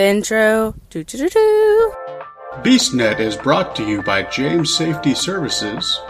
[0.00, 0.72] The intro.
[2.62, 6.00] BeastNet is brought to you by James Safety Services.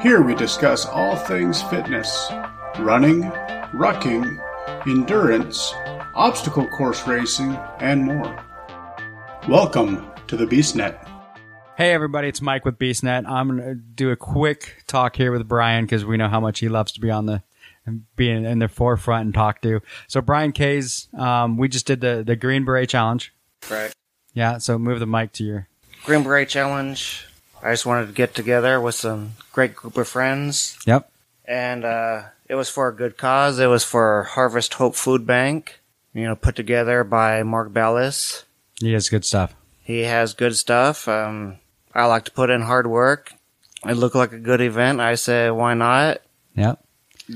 [0.00, 2.30] Here we discuss all things fitness,
[2.78, 3.22] running,
[3.72, 4.40] rucking,
[4.86, 5.74] endurance,
[6.14, 8.44] obstacle course racing, and more.
[9.48, 11.04] Welcome to the BeastNet.
[11.76, 13.28] Hey everybody, it's Mike with BeastNet.
[13.28, 16.68] I'm gonna do a quick talk here with Brian because we know how much he
[16.68, 17.42] loves to be on the
[18.16, 19.80] being in the forefront and talk to.
[20.08, 23.32] So Brian Kays, um, we just did the the Green Beret Challenge.
[23.70, 23.92] Right.
[24.34, 24.58] Yeah.
[24.58, 25.68] So move the mic to your.
[26.04, 27.26] Green Beret Challenge.
[27.62, 31.10] I just wanted to get together with some great group of friends, Yep.
[31.44, 33.58] and uh, it was for a good cause.
[33.58, 35.80] It was for Harvest Hope Food Bank.
[36.14, 38.44] You know, put together by Mark Ballas.
[38.80, 39.54] He has good stuff.
[39.82, 41.06] He has good stuff.
[41.06, 41.58] Um,
[41.94, 43.32] I like to put in hard work.
[43.86, 45.00] It looked like a good event.
[45.00, 46.22] I said, why not?
[46.56, 46.82] Yep.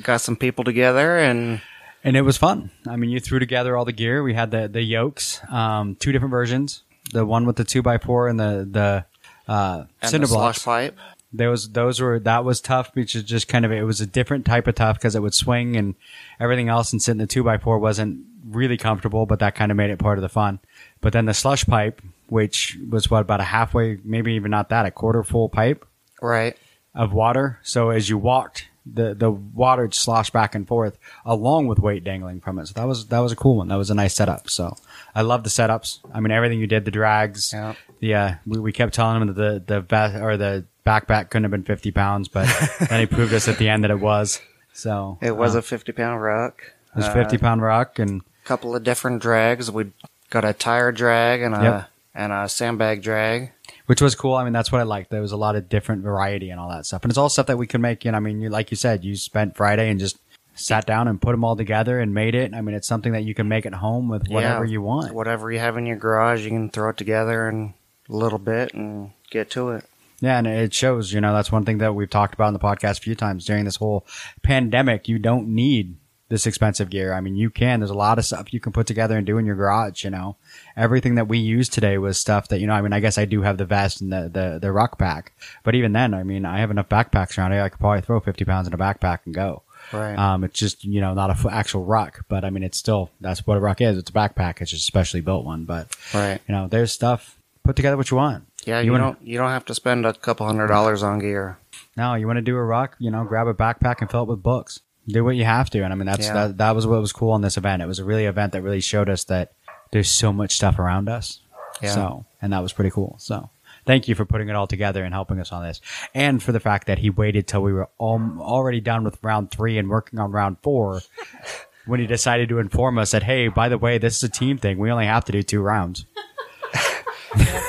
[0.02, 1.60] Got some people together, and
[2.02, 2.70] And it was fun.
[2.88, 4.22] I mean, you threw together all the gear.
[4.22, 6.82] We had the the yokes, um, two different versions.
[7.12, 9.04] The one with the two by four and the the
[9.52, 10.64] uh, and cinder the blocks.
[10.64, 10.96] pipe.
[11.32, 14.44] Those those were that was tough because it just kind of it was a different
[14.46, 15.94] type of tough because it would swing and
[16.40, 19.76] everything else and sitting the two by four wasn't really comfortable, but that kind of
[19.76, 20.60] made it part of the fun.
[21.00, 24.86] But then the slosh pipe, which was what about a halfway, maybe even not that,
[24.86, 25.84] a quarter full pipe
[26.22, 26.56] Right.
[26.94, 27.58] of water.
[27.62, 32.40] So as you walked, the the water slosh back and forth along with weight dangling
[32.40, 32.66] from it.
[32.66, 33.68] So that was that was a cool one.
[33.68, 34.50] That was a nice setup.
[34.50, 34.76] So
[35.14, 36.00] I love the setups.
[36.12, 37.52] I mean everything you did, the drags.
[37.52, 37.74] Yeah.
[38.00, 41.44] The uh, we, we kept telling him that the the vest or the backpack couldn't
[41.44, 42.46] have been fifty pounds, but
[42.90, 44.40] then he proved us at the end that it was.
[44.74, 46.62] So It was uh, a 50 pound rock.
[46.94, 49.70] it was fifty pound rock and a couple of different drags.
[49.70, 49.92] We
[50.30, 51.90] got a tire drag and a Yep.
[52.14, 53.52] And a sandbag drag.
[53.86, 54.34] which was cool.
[54.34, 55.10] I mean, that's what I liked.
[55.10, 57.46] There was a lot of different variety and all that stuff, and it's all stuff
[57.46, 58.04] that we could make.
[58.04, 60.18] You know, I mean, you, like you said, you spent Friday and just
[60.54, 62.54] sat down and put them all together and made it.
[62.54, 65.12] I mean, it's something that you can make at home with whatever Yeah, you want.
[65.12, 67.74] Whatever you have in your garage, you can throw it together in
[68.08, 69.84] a little bit and get to it.
[70.20, 71.12] Yeah, and it shows.
[71.12, 73.44] You know, that's one thing that we've talked about in the podcast a few times
[73.44, 74.06] during this whole
[74.42, 75.08] pandemic.
[75.08, 75.96] You don't need
[76.34, 77.12] this expensive gear.
[77.12, 77.78] I mean, you can.
[77.78, 80.02] There's a lot of stuff you can put together and do in your garage.
[80.02, 80.36] You know,
[80.76, 82.72] everything that we used today was stuff that you know.
[82.74, 85.32] I mean, I guess I do have the vest and the the, the ruck pack,
[85.62, 87.62] but even then, I mean, I have enough backpacks around here.
[87.62, 89.62] I could probably throw 50 pounds in a backpack and go.
[89.92, 90.18] Right.
[90.18, 93.10] Um, it's just you know not a f- actual ruck, but I mean, it's still
[93.20, 93.96] that's what a ruck is.
[93.96, 94.60] It's a backpack.
[94.60, 96.40] It's just a specially built one, but right.
[96.48, 97.38] you know, there's stuff.
[97.62, 98.44] Put together what you want.
[98.66, 101.58] Yeah, you, wanna- don't you don't have to spend a couple hundred dollars on gear.
[101.96, 104.28] No, you want to do a ruck, you know, grab a backpack and fill it
[104.28, 104.80] with books.
[105.06, 105.82] Do what you have to.
[105.82, 106.32] And I mean, that's, Yeah.
[106.48, 107.82] that, that was what was cool on this event.
[107.82, 109.52] It was a really event that really showed us that
[109.92, 111.40] there's so much stuff around us.
[111.82, 111.90] Yeah.
[111.90, 113.16] So, and that was pretty cool.
[113.18, 113.50] So
[113.84, 115.80] thank you for putting it all together and helping us on this.
[116.14, 119.50] And for the fact that he waited till we were al- already done with round
[119.50, 121.02] three and working on round four
[121.86, 124.56] when he decided to inform us that, Hey, by the way, this is a team
[124.56, 124.78] thing.
[124.78, 126.06] We only have to do two rounds.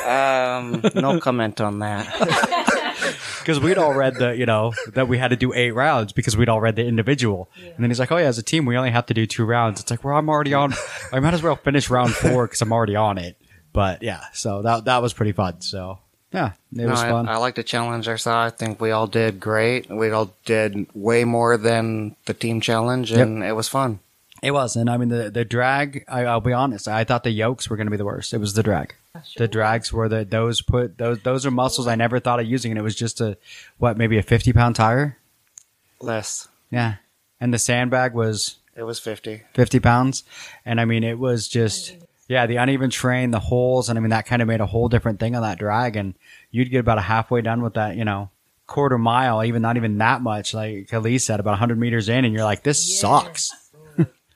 [0.05, 2.05] Um, no comment on that.
[3.45, 6.35] because we'd all read the you know that we had to do eight rounds because
[6.35, 8.75] we'd all read the individual and then he's like oh yeah as a team we
[8.75, 10.73] only have to do two rounds it's like well i'm already on
[11.13, 13.37] i might as well finish round four because i'm already on it
[13.71, 15.99] but yeah so that that was pretty fun so
[16.33, 18.53] yeah it No, was I, fun I like to challenge I ourselves.
[18.53, 19.89] I think we all did great.
[19.89, 23.99] We all did way more than the team challenge, and it was fun.
[24.45, 27.31] It was and i mean the the drag I, i'll be honest i thought the
[27.31, 28.93] yokes were going to be the worst it was the drag
[29.37, 32.71] the drags were the those put those those are muscles i never thought of using
[32.71, 33.37] and it was just a
[33.77, 35.17] what maybe a 50 pound tire
[35.99, 36.47] Less.
[36.69, 36.95] yeah
[37.39, 39.43] and the sandbag was It was fifty.
[39.53, 40.23] 50 pounds.
[40.65, 41.95] And I mean, it was just,
[42.27, 43.87] yeah, the uneven terrain, the holes.
[43.89, 45.95] And I mean, that kind of made a whole different thing on that drag.
[45.95, 46.13] And
[46.51, 48.29] you'd get about a halfway done with that, you know,
[48.67, 50.53] quarter mile, even not even that much.
[50.53, 53.51] Like Elise said, about 100 meters in, and you're like, this sucks.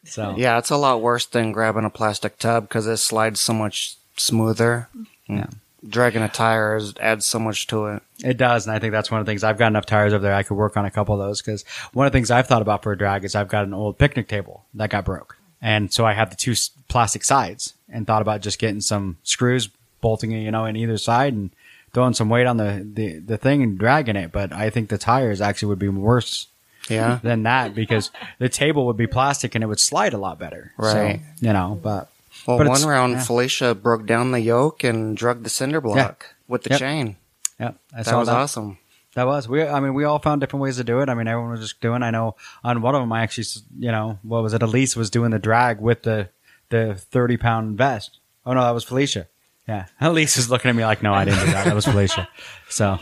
[0.09, 3.53] So, Yeah, it's a lot worse than grabbing a plastic tub because it slides so
[3.53, 4.90] much smoother.
[4.94, 5.06] Mm.
[5.28, 5.47] Yeah.
[5.88, 8.03] Dragging a tire is, adds so much to it.
[8.22, 9.46] It does, and I think that's one of the things.
[9.46, 10.34] I've got enough tires over there.
[10.34, 12.62] I could work on a couple of those because one of the things I've thought
[12.62, 15.94] about for a drag is I've got an old picnic table that got broke, and
[15.94, 16.53] so I have the two
[16.90, 19.69] plastic sides, and thought about just getting some screws,
[20.01, 21.51] bolting it, you know, in either side, and
[21.94, 24.34] throwing some weight on the the, the thing and dragging it.
[24.34, 26.48] But I think the tires actually would be worse
[26.89, 27.19] Yeah.
[27.24, 30.71] than that because the table would be plastic and it would slide a lot better.
[30.77, 31.19] Right.
[31.39, 32.09] So, you know, but
[32.47, 33.24] Well, But one round, yeah.
[33.24, 36.80] Felicia broke down the yoke and drug the cinder block with the Yep.
[36.80, 37.15] chain.
[37.59, 38.36] yeah, I That was that.
[38.38, 38.77] awesome.
[39.15, 39.63] That was we.
[39.63, 41.09] I mean, we all found different ways to do it.
[41.09, 42.03] I mean, everyone was just doing.
[42.03, 43.45] I know on one of them, I actually,
[43.80, 44.62] you know, what was it?
[44.62, 46.30] Elise was doing the drag with the
[46.69, 48.19] the thirty pound vest.
[48.45, 49.25] Oh no, that was Felicia.
[49.68, 51.65] Yeah, Elise is looking at me like, no, I didn't do that.
[51.65, 52.30] That was Felicia.
[52.69, 53.00] So,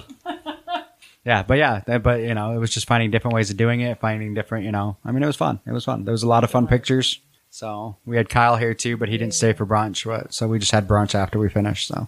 [1.28, 3.82] yeah, but yeah, that- but you know, it was just finding different ways of doing
[3.82, 4.64] it, finding different.
[4.66, 5.60] You know, I mean, it was fun.
[5.68, 6.06] It was fun.
[6.06, 7.20] There was a lot of fun pictures.
[7.50, 10.06] So we had Kyle here too, but he didn't stay for brunch.
[10.06, 11.88] but- So we just had brunch after we finished.
[11.88, 12.08] So,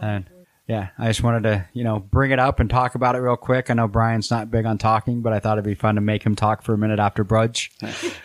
[0.00, 0.24] and
[0.68, 3.36] yeah, I just wanted to, you know, bring it up and talk about it real
[3.36, 3.70] quick.
[3.70, 6.22] I know Brian's not big on talking, but I thought it'd be fun to make
[6.24, 7.70] him talk for a minute after brunch.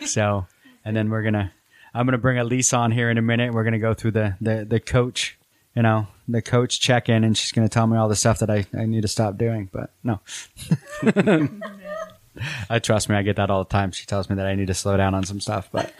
[0.06, 0.46] so,
[0.84, 1.52] and then we're gonna,
[1.94, 3.52] I'm gonna bring Elise on here in a minute.
[3.54, 5.38] We're gonna go through the the the coach,
[5.74, 8.50] you know, the coach check in, and she's gonna tell me all the stuff that
[8.50, 9.68] I I need to stop doing.
[9.72, 10.20] But no.
[12.70, 13.92] I trust me, I get that all the time.
[13.92, 15.92] She tells me that I need to slow down on some stuff, but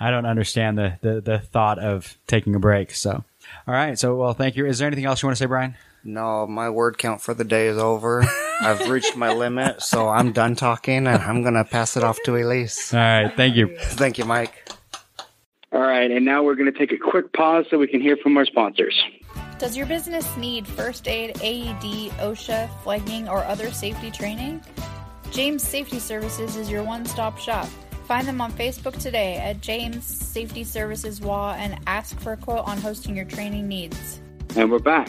[0.00, 2.90] I don't understand the, the, the thought of taking a break.
[2.90, 3.24] So,
[3.66, 3.98] all right.
[3.98, 4.66] So, well, thank you.
[4.66, 5.76] Is there anything else you want to say, Brian?
[6.02, 8.24] No, my word count for the day is over.
[8.60, 12.18] I've reached my limit, so I'm done talking and I'm going to pass it off
[12.24, 12.92] to Elise.
[12.92, 13.32] All right.
[13.34, 13.74] Thank you.
[13.78, 14.63] Thank you, Mike.
[15.74, 18.16] All right, and now we're going to take a quick pause so we can hear
[18.16, 18.94] from our sponsors.
[19.58, 24.62] Does your business need first aid, AED, OSHA, flagging, or other safety training?
[25.32, 27.66] James Safety Services is your one stop shop.
[28.06, 32.64] Find them on Facebook today at James Safety Services WA and ask for a quote
[32.68, 34.20] on hosting your training needs.
[34.54, 35.08] And we're back.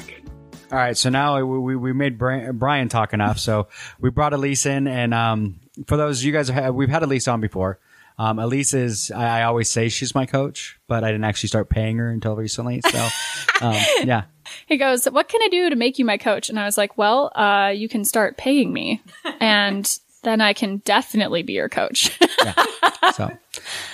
[0.72, 0.98] All right.
[0.98, 3.38] So now we, we, we made Brian, Brian talk enough.
[3.38, 3.68] So
[4.00, 4.88] we brought Elise in.
[4.88, 7.80] And um, for those, you guys, have, we've had Elise on before.
[8.18, 11.70] Um, Elise is, I, I always say she's my coach, but I didn't actually start
[11.70, 12.82] paying her until recently.
[12.82, 13.08] So,
[13.62, 14.24] um, yeah.
[14.68, 16.50] He goes, What can I do to make you my coach?
[16.50, 19.02] And I was like, Well, uh, you can start paying me.
[19.40, 22.18] and then I can definitely be your coach.
[23.14, 23.32] So,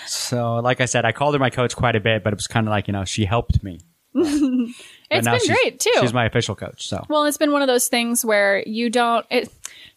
[0.07, 2.47] so like I said, I called her my coach quite a bit, but it was
[2.47, 3.79] kind of like, you know, she helped me.
[4.13, 4.77] it's
[5.09, 5.91] been great too.
[5.99, 6.87] She's my official coach.
[6.87, 9.25] So, Well, it's been one of those things where you don't.
[9.29, 9.49] It,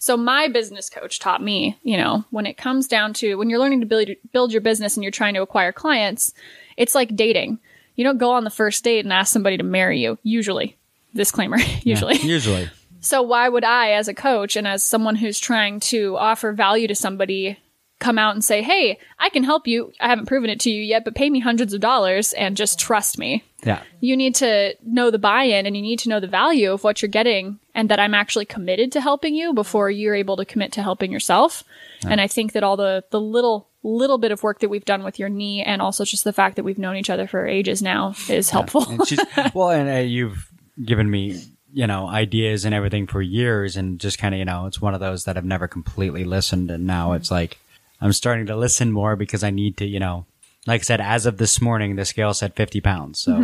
[0.05, 3.59] so my business coach taught me, you know, when it comes down to when you're
[3.59, 6.35] learning to build build your business and you're trying to acquire clients,
[6.77, 7.59] it's like dating.
[7.97, 10.19] You don't go on the first date and ask somebody to marry you.
[10.23, 10.77] Usually,
[11.15, 11.56] disclaimer.
[11.85, 12.69] Usually, usually.
[13.01, 16.87] So why would I, as a coach and as someone who's trying to offer value
[16.89, 17.59] to somebody,
[17.99, 19.93] come out and say, "Hey, I can help you.
[20.00, 22.79] I haven't proven it to you yet, but pay me hundreds of dollars and just
[22.79, 23.82] trust me." Yeah.
[24.00, 27.00] You need to know the buy-in and you need to know the value of what
[27.00, 30.73] you're getting and that I'm actually committed to helping you before you're able to commit
[30.73, 31.64] to helping yourself.
[32.06, 35.05] And I think that all the the little little bit of work that we've done
[35.05, 37.82] with your knee and also just the fact that we've known each other for ages
[37.82, 38.88] now is helpful.
[38.88, 39.20] And she's
[39.55, 40.50] well, and uh, you've
[40.82, 41.40] given me,
[41.73, 44.94] you know, ideas and everything for years, and just kind of, you know, it's one
[44.94, 47.58] of those that I've never completely listened, and now it's like
[48.05, 50.27] I'm starting to listen more because I need to, you know,
[50.67, 53.39] like I said, as of this morning, the scale said 50 pounds, so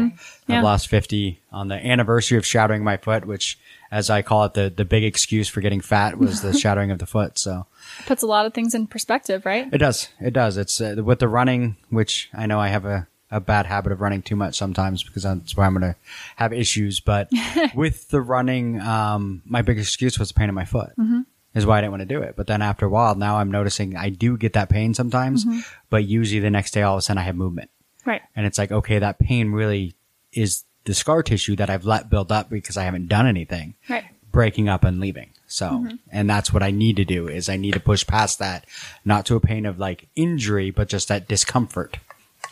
[0.46, 0.58] Yeah.
[0.58, 3.58] I've lost 50 on the anniversary of shattering my foot, which,
[3.90, 6.98] as I call it, the the big excuse for getting fat was the shattering of
[6.98, 7.38] the foot.
[7.38, 7.66] So
[8.06, 9.68] Puts a lot of things in perspective, right?
[9.72, 10.56] it does, it does.
[10.56, 14.00] It's uh, with the running, which I know I have a a bad habit of
[14.00, 15.96] running too much sometimes because that's where I'm going to
[16.36, 16.98] have issues.
[17.00, 17.28] But
[17.74, 20.90] with the running, um, my big excuse was the pain in my foot.
[21.52, 22.34] Is why I didn't want to do it.
[22.36, 25.60] But then after a while, now I'm noticing I do get that pain sometimes, mm-hmm.
[25.88, 27.70] but usually the next day, all of a sudden, I have movement.
[28.06, 28.22] Right.
[28.36, 29.94] And it's like, okay, that pain really
[30.32, 34.04] is the scar tissue that I've let build up because I haven't done anything Right.
[34.30, 35.30] breaking up and leaving.
[35.46, 35.96] So, mm-hmm.
[36.12, 38.64] and that's what I need to do is I need to push past that,
[39.04, 41.98] not to a pain of like injury, but just that discomfort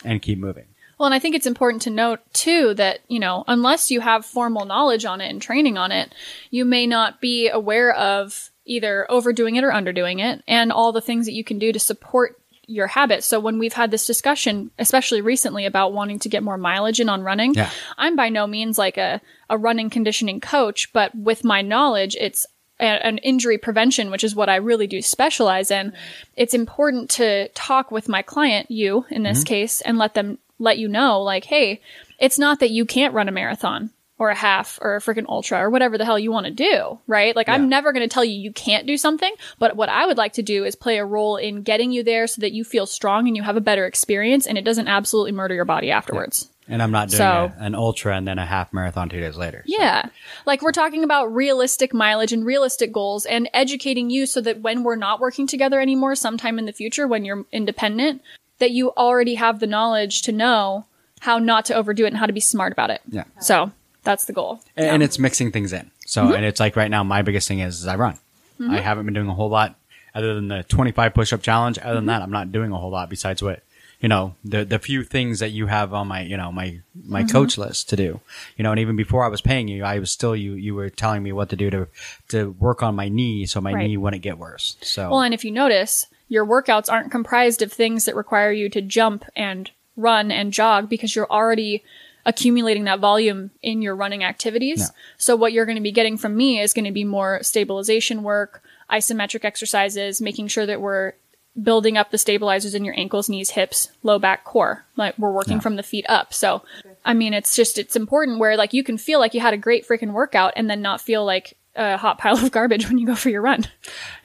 [0.05, 0.67] and keep moving.
[0.99, 4.27] Well, and I think it's important to note too that, you know, unless you have
[4.27, 6.13] formal knowledge on it and training on it,
[6.51, 11.01] you may not be aware of either overdoing it or underdoing it and all the
[11.01, 13.25] things that you can do to support your habit.
[13.25, 17.09] So when we've had this discussion, especially recently about wanting to get more mileage in
[17.09, 17.71] on running, Yeah.
[17.97, 22.47] I'm by no means like a, a running conditioning coach, but with my knowledge, it's
[22.79, 25.89] a- an injury prevention, which is what I really do specialize in.
[25.89, 25.97] Mm-hmm.
[26.37, 29.49] It's important to talk with my client, you in this mm-hmm.
[29.49, 31.81] case, and let them let you know, like, hey,
[32.19, 35.59] it's not that you can't run a marathon or a half or a freaking ultra
[35.61, 37.37] or whatever the hell you want to do, right?
[37.37, 37.55] Like, Yeah.
[37.55, 40.33] I'm never going to tell you you can't do something, but what I would like
[40.35, 43.29] to do is play a role in getting you there so that you feel strong
[43.29, 46.49] and you have a better experience and it doesn't absolutely murder your body afterwards.
[46.71, 49.37] And I'm not doing So- a, an ultra and then a half marathon two days
[49.37, 49.63] later.
[49.67, 50.09] So, Yeah.
[50.45, 54.83] Like we're talking about realistic mileage and realistic goals and educating you so that when
[54.83, 58.21] we're not working together anymore sometime in the future when you're independent
[58.59, 60.85] that you already have the knowledge to know
[61.21, 63.01] how not to overdo it and how to be smart about it.
[63.09, 63.25] Yeah.
[63.41, 63.71] So,
[64.09, 64.61] that's the goal.
[64.77, 65.91] And, and it's mixing things in.
[66.07, 66.35] So, Mm-hmm.
[66.37, 68.19] and it's like right now, my biggest thing is, is I run.
[68.61, 69.77] I haven't been doing a whole lot
[70.15, 71.79] other than the 25 push up challenge.
[71.79, 72.07] Other than Mm-hmm.
[72.09, 73.63] that, I'm not doing a whole lot besides what,
[74.01, 77.23] you know, the, the few things that you have on my, you know, my, my
[77.23, 77.31] Mm-hmm.
[77.37, 78.21] coach list to do,
[78.57, 80.89] you know, and even before I was paying you, I was still, you, you were
[80.91, 81.87] telling me what to do to,
[82.31, 83.87] to work on my knee so my Right.
[83.87, 84.77] knee wouldn't get worse.
[84.81, 88.69] So, Well, and if you notice, your workouts aren't comprised of things that require you
[88.71, 91.85] to jump and run and jog because you're already
[92.29, 94.81] accumulating that volume in your running activities.
[94.81, 94.87] No.
[95.17, 98.23] So what you're going to be getting from me is going to be more stabilization
[98.23, 101.15] work, isometric exercises, making sure that we're
[101.61, 104.85] building up the stabilizers in your ankles, knees, hips, low back, core.
[104.95, 106.35] Like we're working from the feet up.
[106.35, 106.63] So,
[107.05, 109.59] I mean, it's just, it's important where like you can feel like you had a
[109.59, 113.07] great freaking workout and then not feel like a hot pile of garbage when you
[113.07, 113.65] go for your run.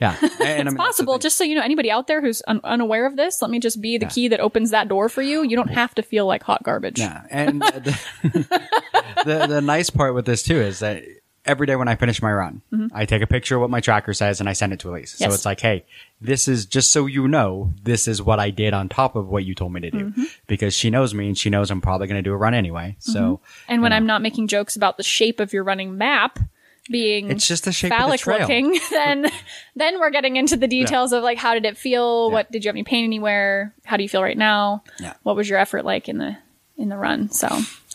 [0.01, 0.17] Yeah.
[0.43, 1.19] And, I mean, Possible.
[1.19, 3.79] Just so you know, anybody out there who's un- unaware of this, let me just
[3.81, 5.43] be the key that opens that door for you.
[5.43, 6.99] You don't have to feel like hot garbage.
[6.99, 7.97] Yeah, and the,
[9.25, 11.03] the the nice part with this too is that
[11.45, 12.61] every day when I finish my run,
[12.93, 15.11] I take a picture of what my tracker says and I send it to Elise.
[15.17, 15.33] So Mm-hmm.
[15.33, 15.83] It's like, hey,
[16.21, 19.43] this is just so you know, this is what I did on top of what
[19.43, 20.23] you told me to do, Mm-hmm.
[20.47, 22.95] because she knows me and she knows I'm probably going to do a run anyway.
[22.99, 26.39] So And when I'm not making jokes about the shape of your running map
[26.89, 28.39] being it's just the shape of the phallic trail.
[28.39, 29.31] looking, then
[29.75, 32.27] then we're getting into the details of like how did it feel?
[32.27, 32.33] Yeah.
[32.33, 33.73] What did you have any pain anywhere?
[33.85, 34.83] How do you feel right now?
[34.99, 35.13] Yeah.
[35.23, 36.37] What was your effort like in the
[36.77, 37.29] in the run?
[37.29, 37.47] So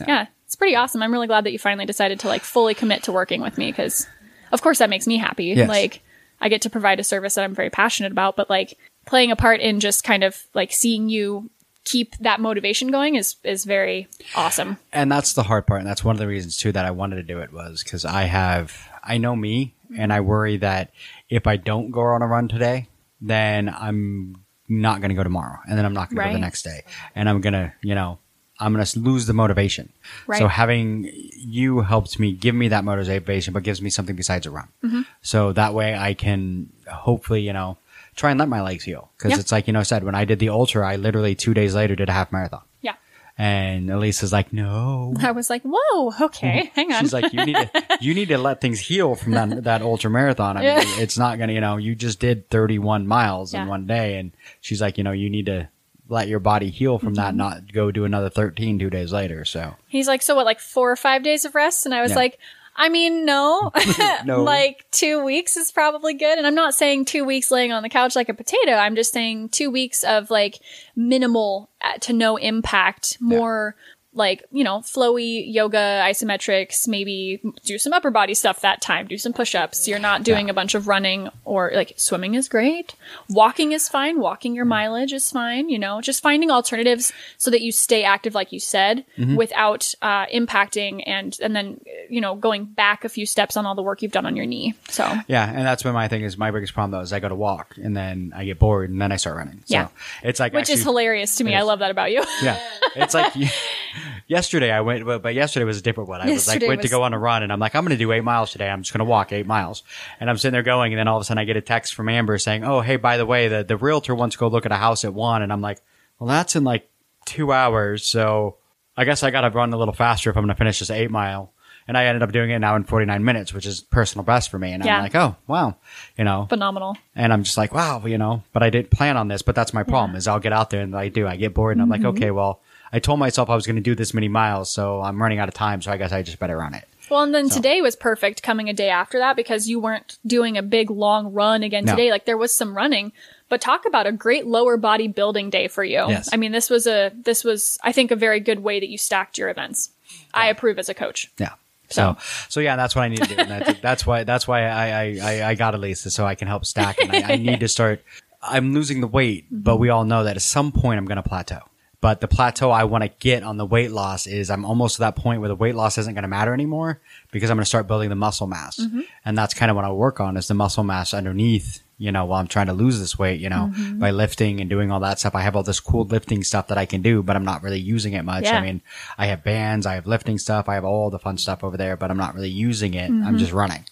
[0.06, 0.26] yeah.
[0.46, 1.02] it's pretty awesome.
[1.02, 3.70] I'm really glad that you finally decided to like fully commit to working with me
[3.70, 4.06] because
[4.52, 5.46] of course that makes me happy.
[5.46, 5.68] Yes.
[5.68, 6.02] Like
[6.40, 9.36] I get to provide a service that I'm very passionate about, but like playing a
[9.36, 11.50] part in just kind of like seeing you
[11.90, 14.76] keep that motivation going is is very awesome.
[14.92, 17.16] and that's the hard part and that's one of the reasons too that i wanted
[17.16, 20.90] to do it was because i have i know me and i worry that
[21.30, 22.88] if i don't go on a run today
[23.20, 24.36] then i'm
[24.68, 26.82] not going to go tomorrow and then i'm not going to go the next day
[27.14, 28.18] and i'm going to you know
[28.60, 29.90] i'm going to lose the motivation
[30.26, 30.38] Right.
[30.38, 34.50] so having you helps me give me that motivation but gives me something besides a
[34.50, 35.02] run Mm-hmm.
[35.22, 37.78] so that way i can hopefully you know
[38.18, 39.38] try and let my legs heal because Yeah.
[39.40, 41.74] it's like you know I said when i did the ultra i literally two days
[41.74, 42.96] later did a half marathon Yeah.
[43.38, 45.14] and Elise is like, no.
[45.20, 47.00] I was like, whoa, okay, hang on.
[47.00, 47.70] She's like, you need to,
[48.00, 50.56] you need to let things heal from that, that ultra marathon.
[50.56, 53.62] I mean, it's not going to, you know, you just did 31 miles Yeah.
[53.62, 54.18] in one day.
[54.18, 55.68] And she's like, you know, you need to
[56.08, 57.22] let your body heal from Mm-hmm.
[57.22, 59.44] that, not go do another 13 two days later.
[59.44, 61.86] So He's like, so what, like four or five days of rest?
[61.86, 62.38] And I was like,
[62.78, 63.72] I mean, no,
[64.24, 64.42] No.
[64.44, 66.38] like two weeks is probably good.
[66.38, 68.72] And I'm not saying two weeks laying on the couch like a potato.
[68.72, 70.60] I'm just saying two weeks of like
[70.94, 73.74] minimal uh, to no impact, more
[74.18, 79.16] like, you know, flowy yoga, isometrics, maybe do some upper body stuff that time, do
[79.16, 79.88] some push ups.
[79.88, 82.94] You're not doing a bunch of running or like swimming is great.
[83.30, 84.20] Walking is fine.
[84.20, 85.68] Walking your mileage is fine.
[85.70, 89.04] You know, just finding alternatives so that you stay active, like you said,
[89.36, 93.74] without uh, impacting and, and then, you know, going back a few steps on all
[93.74, 94.74] the work you've done on your knee.
[94.90, 95.48] So, yeah.
[95.48, 96.36] And that's what my thing is.
[96.36, 99.00] My biggest problem though is I go to walk and then I get bored and
[99.00, 99.60] then I start running.
[99.66, 99.88] So Yeah.
[100.22, 101.54] it's like, which actually- is hilarious to me.
[101.54, 102.24] I love that about you.
[102.42, 102.58] Yeah,
[102.96, 103.32] it's like
[104.26, 106.20] yesterday I went, but, but yesterday was a different one.
[106.20, 107.96] I was like Yesterday went to go on a run, and I'm like, I'm going
[107.96, 108.68] to do eight miles today.
[108.68, 109.82] I'm just going to walk eight miles,
[110.20, 111.94] and I'm sitting there going, and then all of a sudden I get a text
[111.94, 114.66] from Amber saying, "Oh, hey, by the way, the the realtor wants to go look
[114.66, 115.80] at a house at one," and I'm like,
[116.18, 116.88] "Well, that's in like
[117.24, 118.56] two hours, so
[118.96, 120.90] I guess I got to run a little faster if I'm going to finish this
[120.90, 121.52] eight mile."
[121.86, 124.58] And I ended up doing it now in 49 minutes, which is personal best for
[124.58, 124.72] me.
[124.72, 124.98] And Yeah.
[124.98, 125.76] I'm like, oh, wow,
[126.18, 126.98] you know, Phenomenal.
[127.16, 129.40] and I'm just like, wow, you know, but I didn't plan on this.
[129.40, 131.26] But that's my problem is I'll get out there and I do.
[131.26, 132.08] I get bored and I'm like, Mm-hmm.
[132.18, 132.60] okay, well,
[132.92, 135.48] I told myself I was going to do this many miles, so I'm running out
[135.48, 135.82] of time.
[135.82, 136.84] So I guess I just better run it.
[137.10, 140.58] Well, and then today was perfect coming a day after that because you weren't doing
[140.58, 141.92] a big long run again No.
[141.92, 142.10] today.
[142.10, 143.12] Like there was some running,
[143.48, 146.04] but talk about a great lower body building day for you.
[146.08, 146.28] Yes.
[146.32, 148.98] I mean, this was a, this was, I think, a very good way that you
[148.98, 149.90] stacked your events.
[150.34, 151.30] I approve as a coach.
[151.38, 151.54] Yeah.
[151.88, 152.18] So,
[152.50, 153.36] so yeah, that's what I need to do.
[153.38, 156.46] And that's, that's why, that's why I, I, I, I got Elisa so I can
[156.46, 157.00] help stack.
[157.00, 158.02] And I, I need to start,
[158.42, 161.22] I'm losing the weight, but we all know that at some point I'm going to
[161.26, 161.60] plateau.
[162.00, 165.00] But the plateau I want to get on the weight loss is I'm almost to
[165.00, 167.00] that point where the weight loss isn't going to matter anymore
[167.32, 168.78] because I'm going to start building the muscle mass.
[168.78, 169.00] Mm-hmm.
[169.24, 172.24] And that's kind of what I work on is the muscle mass underneath, you know,
[172.24, 173.98] while I'm trying to lose this weight, you know, mm-hmm.
[173.98, 175.34] by lifting and doing all that stuff.
[175.34, 177.80] I have all this cool lifting stuff that I can do, but I'm not really
[177.80, 178.44] using it much.
[178.44, 178.58] Yeah.
[178.58, 178.80] I mean,
[179.16, 181.96] I have bands, I have lifting stuff, I have all the fun stuff over there,
[181.96, 183.10] but I'm not really using it.
[183.10, 183.38] I'm mm-hmm.
[183.38, 183.84] just running.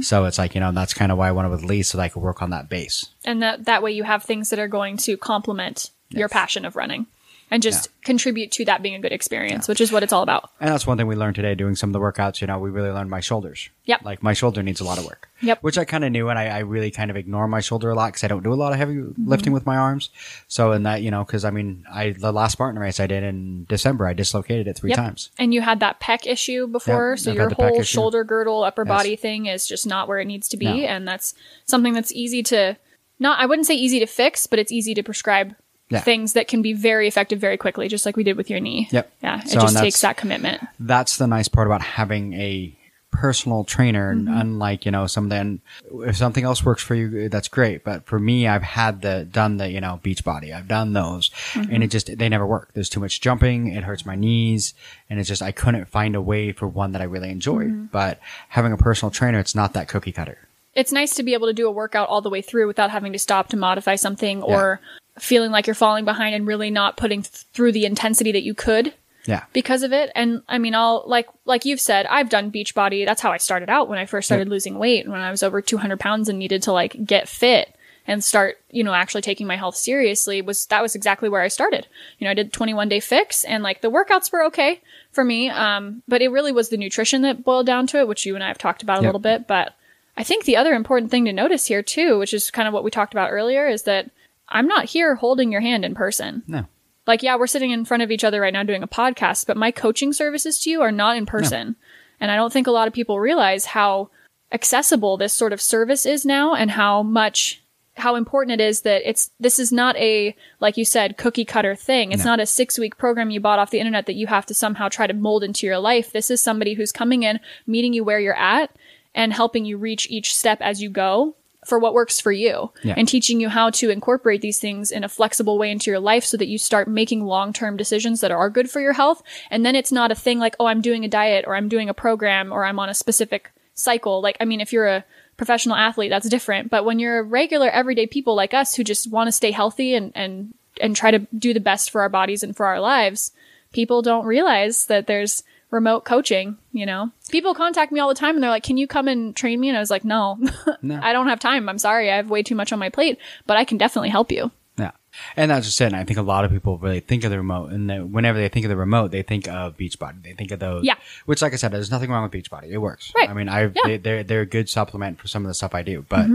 [0.00, 2.02] So it's like, you know, that's kind of why I wanted with Lee so that
[2.02, 3.06] I could work on that base.
[3.24, 6.74] And that, that way you have things that are going to complement your passion of
[6.74, 7.06] running
[7.50, 10.50] and just contribute to that being a good experience, which is what it's all about.
[10.60, 12.40] And that's one thing we learned today doing some of the workouts.
[12.40, 13.68] You know, we really learned my shoulders.
[13.86, 14.04] Yep.
[14.04, 15.28] Like my shoulder needs a lot of work.
[15.42, 15.62] Yep.
[15.62, 17.94] Which I kind of knew, and I, I really kind of ignore my shoulder a
[17.94, 19.28] lot because I don't do a lot of heavy Mm-hmm.
[19.28, 20.10] lifting with my arms.
[20.48, 23.22] So in that, you know, because I mean, I the last Spartan race I did
[23.24, 24.96] in December, I dislocated it three Yep.
[24.98, 25.30] times.
[25.38, 27.82] And you had that pec issue before, Yep, so I've your had the pec whole
[27.82, 28.88] shoulder girdle, upper Yes.
[28.88, 30.72] body thing is just not where it needs to be, No.
[30.72, 31.34] and that's
[31.66, 32.76] something that's easy to
[33.18, 35.54] not I wouldn't say easy to fix, but it's easy to prescribe
[35.90, 36.00] Yeah.
[36.00, 38.88] things that can be very effective very quickly, just like we did with your knee.
[38.92, 39.12] Yep.
[39.22, 40.62] Yeah, it So, just takes that commitment.
[40.78, 42.76] That's the nice part about having a
[43.10, 44.14] personal trainer.
[44.14, 44.32] Mm-hmm.
[44.40, 45.60] Unlike you know something,
[46.06, 47.82] if something else works for you, that's great.
[47.82, 50.54] But for me, I've had the done the you know Beachbody.
[50.54, 51.74] I've done those, Mm-hmm.
[51.74, 52.70] and it just they never work.
[52.74, 53.68] There's too much jumping.
[53.68, 54.74] It hurts my knees,
[55.08, 57.68] and it's just I couldn't find a way for one that I really enjoyed.
[57.68, 57.86] Mm-hmm.
[57.86, 58.20] But
[58.50, 60.38] having a personal trainer, it's not that cookie cutter.
[60.74, 63.12] it's nice to be able to do a workout all the way through without having
[63.12, 64.78] to stop to modify something or
[65.18, 68.54] feeling like you're falling behind and really not putting th- through the intensity that you
[68.54, 68.94] could
[69.26, 69.44] Yeah.
[69.52, 70.10] because of it.
[70.14, 73.04] And I mean, I'll like like you've said, I've done Beachbody.
[73.04, 75.60] That's how I started out when I first started losing weight when I was over
[75.60, 77.74] 200 pounds and needed to like get fit
[78.06, 80.40] and start, you know, actually taking my health seriously.
[80.40, 81.86] Was that was exactly where I started.
[82.18, 84.80] You know, I did 21 day fix and like the workouts were okay
[85.12, 88.24] for me, um, but it really was the nutrition that boiled down to it, which
[88.24, 89.46] you and I have talked about a little bit.
[89.46, 89.74] But
[90.16, 92.84] I think the other important thing to notice here too, which is kind of what
[92.84, 94.10] we talked about earlier, is that
[94.50, 96.66] I'm not here holding your hand in person No.
[97.06, 99.56] like yeah we're sitting in front of each other right now doing a podcast but
[99.56, 101.74] my coaching services to you are not in person No.
[102.20, 104.10] and i don't think a lot of people realize how
[104.52, 107.62] accessible this sort of service is now and how much
[107.96, 111.74] how important it is that it's this is not a like you said cookie cutter
[111.76, 112.30] thing it's No.
[112.32, 114.88] not a 6 week program you bought off the internet that you have to somehow
[114.88, 118.18] try to mold into your life this is somebody who's coming in meeting you where
[118.20, 118.74] you're at
[119.14, 121.34] and helping you reach each step as you go
[121.70, 122.94] for what works for you Yeah.
[122.98, 126.24] and teaching you how to incorporate these things in a flexible way into your life
[126.24, 129.22] so that you start making long-term decisions that are good for your health.
[129.50, 131.88] And then it's not a thing like oh I'm doing a diet or I'm doing
[131.88, 134.20] a program or I'm on a specific cycle.
[134.20, 135.04] Like I mean if you're a
[135.38, 136.70] professional athlete that's different.
[136.70, 139.94] But when you're a regular everyday people like us who just want to stay healthy
[139.94, 143.32] and and and try to do the best for our bodies and for our lives
[143.72, 148.34] people don't realize that there's remote coaching you know people contact me all the time
[148.34, 150.38] and they're like can you come and train me and i was like no,
[150.82, 150.98] No.
[151.02, 153.56] i don't have time i'm sorry i have way too much on my plate but
[153.56, 154.90] i can definitely help you Yeah.
[155.36, 155.86] And that's just it.
[155.86, 158.38] And I think a lot of people really think of the remote, and then whenever
[158.38, 160.22] they think of the remote, they think of Beachbody.
[160.22, 160.84] They think of those.
[160.84, 160.94] Yeah.
[161.26, 162.70] Which, like I said, there's nothing wrong with Beachbody.
[162.70, 163.12] It works.
[163.14, 163.28] Right.
[163.28, 163.68] I mean, I Yeah.
[163.68, 163.88] Mm-hmm.
[163.88, 166.26] they, they're they're a good supplement for some of the stuff I do, but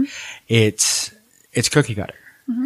[0.48, 1.10] it's
[1.52, 2.14] it's cookie cutter.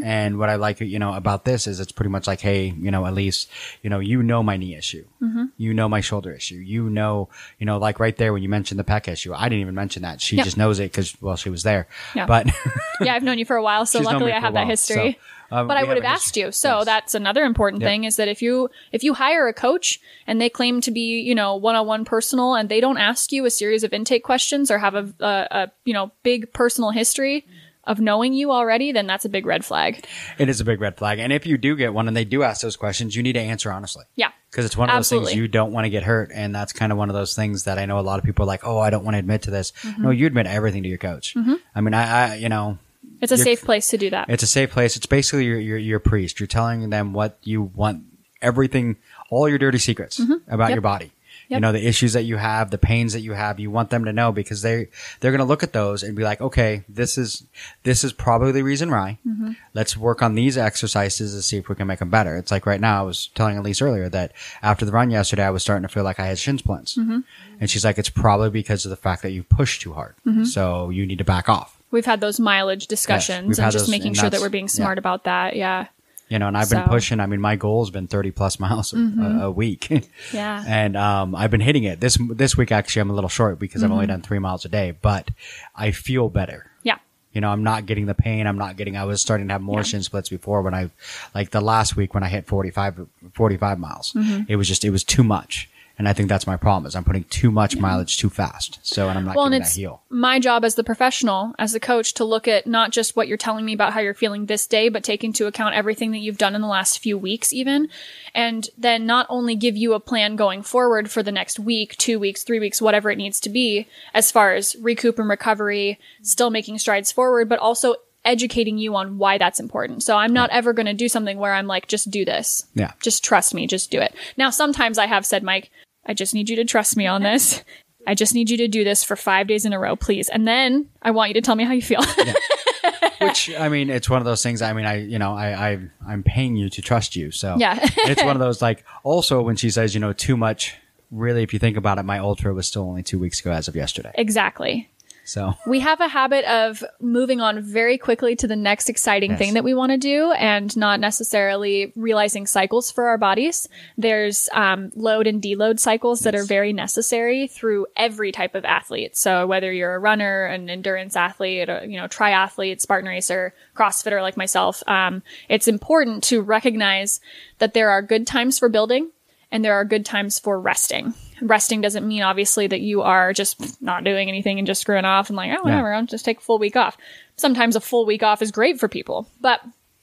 [0.04, 2.90] And what I like, you know, about this is it's pretty much like, hey, you
[2.90, 3.48] know, at least,
[3.82, 5.44] you know, you know my knee issue, Mm-hmm.
[5.56, 8.78] you know my shoulder issue, you know, you know, like right there when you mentioned
[8.78, 10.20] the pec issue, I didn't even mention that.
[10.20, 10.44] She Yep.
[10.44, 11.88] just knows it because well, she was there.
[12.14, 12.26] Yeah.
[12.26, 12.46] But
[13.00, 15.18] yeah i've known you for a while so luckily i have that history
[15.50, 16.84] so, um, but i would have have asked you so Yes.
[16.84, 17.88] that's another important Yep.
[17.88, 21.20] thing is that if you if you hire a coach and they claim to be
[21.20, 24.76] you know one-on-one personal and they don't ask you a series of intake questions or
[24.78, 27.46] have a, a, a you know big personal history
[27.90, 30.04] of knowing you already then that's a big red flag
[30.38, 31.18] It is a big red flag.
[31.18, 33.40] And if you do get one and they do ask those questions, you need to
[33.40, 34.04] answer honestly.
[34.16, 36.30] yeah Because it's one of those things you don't want to get hurt.
[36.32, 38.44] And that's kind of one of those things that I know a lot of people
[38.44, 39.72] are like, oh, I don't want to admit to this.
[39.82, 40.02] Mm-hmm.
[40.02, 41.36] No, you admit everything to your coach.
[41.74, 42.78] I mean, I, I, you know,
[43.20, 44.96] it's a safe place to do that it's a safe place.
[44.96, 46.40] It's basically your, your, your priest.
[46.40, 48.04] You're telling them what you want,
[48.40, 48.96] everything,
[49.30, 50.60] all your dirty secrets about Mm-hmm.
[50.60, 50.70] Yep.
[50.70, 51.12] your body.
[51.56, 54.04] You know, the issues that you have, the pains that you have, you want them
[54.04, 54.88] to know because they,
[55.20, 57.44] they're going to look at those and be like, okay, this is,
[57.82, 59.18] this is probably the reason why.
[59.26, 59.52] Mm-hmm.
[59.74, 62.36] Let's work on these exercises to see if we can make them better.
[62.36, 64.32] It's like right now, I was telling Elise earlier that
[64.62, 66.96] after the run yesterday, I was starting to feel like I had shin splints.
[66.96, 67.20] Mm-hmm.
[67.60, 70.14] And she's like, it's probably because of the fact that you push too hard.
[70.26, 70.44] Mm-hmm.
[70.44, 71.80] So you need to back off.
[71.90, 74.64] we've had those mileage discussions we've and just those, making and sure that we're being
[74.64, 74.68] yeah.
[74.68, 75.86] smart about that yeah
[76.30, 76.90] You know, and I've been So- Mm-hmm.
[76.90, 77.20] pushing.
[77.20, 79.88] I mean, my goal has been 30 plus miles a, a week.
[80.32, 80.64] Yeah.
[80.66, 82.70] And, um, I've been hitting it this, this week.
[82.72, 84.12] Actually, I'm a little short because I've only Mm-hmm.
[84.12, 85.28] done three miles a day, but
[85.74, 86.70] I feel better.
[86.84, 86.98] yeah
[87.32, 88.46] You know, I'm not getting the pain.
[88.46, 90.90] I'm not getting, I was starting to have more shin splints before when I,
[91.34, 94.42] like the last week when I hit 45, 45 miles, Mm-hmm.
[94.48, 95.68] it was just, it was too much.
[96.00, 98.78] And I think that's my problem is I'm putting too much mileage too fast.
[98.82, 100.02] So, and I'm not well, getting that heel.
[100.08, 103.36] my job as the professional, as the coach, to look at not just what you're
[103.36, 106.38] telling me about how you're feeling this day, but take into account everything that you've
[106.38, 107.90] done in the last few weeks, even.
[108.34, 112.18] And then not only give you a plan going forward for the next week, two
[112.18, 116.48] weeks, three weeks, whatever it needs to be, as far as recoup and recovery, still
[116.48, 120.02] making strides forward, but also educating you on why that's important.
[120.02, 122.64] So I'm not ever going to do something where I'm like, just do this.
[122.74, 122.92] Yeah.
[123.02, 124.14] Just trust me, just do it.
[124.38, 125.70] Now, sometimes I have said, Mike,
[126.06, 127.62] I just need you to trust me on this.
[128.06, 130.28] I just need you to do this for five days in a row, please.
[130.30, 132.00] And then I want you to tell me how you feel.
[133.20, 134.62] Which I mean, it's one of those things.
[134.62, 137.78] I mean, I you know, I, I I'm paying you to trust you, so Yeah.
[137.82, 138.84] it's one of those like.
[139.02, 140.74] Also, when she says you know too much,
[141.10, 143.68] really, if you think about it, my ultra was still only two weeks ago as
[143.68, 144.12] of yesterday.
[144.14, 144.89] exactly.
[145.30, 149.38] So We have a habit of moving on very quickly to the next exciting Yes.
[149.38, 153.68] thing that we want to do and not necessarily realizing cycles for our bodies.
[153.96, 159.16] There's um, load and deload cycles that are very necessary through every type of athlete.
[159.16, 164.22] So whether you're a runner, an endurance athlete, or, you know, triathlete, Spartan racer, CrossFitter
[164.22, 167.20] like myself, um, it's important to recognize
[167.58, 169.12] that there are good times for building
[169.52, 171.14] and there are good times for resting.
[171.40, 175.28] Resting doesn't mean obviously that you are just not doing anything and just screwing off
[175.30, 176.96] and like, oh, whatever, I'll just take a full week off.
[177.36, 179.60] Sometimes a full week off is great for people, but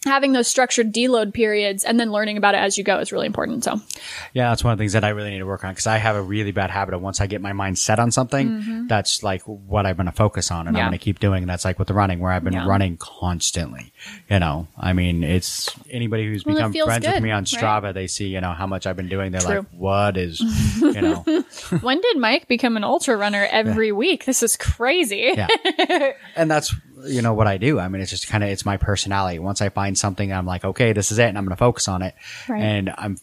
[0.07, 3.25] having those structured deload periods and then learning about it as you go is really
[3.27, 3.63] important.
[3.63, 3.79] So
[4.33, 5.97] Yeah, that's one of the things that I really need to work on because I
[5.97, 9.21] have a really bad habit of once I get my mind set on something, that's
[9.23, 10.77] like what I'm going to focus on and Mm-hmm.
[10.77, 10.83] Yeah.
[10.85, 11.43] I'm going to keep doing.
[11.43, 12.67] And that's like with the running where I've been Yeah.
[12.67, 13.91] running constantly.
[14.29, 17.45] You know, I mean, it's anybody who's Well, become friends with me on right?
[17.45, 19.31] Strava, they see, you know, how much I've been doing.
[19.31, 19.57] They're True.
[19.59, 20.39] like, what is,
[20.79, 21.23] you know,
[21.81, 24.25] when did Mike become an ultra runner every week?
[24.25, 25.33] This is crazy.
[25.35, 25.47] yeah.
[26.35, 26.73] and that's,
[27.07, 27.79] you know, what I do.
[27.79, 29.39] I mean, it's just kind of, it's my personality.
[29.39, 31.25] Once I find something, I'm like, okay, this is it.
[31.27, 32.15] And I'm going to focus on it.
[32.47, 32.61] Right.
[32.61, 33.17] And I'm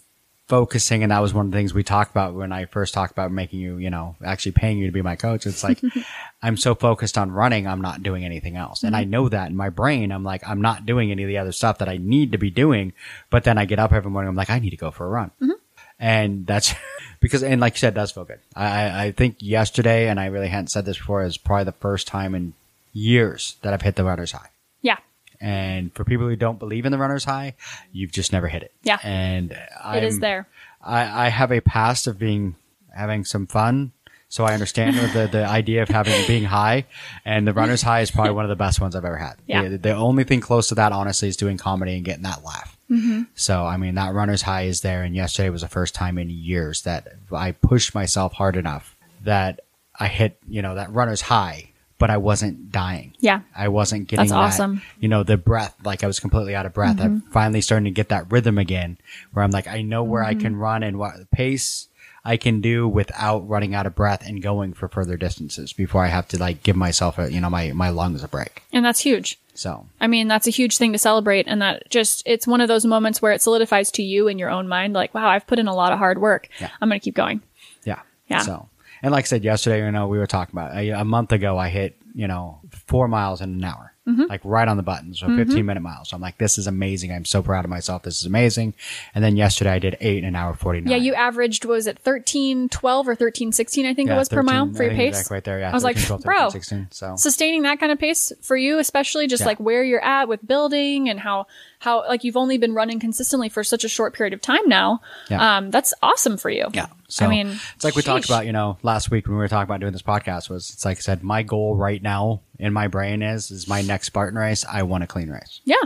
[0.49, 1.03] focusing.
[1.03, 3.33] And that was one of the things we talked about when I first talked about
[3.33, 5.47] making you, you know, actually paying you to be my coach.
[5.47, 5.81] It's like,
[6.43, 8.83] I'm so focused on running, I'm not doing anything else.
[8.83, 9.01] And Mm-hmm.
[9.01, 11.53] I know that in my brain, I'm like, I'm not doing any of the other
[11.53, 12.93] stuff that I need to be doing.
[13.31, 15.09] But then I get up every morning, I'm like, I need to go for a
[15.09, 15.31] run.
[15.41, 15.53] Mm-hmm.
[15.99, 16.75] And that's
[17.21, 18.41] because, and like you said, it does feel good.
[18.55, 21.73] I, I- I think yesterday, and I really hadn't said this before, is probably the
[21.73, 22.53] first time in
[22.95, 24.49] years that I've hit the runner's high.
[24.81, 24.97] Yeah.
[25.41, 27.55] And for people who don't believe in the runner's high,
[27.93, 28.73] you've just never hit it.
[28.83, 28.99] Yeah.
[29.03, 30.49] And I'm, It is there.
[30.83, 32.57] I, I have a past of being
[32.97, 33.93] having some fun.
[34.31, 36.87] So I understand the, the idea of having being high,
[37.25, 39.35] and the runner's high is probably one of the best ones I've ever had.
[39.47, 39.69] Yeah.
[39.69, 42.77] The, the only thing close to that, honestly, is doing comedy and getting that laugh.
[42.91, 43.23] Mm-hmm.
[43.37, 46.31] So I mean, that runner's high is there, and yesterday was the first time in
[46.31, 49.61] years that I pushed myself hard enough that
[50.01, 53.15] I hit, you know, that runner's high, but I wasn't dying.
[53.21, 53.41] Yeah.
[53.55, 54.83] I wasn't getting That's that, awesome.
[54.99, 57.01] You know, the breath, like I was completely out of breath.
[57.01, 57.31] I'm mm-hmm.
[57.31, 58.99] finally starting to get that rhythm again
[59.33, 60.41] where I'm like, I know where I mm-hmm.
[60.41, 61.89] can run and what pace
[62.25, 66.09] I can do without running out of breath and going for further distances before I
[66.09, 68.63] have to like give myself a, you know, my, my lungs a break.
[68.73, 69.39] And that's huge.
[69.55, 71.47] So I mean, that's a huge thing to celebrate.
[71.47, 74.51] And that just, it's one of those moments where it solidifies to you in your
[74.51, 76.49] own mind, like, wow, I've put in a lot of hard work.
[76.61, 76.71] Yeah.
[76.81, 77.41] I'm going to keep going.
[77.85, 78.01] yeah.
[78.27, 78.41] Yeah.
[78.41, 78.69] So,
[79.05, 81.59] and like I said yesterday, you know, we were talking about a, a month ago,
[81.59, 83.91] I hit, you know, four miles in an hour.
[84.07, 84.25] Mm-hmm.
[84.29, 85.15] Like right on the button.
[85.15, 86.11] So 15 minute miles.
[86.11, 87.11] So I'm like, this is amazing.
[87.11, 88.03] I'm so proud of myself.
[88.03, 88.75] This is amazing.
[89.15, 90.91] And then yesterday I did eight in an hour 49.
[90.91, 94.29] Yeah, you averaged, what was it 13, 12 or 13, 16, I think it was
[94.29, 95.15] per mile for your pace?
[95.15, 95.61] Exactly right there.
[95.61, 95.71] Yeah.
[95.71, 96.89] I was like, 13, bro, 16.
[96.91, 99.47] So sustaining that kind of pace for you, especially just Yeah.
[99.47, 101.47] like where you're at with building and how,
[101.85, 105.03] how like you've only been running consistently for such a short period of time now.
[105.29, 105.59] Yeah.
[105.59, 106.67] Um, that's awesome for you.
[106.73, 106.87] Yeah.
[107.09, 109.49] So I mean, it's like we talked about, you know, last week when we were
[109.49, 112.73] talking about doing this podcast was it's like I said, my goal right now in
[112.73, 115.61] my brain is is my next Spartan race, I want a clean race.
[115.65, 115.77] Yeah.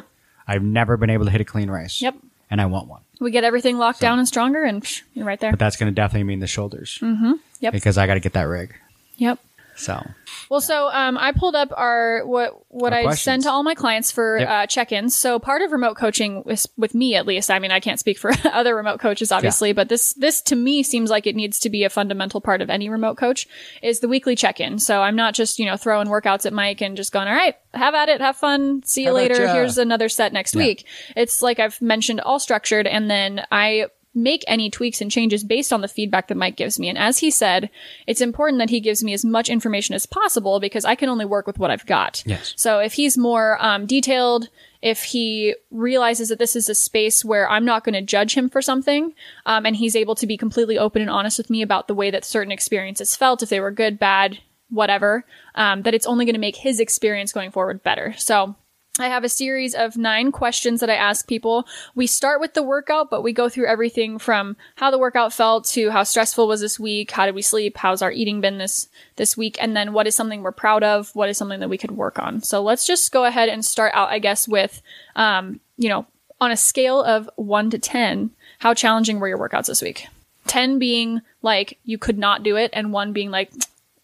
[0.47, 2.01] I've never been able to hit a clean race.
[2.01, 2.15] Yep.
[2.49, 3.03] And I want one.
[3.19, 5.51] We get everything locked down and stronger and psh, you're right there.
[5.51, 7.01] But that's gonna definitely mean the shoulders.
[7.03, 7.33] Mm-hmm.
[7.59, 7.73] Yep.
[7.73, 8.73] Because I gotta get that rig.
[9.17, 9.41] Yep.
[9.75, 10.07] So
[10.51, 13.25] Well, so um, I pulled up our what what Our I questions.
[13.25, 14.49] send to all my clients for Yep.
[14.49, 15.17] uh, check-ins.
[15.17, 17.51] So part of remote coaching with, with me, at least.
[17.51, 20.83] I mean, I can't speak for other remote coaches, obviously, but this this to me
[20.83, 23.47] seems like it needs to be a fundamental part of any remote coach
[23.83, 24.79] is the weekly check-in.
[24.79, 27.55] So I'm not just you know throwing workouts at Mike and just going, all right,
[27.75, 29.49] have at it, have fun, see you How later.
[29.49, 30.63] Here's another set next Yeah.
[30.65, 30.87] week.
[31.17, 33.87] It's like I've mentioned, all structured, and then I
[34.23, 36.89] make any tweaks and changes based on the feedback that Mike gives me.
[36.89, 37.71] And as he said,
[38.07, 41.25] it's important that he gives me as much information as possible because I can only
[41.25, 42.23] work with what I've got.
[42.27, 42.55] Yes.
[42.57, 44.49] So if he's more um, detailed,
[44.83, 48.49] if he realizes that this is a space where I'm not going to judge him
[48.49, 49.15] for something,
[49.47, 52.11] um, and he's able to be completely open and honest with me about the way
[52.11, 54.39] that certain experiences felt, if they were good, bad,
[54.71, 58.15] whatever, um, that it's only going to make his experience going forward better.
[58.19, 58.55] So
[59.01, 61.67] I have a series of nine questions that I ask people.
[61.95, 65.65] We start with the workout, but we go through everything from how the workout felt
[65.67, 68.89] to how stressful was this week, how did we sleep, how's our eating been this
[69.17, 71.79] this week, and then what is something we're proud of, what is something that we
[71.79, 72.43] could work on.
[72.43, 74.83] So let's just go ahead and start out, I guess, with
[75.17, 76.07] um, you know,
[76.41, 80.07] on a scale of one to ten, how challenging were your workouts this week?
[80.47, 83.53] Ten being like you could not do it, and one being like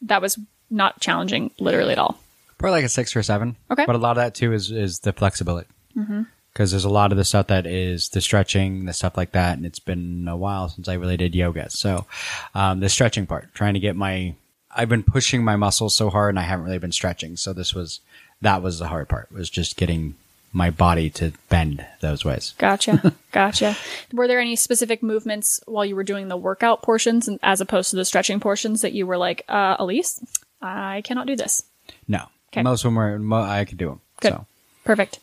[0.02, 0.38] that was
[0.70, 2.18] not challenging literally at all.
[2.64, 3.57] Probably like a six or seven.
[3.70, 3.85] Okay.
[3.85, 5.68] But a lot of that too is is the flexibility.
[5.94, 9.59] Because there's a lot of the stuff that is the stretching, the stuff like that,
[9.59, 11.68] and it's been a while since I really did yoga.
[11.68, 12.07] So,
[12.55, 14.35] um, the stretching part, trying to get my,
[14.74, 17.37] I've been pushing my muscles so hard, and I haven't really been stretching.
[17.37, 18.00] So this was,
[18.40, 20.14] that was the hard part, was just getting
[20.53, 22.55] my body to bend those ways.
[22.59, 23.12] Gotcha.
[23.33, 23.77] Gotcha.
[24.12, 27.96] Were there any specific movements while you were doing the workout portions as opposed to
[27.96, 30.20] the stretching portions that you were like, uh, Elise,
[30.62, 31.64] I cannot do this?
[32.07, 32.62] No, Okay.
[32.62, 34.00] most of them were, mo- I could do them.
[34.20, 34.32] Good.
[34.32, 34.46] So
[34.84, 35.18] Perfect.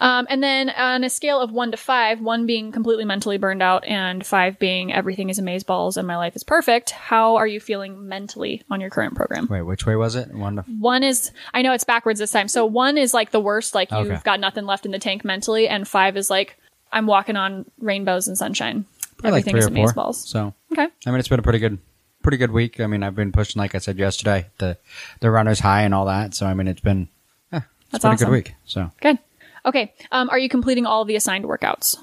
[0.00, 3.62] Um, and then on a scale of one to five, one being completely mentally burned
[3.62, 7.46] out and five being everything is amaze balls and my life is perfect, how are
[7.46, 9.46] you feeling mentally on your current program?
[9.48, 10.34] wait, which way was it?
[10.34, 12.48] One to One is, I know it's backwards this time.
[12.48, 15.68] So one is like the worst, like you've got nothing left in the tank mentally,
[15.68, 16.58] and five is like,
[16.92, 18.84] I'm walking on rainbows and sunshine.
[19.18, 19.86] probably like Everything is or four.
[20.04, 20.26] amazeballs.
[20.26, 20.88] So Okay.
[21.06, 21.78] I mean, it's been a pretty good,
[22.24, 22.80] pretty good week.
[22.80, 24.76] I mean, I've been pushing, like I said yesterday, the
[25.20, 26.34] the runners high and all that.
[26.34, 27.08] So I mean, it's been
[27.52, 27.60] yeah,
[27.92, 28.54] it's That's been a good week.
[28.64, 29.18] So Good.
[29.66, 29.94] Okay.
[30.10, 31.96] Um, are you completing all the assigned workouts?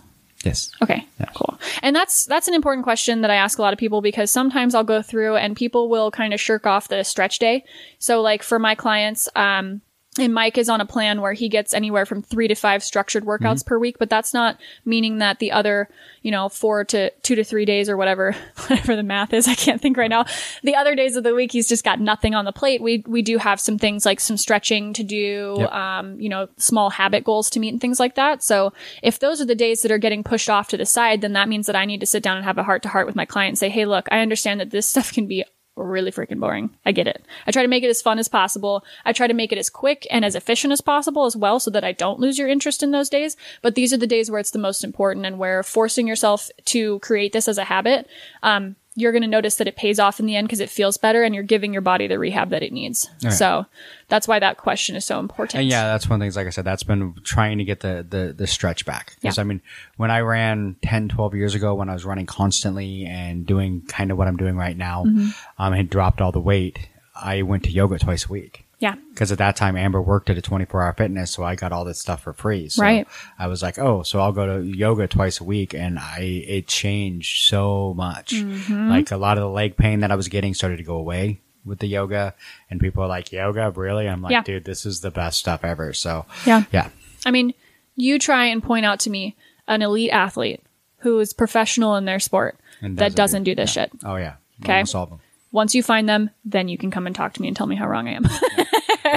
[0.43, 0.71] Yes.
[0.81, 1.05] Okay,
[1.35, 1.59] cool.
[1.83, 4.73] And that's that's an important question that I ask a lot of people because sometimes
[4.73, 7.63] I'll go through and people will kind of shirk off the stretch day.
[7.99, 9.81] So like for my clients, um,
[10.19, 13.23] and Mike is on a plan where he gets anywhere from three to five structured
[13.23, 15.87] workouts per week, but that's not meaning that the other,
[16.21, 18.35] you know, four to two to three days or whatever,
[18.67, 20.25] whatever the math is, I can't think right now.
[20.63, 22.81] The other days of the week, he's just got nothing on the plate.
[22.81, 25.71] We, we do have some things like some stretching to do, Yep.
[25.71, 28.43] um, you know, small habit goals to meet and things like that.
[28.43, 31.31] So if those are the days that are getting pushed off to the side, then
[31.33, 33.15] that means that I need to sit down and have a heart to heart with
[33.15, 36.39] my client and say, Hey, look, I understand that this stuff can be really freaking
[36.39, 36.69] boring.
[36.85, 37.25] I get it.
[37.47, 38.83] I try to make it as fun as possible.
[39.05, 41.71] I try to make it as quick and as efficient as possible as well so
[41.71, 43.37] that I don't lose your interest in those days.
[43.61, 46.99] But these are the days where it's the most important and where forcing yourself to
[46.99, 48.07] create this as a habit,
[48.43, 50.97] um, you're going to notice that it pays off in the end because it feels
[50.97, 53.09] better and you're giving your body the rehab that it needs.
[53.23, 53.31] right.
[53.31, 53.65] So
[54.09, 55.61] that's why that question is so important.
[55.61, 57.79] And yeah, that's one of the things, like I said, that's been trying to get
[57.79, 59.15] the, the, the stretch back.
[59.21, 59.41] Because, Yeah.
[59.41, 59.61] I mean,
[59.95, 64.11] when I ran 10, 12 years ago, when I was running constantly and doing kind
[64.11, 65.29] of what I'm doing right now, Mm-hmm.
[65.57, 68.65] um, had dropped all the weight, I went to yoga twice a week.
[68.81, 68.95] Yeah.
[69.11, 71.85] Because at that time, Amber worked at a 24 hour fitness, so I got all
[71.85, 72.67] this stuff for free.
[72.67, 73.07] So Right.
[73.39, 76.67] I was like, oh, so I'll go to yoga twice a week, and I it
[76.67, 78.33] changed so much.
[78.33, 78.89] Mm-hmm.
[78.89, 81.39] Like a lot of the leg pain that I was getting started to go away
[81.63, 82.33] with the yoga,
[82.71, 84.09] and people are like, yoga, really?
[84.09, 84.41] I'm like, Yeah.
[84.41, 85.93] dude, this is the best stuff ever.
[85.93, 86.63] So Yeah.
[86.73, 86.89] yeah,
[87.23, 87.53] I mean,
[87.95, 89.35] you try and point out to me
[89.67, 90.61] an elite athlete
[91.01, 93.83] who is professional in their sport And that doesn't do- do this yeah.
[93.83, 93.91] shit.
[94.03, 94.81] oh yeah, Okay.
[94.81, 95.19] of them.
[95.53, 97.75] Once you find them, then you can come and talk to me and tell me
[97.75, 98.23] how wrong I am.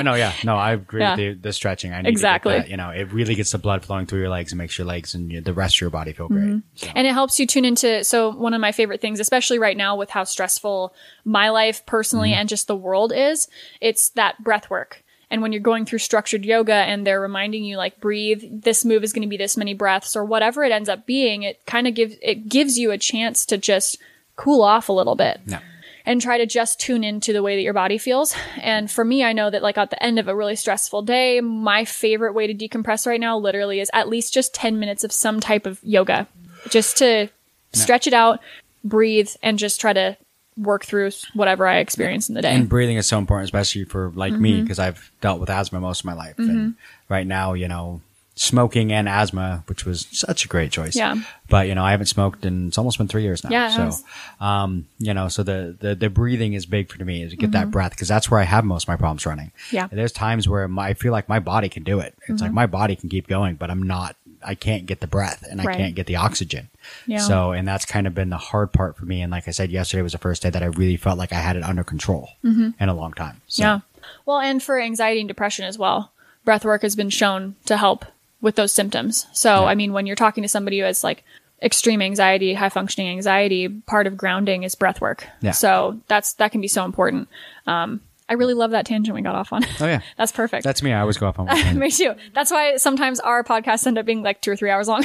[0.05, 1.17] Know, yeah, no, I agree Yeah.
[1.17, 1.93] with the, the stretching.
[1.93, 2.55] I Exactly.
[2.55, 4.87] That, you know, it really gets the blood flowing through your legs and makes your
[4.87, 6.45] legs and your, the rest of your body feel great.
[6.45, 6.59] Mm-hmm.
[6.75, 9.77] So, and it helps you tune into so one of my favorite things especially right
[9.77, 12.41] now with how stressful my life personally mm-hmm.
[12.41, 13.49] and just the world is
[13.81, 17.77] it's that breath work and when you're going through structured yoga and they're reminding you
[17.77, 20.89] like breathe this move is going to be this many breaths or whatever it ends
[20.89, 23.99] up being it kind of gives it gives you a chance to just
[24.37, 25.61] cool off a little bit Yeah.
[26.07, 28.35] And try to just tune into the way that your body feels.
[28.61, 31.41] And for me, I know that like at the end of a really stressful day,
[31.41, 35.13] my favorite way to decompress right now literally is at least just 10 minutes of
[35.13, 36.27] some type of yoga
[36.69, 37.29] just to
[37.73, 38.41] stretch it out,
[38.85, 40.17] breathe, and just try to
[40.57, 42.55] work through whatever I experience in the day.
[42.55, 44.63] And breathing is so important, especially for like me, Mm-hmm.
[44.63, 46.39] because I've dealt with asthma most of my life.
[46.39, 46.75] And
[47.09, 48.03] right now, you know,
[48.37, 50.97] smoking and asthma, which was such a great choice.
[50.97, 51.17] Yeah.
[51.49, 53.51] But, you know, I haven't smoked and it's almost been three years now.
[53.51, 57.31] Yeah, so, um, you know, so the, the, the breathing is big for me is
[57.31, 59.47] to get that breath because that's where I have most of my problems running.
[59.47, 59.77] Mm-hmm.
[59.77, 59.85] Yeah.
[59.85, 59.93] Mm-hmm.
[59.93, 62.15] And there's times where my, I feel like my body can do it.
[62.27, 65.45] It's like my body can keep going, but I'm not, I can't get the breath
[65.49, 66.69] and I can't get the oxygen.
[67.07, 67.19] Yeah.
[67.19, 69.23] So, and that's kind of been the hard part for me.
[69.23, 71.37] And like I said, yesterday was the first day that I really felt like I
[71.37, 73.41] had it under control in a long time.
[73.47, 73.81] So, Yeah.
[74.27, 76.11] Well, and for anxiety and depression as well,
[76.45, 78.05] breath work has been shown to help
[78.45, 79.27] with those symptoms.
[79.33, 81.25] So, I mean, when you're talking to somebody who has like
[81.63, 85.27] extreme anxiety, high functioning anxiety, part of grounding is breath work.
[85.41, 85.53] Yeah.
[85.53, 87.29] So that's that can be so important.
[87.67, 89.65] Um, I really love that tangent we got off on.
[89.81, 90.03] Oh, yeah.
[90.19, 90.63] that's perfect.
[90.63, 90.93] That's me.
[90.93, 91.79] I always go off on one.
[91.79, 92.15] Me too.
[92.35, 95.05] That's why sometimes our podcasts end up being like two or three hours long.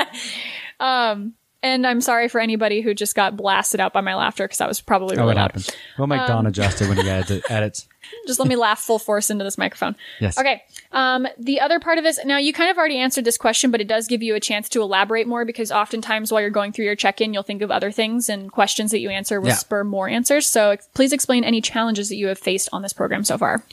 [0.80, 4.58] um, and I'm sorry for anybody who just got blasted out by my laughter because
[4.58, 5.42] that was probably really Oh, it loud.
[5.42, 5.70] happens.
[5.98, 7.50] We'll make Don adjust it when he edits.
[7.50, 7.88] edits.
[8.26, 9.94] Just let me laugh full force into this microphone.
[10.20, 10.36] Yes.
[10.38, 10.62] Okay.
[10.90, 13.80] Um, the other part of this, now you kind of already answered this question, but
[13.80, 16.84] it does give you a chance to elaborate more because oftentimes while you're going through
[16.84, 19.54] your check-in, you'll think of other things and questions that you answer will Yeah.
[19.54, 20.46] spur more answers.
[20.46, 23.64] So ex- please explain any challenges that you have faced on this program so far.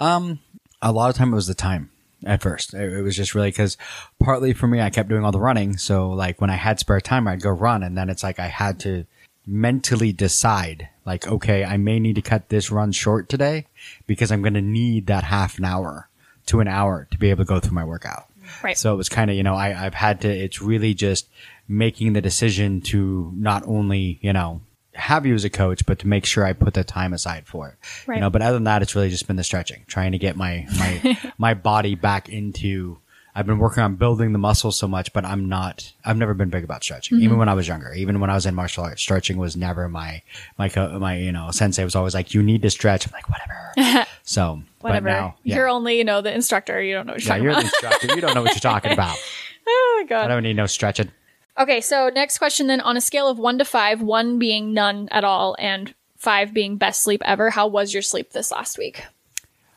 [0.00, 0.38] Um,
[0.80, 1.90] A lot of time it was the time
[2.24, 2.74] at first.
[2.74, 3.76] It, was just really because
[4.18, 5.76] partly for me, I kept doing all the running.
[5.76, 7.82] So like when I had spare time, I'd go run.
[7.82, 9.06] And then it's like I had to
[9.46, 13.66] mentally decide like, okay, I may need to cut this run short today
[14.06, 16.08] because I'm going to need that half an hour
[16.46, 18.26] to an hour to be able to go through my workout.
[18.62, 18.76] Right.
[18.76, 21.28] So it was kind of, you know, I, I've had to, it's really just
[21.68, 24.60] making the decision to not only, you know,
[24.94, 27.68] have you as a coach, but to make sure I put the time aside for
[27.68, 27.74] it.
[28.06, 28.16] Right.
[28.16, 30.36] You know, but other than that, it's really just been the stretching, trying to get
[30.36, 32.98] my, my, my body back into,
[33.34, 36.50] I've been working on building the muscles so much, but I'm not, I've never been
[36.50, 37.16] big about stretching.
[37.16, 37.24] Mm-hmm.
[37.24, 39.88] Even when I was younger, even when I was in martial arts, stretching was never
[39.88, 40.20] my,
[40.58, 43.06] my, co- my, you know, sensei was always like, you need to stretch.
[43.06, 44.06] I'm like, whatever.
[44.22, 45.06] so, Whatever.
[45.06, 45.56] but now, yeah.
[45.56, 46.82] You're only, you know, the instructor.
[46.82, 47.72] You don't know what you're yeah, talking you're the about.
[47.72, 48.14] instructor.
[48.14, 49.16] You don't know what you're talking about.
[49.66, 50.24] oh my god!
[50.24, 51.10] I don't need no stretching.
[51.58, 55.08] Okay, so next question then on a scale of one to five, one being none
[55.10, 59.04] at all and five being best sleep ever, how was your sleep this last week?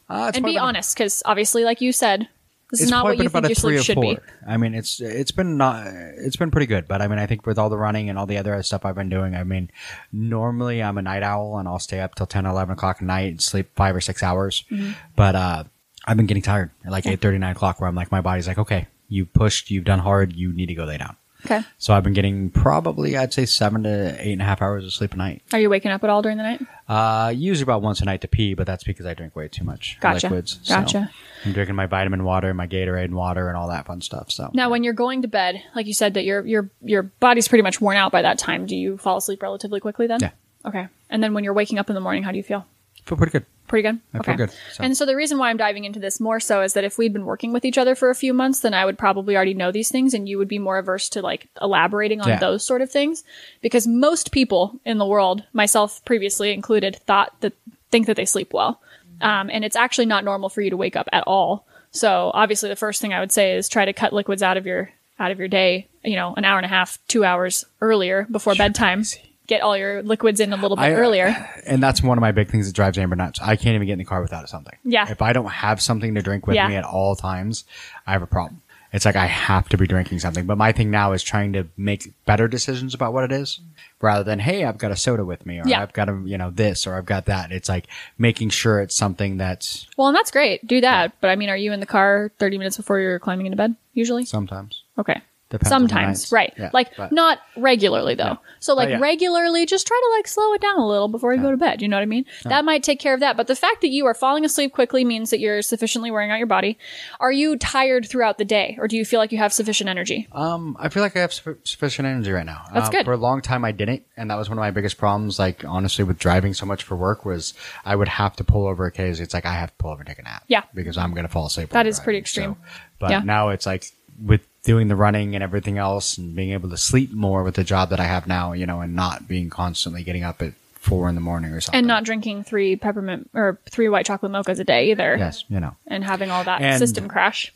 [0.08, 2.30] Uh, it's And be honest, because obviously, like you said,
[2.72, 4.16] this is not what you think your sleep should four.
[4.16, 4.18] be.
[4.48, 7.46] I mean, it's it's been not it's been pretty good, but I mean, I think
[7.46, 9.70] with all the running and all the other stuff I've been doing, I mean,
[10.12, 13.32] normally I'm a night owl and I'll stay up till 10, 11 o'clock at night
[13.32, 14.64] and sleep five or six hours.
[14.72, 14.92] Mm-hmm.
[15.16, 15.64] But uh,
[16.06, 18.48] I've been getting tired at like eight thirty, nine o'clock where I'm like, my body's
[18.48, 21.18] like, okay, you pushed, you've done hard, you need to go lay down.
[21.46, 21.62] Okay.
[21.78, 24.94] So I've been getting probably, I'd say seven to eight and a half hours of
[24.94, 25.44] sleep a night.
[25.54, 26.62] Are you waking up at all during the night?
[26.88, 29.64] Uh, usually about once a night to pee, but that's because I drink way too
[29.64, 30.28] much Gotcha.
[30.28, 30.60] liquids.
[30.64, 31.10] So Gotcha.
[31.46, 34.32] I'm drinking my vitamin water, my Gatorade and water and all that fun stuff.
[34.32, 37.48] So Now, when you're going to bed, like you said, that your your your body's
[37.48, 38.66] pretty much worn out by that time.
[38.66, 40.20] Do you fall asleep relatively quickly then?
[40.22, 40.32] Yeah.
[40.66, 40.88] Okay.
[41.10, 42.66] And then when you're waking up in the morning, how do you feel?
[43.06, 43.46] Feel pretty good.
[43.68, 44.00] Pretty good.
[44.14, 44.84] I feel good, so.
[44.84, 47.14] And so the reason why I'm diving into this more so is that if we'd
[47.14, 49.72] been working with each other for a few months, then I would probably already know
[49.72, 52.40] these things, and you would be more averse to like elaborating on Yeah.
[52.40, 53.24] those sort of things,
[53.62, 57.54] because most people in the world, myself previously included, thought that
[57.90, 58.82] think that they sleep well,
[59.22, 61.66] um, and it's actually not normal for you to wake up at all.
[61.92, 64.66] So obviously, the first thing I would say is try to cut liquids out of
[64.68, 65.88] your out of your day.
[66.04, 69.04] You know, an hour and a half, two hours earlier before bedtime.
[69.48, 71.50] Get all your liquids in a little bit I- uh, earlier.
[71.66, 73.40] And that's one of my big things that drives Amber nuts.
[73.42, 74.76] I can't even get in the car without something.
[74.84, 75.10] Yeah.
[75.10, 76.68] If I don't have something to drink with Yeah.
[76.68, 77.64] me at all times,
[78.08, 78.62] I have a problem.
[78.94, 80.46] It's like I have to be drinking something.
[80.46, 83.60] But my thing now is trying to make better decisions about what it is
[84.00, 85.82] rather than, hey, I've got a soda with me or Yeah.
[85.82, 87.52] I've got a, you know, this or I've got that.
[87.52, 90.66] It's like making sure it's something that's Well, and that's great.
[90.66, 91.12] Do that.
[91.20, 93.76] But I mean, are you in the car 30 minutes before you're climbing into bed
[93.94, 94.24] usually?
[94.26, 94.84] sometimes.
[94.98, 95.20] Okay.
[95.50, 96.52] Depends Sometimes, right.
[96.58, 98.40] Yeah, like but- not regularly though.
[98.60, 98.98] So like yeah.
[99.00, 101.84] regularly just try to like slow it down a little before you go to bed.
[101.84, 102.26] You know what I mean?
[102.46, 103.38] That might take care of that.
[103.38, 106.40] But the fact that you are falling asleep quickly means that you're sufficiently wearing out
[106.40, 106.80] your body.
[107.20, 110.28] Are you tired throughout the day or do you feel like you have sufficient energy?
[110.32, 112.64] Um, I feel like I have su- sufficient energy right now.
[112.74, 113.06] That's Uh, good.
[113.06, 115.38] For a long time, I didn't, and that was one of my biggest problems.
[115.38, 117.54] Like honestly, with driving so much for work, was
[117.86, 119.24] I would have to pull over occasionally.
[119.26, 120.44] It's like I have to pull over and take a nap.
[120.48, 120.64] Yeah.
[120.74, 121.70] because I'm gonna fall asleep.
[121.70, 122.56] That is is pretty extreme.
[122.60, 123.20] So- but Yeah.
[123.20, 123.86] now it's like
[124.20, 127.64] with doing the running and everything else, and being able to sleep more with the
[127.64, 131.08] job that I have now, you know, and not being constantly getting up at four
[131.08, 131.78] in the morning or something.
[131.80, 135.16] And not drinking three peppermint or three white chocolate mochas a day either.
[135.18, 135.76] yes, you know.
[135.88, 137.54] And having all that And- system crash.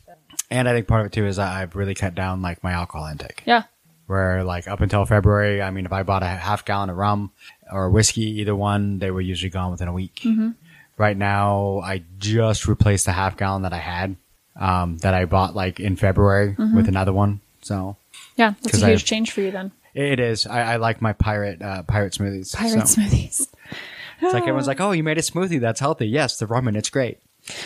[0.50, 2.72] And I think part of it too is that I've really cut down like my
[2.72, 3.42] alcohol intake.
[3.44, 3.64] Yeah.
[4.06, 7.30] where like up until February, I mean, if I bought a half gallon of rum
[7.70, 10.22] or whiskey, either one, they were usually gone within a week.
[10.24, 10.50] Mm-hmm.
[10.96, 14.16] Right now, I just replaced the half gallon that I had,
[14.56, 16.76] um, that I bought like in February Mm-hmm.
[16.76, 17.40] with another one.
[17.62, 17.96] So
[18.36, 18.54] Yeah.
[18.62, 19.72] That's a huge I- change for you then.
[19.94, 20.46] it is.
[20.46, 22.54] I, I like my pirate, uh, pirate smoothies.
[22.54, 23.46] Pirate so, smoothies.
[24.22, 25.60] It's like everyone's like, oh, you made a smoothie.
[25.60, 26.06] That's healthy.
[26.06, 27.18] Yes, the rum and it's great.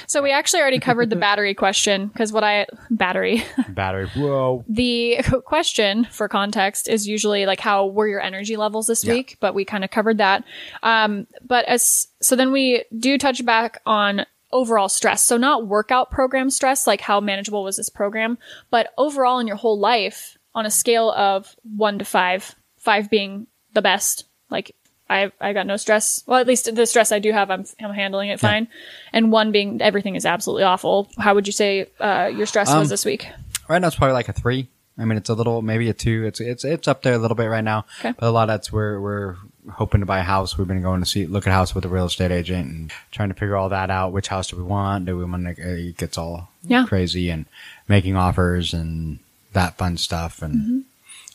[0.07, 4.07] So we actually already covered the battery question because what I battery Battery.
[4.15, 4.65] Whoa.
[4.69, 9.15] the question for context is usually like how were your energy levels this Yeah.
[9.15, 10.45] week, but we kind of covered that.
[10.85, 15.23] Um, but as so then we do touch back on overall stress.
[15.23, 18.39] So not workout program stress, like how manageable was this program,
[18.71, 23.47] but overall in your whole life on a scale of one to five, five being
[23.75, 24.75] the best, like
[25.11, 26.23] I I got no stress.
[26.27, 28.69] Well, at least the stress I do have, I'm I'm handling it fine.
[29.13, 31.11] And one being everything is absolutely awful.
[31.19, 33.27] How would you say uh, your stress Um, was this week?
[33.69, 34.69] Right now, it's probably like a three.
[34.97, 36.25] I mean, it's a little, maybe a two.
[36.25, 37.85] It's it's it's up there a little bit right now.
[37.99, 38.15] Okay.
[38.17, 39.37] But a lot of that's we're we're
[39.73, 40.57] hoping to buy a house.
[40.59, 42.93] We've been going to see look at a house with a real estate agent and
[43.11, 44.13] trying to figure all that out.
[44.13, 45.07] Which house do we want?
[45.07, 45.63] Do we want to?
[45.89, 46.85] It gets all Yeah.
[46.87, 47.47] crazy and
[47.89, 49.19] making offers and
[49.53, 50.79] that fun stuff and Mm-hmm.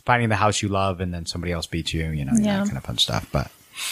[0.06, 2.08] finding the house you love and then somebody else beats you.
[2.10, 2.58] You know, Yeah.
[2.60, 3.28] that kind of fun stuff.
[3.32, 3.50] But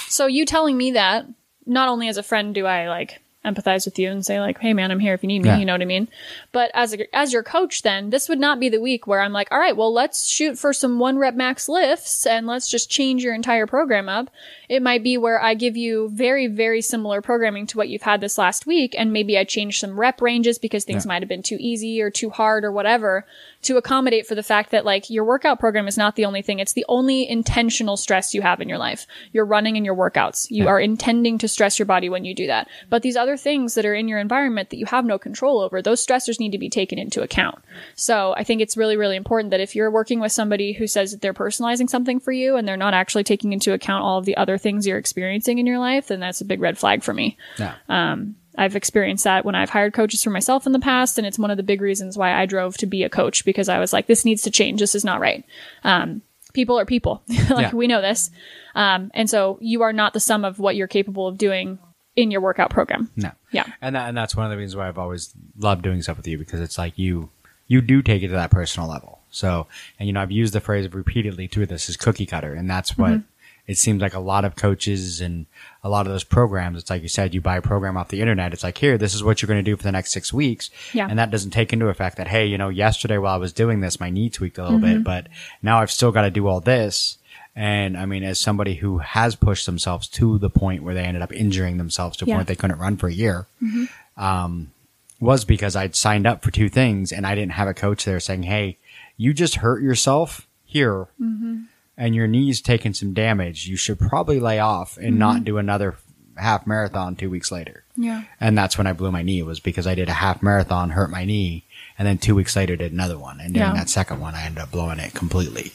[0.07, 1.25] So you telling me that
[1.65, 3.21] not only as a friend do I like
[3.53, 5.57] empathize with you and say like, "Hey man, I'm here if you need me," Yeah.
[5.57, 6.07] you know what I mean?
[6.51, 9.33] But as a, as your coach then, this would not be the week where I'm
[9.33, 12.89] like, "All right, well, let's shoot for some one rep max lifts and let's just
[12.89, 14.29] change your entire program up."
[14.69, 18.21] It might be where I give you very very similar programming to what you've had
[18.21, 21.09] this last week and maybe I change some rep ranges because things Yeah.
[21.09, 23.25] might have been too easy or too hard or whatever
[23.63, 26.59] to accommodate for the fact that like your workout program is not the only thing.
[26.59, 29.07] It's the only intentional stress you have in your life.
[29.31, 30.47] You're running and your workouts.
[30.49, 32.67] You are intending to stress your body when you do that.
[32.89, 35.81] But these other things that are in your environment that you have no control over,
[35.81, 37.63] those stressors need to be taken into account.
[37.95, 41.11] So I think it's really, really important that if you're working with somebody who says
[41.11, 44.25] that they're personalizing something for you and they're not actually taking into account all of
[44.25, 47.13] the other things you're experiencing in your life, then that's a big red flag for
[47.13, 47.37] me.
[47.57, 51.27] yeah, um, I've experienced that when I've hired coaches for myself in the past, and
[51.27, 53.79] it's one of the big reasons why I drove to be a coach because I
[53.79, 54.79] was like, this needs to change.
[54.79, 55.45] This is not right.
[55.83, 56.21] Um,
[56.53, 57.21] people are people.
[57.49, 57.75] like Yeah.
[57.75, 58.31] we know this.
[58.75, 61.77] Um, and so you are not the sum of what you're capable of doing
[62.15, 63.11] in your workout program.
[63.15, 63.31] no.
[63.51, 63.65] Yeah.
[63.81, 66.27] And that, and that's one of the reasons why I've always loved doing stuff with
[66.27, 67.29] you because it's like you
[67.67, 69.19] you do take it to that personal level.
[69.29, 69.67] So,
[69.99, 71.65] and you know, I've used the phrase repeatedly too.
[71.65, 73.21] This is cookie cutter, and that's what
[73.67, 74.13] it seems like.
[74.13, 75.45] A lot of coaches and
[75.83, 76.79] a lot of those programs.
[76.79, 78.53] It's like you said, you buy a program off the internet.
[78.53, 80.69] It's like here, this is what you're going to do for the next six weeks,
[80.93, 81.07] Yeah.
[81.09, 83.81] and that doesn't take into effect that hey, you know, yesterday while I was doing
[83.81, 85.03] this, my knee tweaked a little bit, mm-hmm.
[85.03, 85.27] but
[85.61, 87.17] now I've still got to do all this.
[87.55, 91.23] And I mean, as somebody who has pushed themselves to the point where they ended
[91.23, 92.35] up injuring themselves to a Yeah.
[92.35, 94.23] point they couldn't run for a year, mm-hmm.
[94.23, 94.71] um,
[95.19, 98.19] was because I'd signed up for two things and I didn't have a coach there
[98.19, 98.77] saying, Hey,
[99.17, 101.61] you just hurt yourself here mm-hmm.
[101.97, 103.67] And your knee's taking some damage.
[103.67, 105.43] You should probably lay off and not mm-hmm.
[105.45, 105.97] do another
[106.37, 107.83] half marathon two weeks later.
[107.95, 108.23] Yeah.
[108.39, 111.09] And that's when I blew my knee was because I did a half marathon, hurt
[111.09, 111.65] my knee,
[111.97, 113.39] and then two weeks later did another one.
[113.39, 113.75] And during Yeah.
[113.75, 115.71] that second one, I ended up blowing it completely.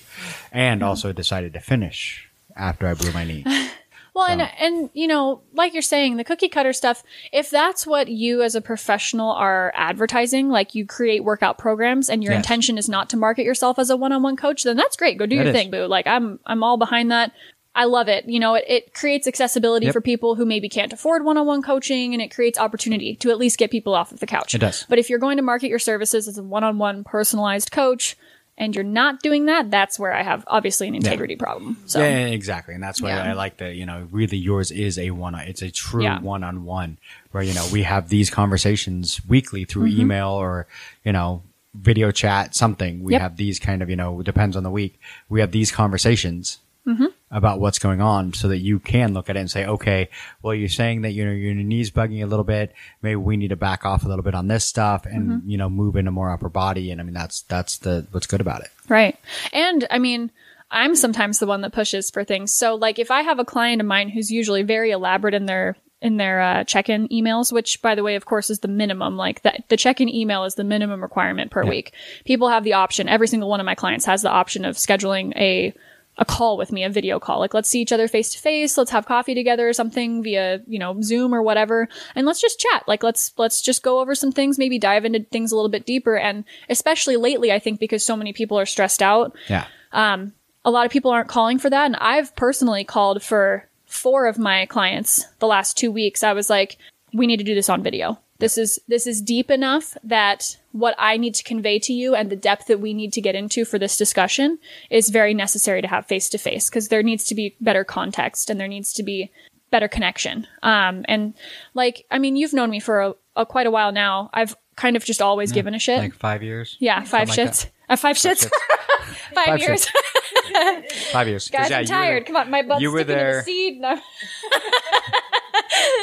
[0.53, 3.45] And also decided to finish after I blew my knee.
[4.15, 7.03] Well, and and you know, like you're saying, the cookie cutter stuff.
[7.33, 12.23] If that's what you as a professional are advertising, like you create workout programs, and
[12.23, 12.45] your Yes.
[12.45, 15.17] intention is not to market yourself as a one-on-one coach, then that's great.
[15.19, 15.57] Go do That your is.
[15.57, 15.87] thing, boo.
[15.87, 17.33] Like I'm, I'm all behind that.
[17.75, 18.29] I love it.
[18.29, 19.95] You know, it, it creates accessibility Yep.
[19.95, 23.57] for people who maybe can't afford one-on-one coaching, and it creates opportunity to at least
[23.59, 24.55] get people off of the couch.
[24.55, 24.85] It does.
[24.91, 28.15] But if you're going to market your services as a one-on-one personalized coach,
[28.59, 31.79] and you're not doing that, that's where I have obviously an integrity problem.
[31.87, 32.01] So.
[32.01, 32.75] Yeah, yeah, exactly.
[32.75, 33.25] And that's why Yeah.
[33.25, 36.45] I like that, you know, really yours is a one, on it's a true one
[36.45, 36.99] on one
[37.31, 40.01] where, you know, we have these conversations weekly through Mm-hmm.
[40.03, 40.67] email or,
[41.05, 41.43] you know,
[41.75, 43.03] video chat, something.
[43.03, 43.21] We Yep.
[43.23, 45.01] have these kind of, you know, depends on the week.
[45.31, 47.05] We have these conversations Mm-hmm.
[47.31, 50.11] about what's going on so that you can look at it and say, okay,
[50.43, 52.75] well, you're saying that, you know, your knees bugging a little bit.
[53.03, 55.49] Maybe we need to back off a little bit on this stuff and, Mm-hmm.
[55.49, 56.91] you know, move into more upper body.
[56.91, 58.71] And I mean, that's, that's the, what's good about it.
[58.89, 59.17] Right.
[59.53, 60.33] And I mean,
[60.73, 62.53] I'm sometimes the one that pushes for things.
[62.53, 65.77] So like if I have a client of mine who's usually very elaborate in their
[66.01, 69.17] in their uh, check-in emails, which by the way, of course, is the minimum.
[69.17, 71.93] Like that, the check-in email is the minimum requirement per week.
[72.25, 73.09] People have the option.
[73.09, 75.73] Every single one of my clients has the option of scheduling a
[76.19, 77.39] a call with me, a video call.
[77.39, 78.77] Like let's see each other face to face.
[78.77, 81.89] Let's have coffee together or something via, you know, Zoom or whatever.
[82.15, 82.85] And let's just chat.
[82.87, 85.87] Like let's, let's just go over some things, maybe dive into things a little bit
[85.87, 86.17] deeper.
[86.17, 89.67] And especially lately, I think because so many people are stressed out, Yeah.
[89.93, 90.33] Um,
[90.65, 91.87] a lot of people aren't calling for that.
[91.87, 96.23] And I've personally called for four of my clients the last two weeks.
[96.23, 96.79] I was like,
[97.13, 98.19] we need to do this on video.
[98.43, 102.29] This is, this is deep enough that what I need to convey to you and
[102.29, 104.59] the depth that we need to get into for this discussion
[104.91, 108.51] is very necessary to have face to face because there needs to be better context
[108.51, 109.31] and there needs to be
[109.71, 110.47] better connection.
[110.63, 111.35] Um, and
[111.75, 114.29] like, I mean, you've known me for a, a quite a while now.
[114.35, 115.99] I've kind of just always given a shit.
[115.99, 116.77] Like five years.
[116.81, 117.03] yeah.
[117.05, 117.67] Five something like shits.
[117.89, 118.51] Uh, five shits.
[119.35, 119.87] five, Five years.
[121.13, 121.49] Five years.
[121.49, 122.27] Guys, yeah, I'm were- tired.
[122.27, 123.37] Come on, my butt's you were sticking in there.
[123.39, 123.81] the seed.
[123.81, 123.97] No.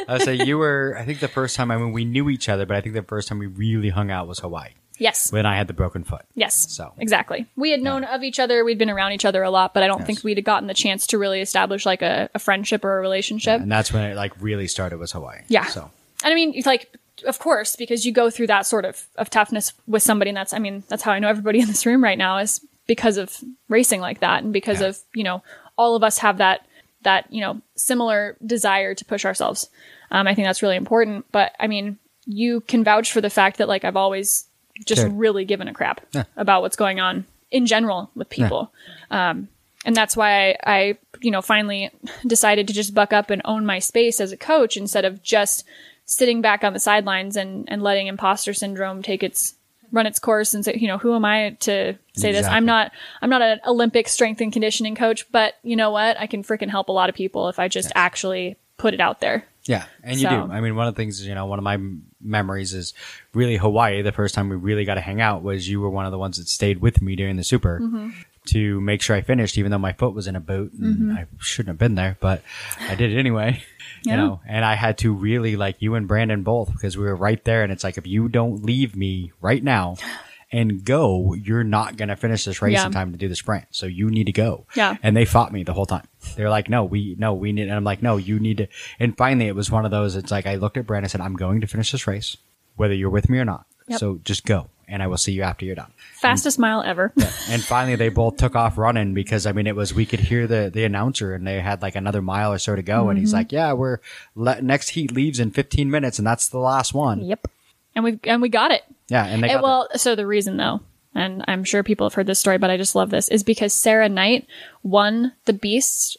[0.07, 0.95] I say you were.
[0.99, 1.71] I think the first time.
[1.71, 4.11] I mean, we knew each other, but I think the first time we really hung
[4.11, 5.31] out was Hawaii Yes.
[5.31, 6.23] when I had the broken foot.
[6.35, 6.71] Yes.
[6.73, 7.45] So- exactly.
[7.55, 8.63] We had known of each other.
[8.65, 11.07] We'd been around each other a lot, but I don't think we'd gotten the chance
[11.07, 13.61] to really establish like a, a friendship or a relationship.
[13.61, 15.41] and that's when it like really started was Hawaii.
[15.47, 15.65] Yeah.
[15.67, 15.89] So
[16.23, 16.93] And I mean, it's like,
[17.25, 20.53] of course, because you go through that sort of, of toughness with somebody, and that's,
[20.53, 23.37] I mean, that's how I know everybody in this room right now is because of
[23.69, 24.87] racing like that, and because Yeah.
[24.87, 25.43] of you know,
[25.77, 26.65] all of us have that
[27.03, 29.69] that you know similar desire to push ourselves.
[30.11, 31.25] Um, I think that's really important.
[31.31, 34.45] But I mean, you can vouch for the fact that like I've always
[34.85, 35.09] just Sure.
[35.09, 36.23] really given a crap Yeah.
[36.37, 38.71] about what's going on in general with people.
[39.11, 39.49] Um,
[39.85, 41.89] and that's why I, I, you know, finally
[42.27, 45.63] decided to just buck up and own my space as a coach instead of just
[46.05, 49.55] sitting back on the sidelines and, and letting imposter syndrome take its
[49.91, 52.45] run its course and say, you know, who am I to say this?
[52.45, 56.19] I'm not, I'm not an Olympic strength and conditioning coach, but you know what?
[56.19, 59.19] I can freaking help a lot of people if I just actually put it out
[59.19, 59.45] there.
[59.65, 60.51] yeah, and you So- do.
[60.53, 61.77] I mean, one of the things is, you know, one of my
[62.21, 62.93] memories is
[63.33, 64.01] really Hawaii.
[64.01, 66.17] The first time we really got to hang out was you were one of the
[66.17, 67.79] ones that stayed with me during the super.
[67.81, 68.09] Mm-hmm.
[68.47, 71.27] To make sure I finished, even though my foot was in a boot, and I
[71.39, 72.41] shouldn't have been there, but
[72.79, 73.61] I did it anyway.
[74.03, 74.11] Yeah.
[74.13, 77.15] You know, and I had to really like you and Brandon both because we were
[77.15, 79.95] right there, and it's like if you don't leave me right now
[80.51, 82.87] and go, you're not gonna finish this race Yeah.
[82.87, 83.65] in time to do the sprint.
[83.71, 84.65] So you need to go.
[84.75, 84.95] Yeah.
[85.03, 86.07] And they fought me the whole time.
[86.35, 88.67] They're like, no, we, no, we need, and I'm like, no, you need to.
[88.99, 90.15] And finally, it was one of those.
[90.15, 92.35] It's like I looked at Brandon and said, I'm going to finish this race,
[92.77, 93.65] whether you're with me or not.
[93.89, 93.99] Yep.
[93.99, 95.91] So just go, and I will see you after you're done.
[96.15, 97.13] Fastest mile ever.
[97.49, 100.45] And finally, they both took off running because I mean, it was we could hear
[100.47, 103.19] the the announcer, and they had like another mile or so to go, and Mm-hmm.
[103.21, 103.97] he's like, yeah, we're
[104.35, 107.21] le- next heat leaves in 15 minutes, and that's the last one.
[107.25, 107.47] yep.
[107.95, 108.83] And we and we got it.
[109.07, 110.81] Yeah, and they It- well, so the reason though,
[111.15, 113.73] and I'm sure people have heard this story, but I just love this, is because
[113.73, 114.45] Sarah Knight
[114.83, 116.17] won the Beast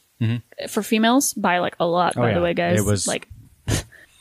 [0.68, 2.12] for females by like a lot.
[2.12, 2.20] Mm-hmm.
[2.20, 2.34] Oh, by yeah.
[2.34, 3.28] the way, guys, It was- like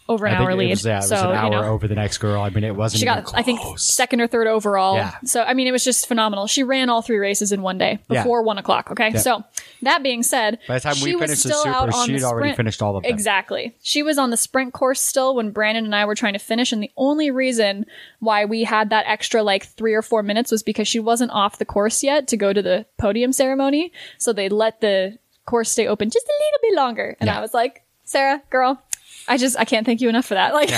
[0.10, 0.72] over an hour lead.
[0.72, 2.42] was, yeah, it was so an hour you know, over the next girl.
[2.42, 3.00] I mean, it wasn't.
[3.00, 4.96] she got I think second or third overall.
[4.96, 5.16] Yeah.
[5.24, 6.48] So I mean, it was just phenomenal.
[6.48, 8.24] She ran all three races in one day Yeah.
[8.24, 8.92] before one o'clock.
[8.92, 9.44] Okay, so
[9.84, 12.08] that being said, By the time she we was finished the still super, out on
[12.08, 13.12] she'd the already finished all of them.
[13.14, 13.76] Exactly.
[13.82, 16.72] She was on the sprint course still when Brandon and I were trying to finish,
[16.74, 17.86] and the only reason
[18.20, 21.60] why we had that extra like three or four minutes was because she wasn't off
[21.60, 23.92] the course yet to go to the podium ceremony.
[24.18, 27.16] So they let the course stay open just a little bit longer.
[27.20, 27.38] And Yeah.
[27.38, 28.82] I was like, Sarah, girl,
[29.30, 30.54] I just I can't thank you enough for that.
[30.54, 30.72] Like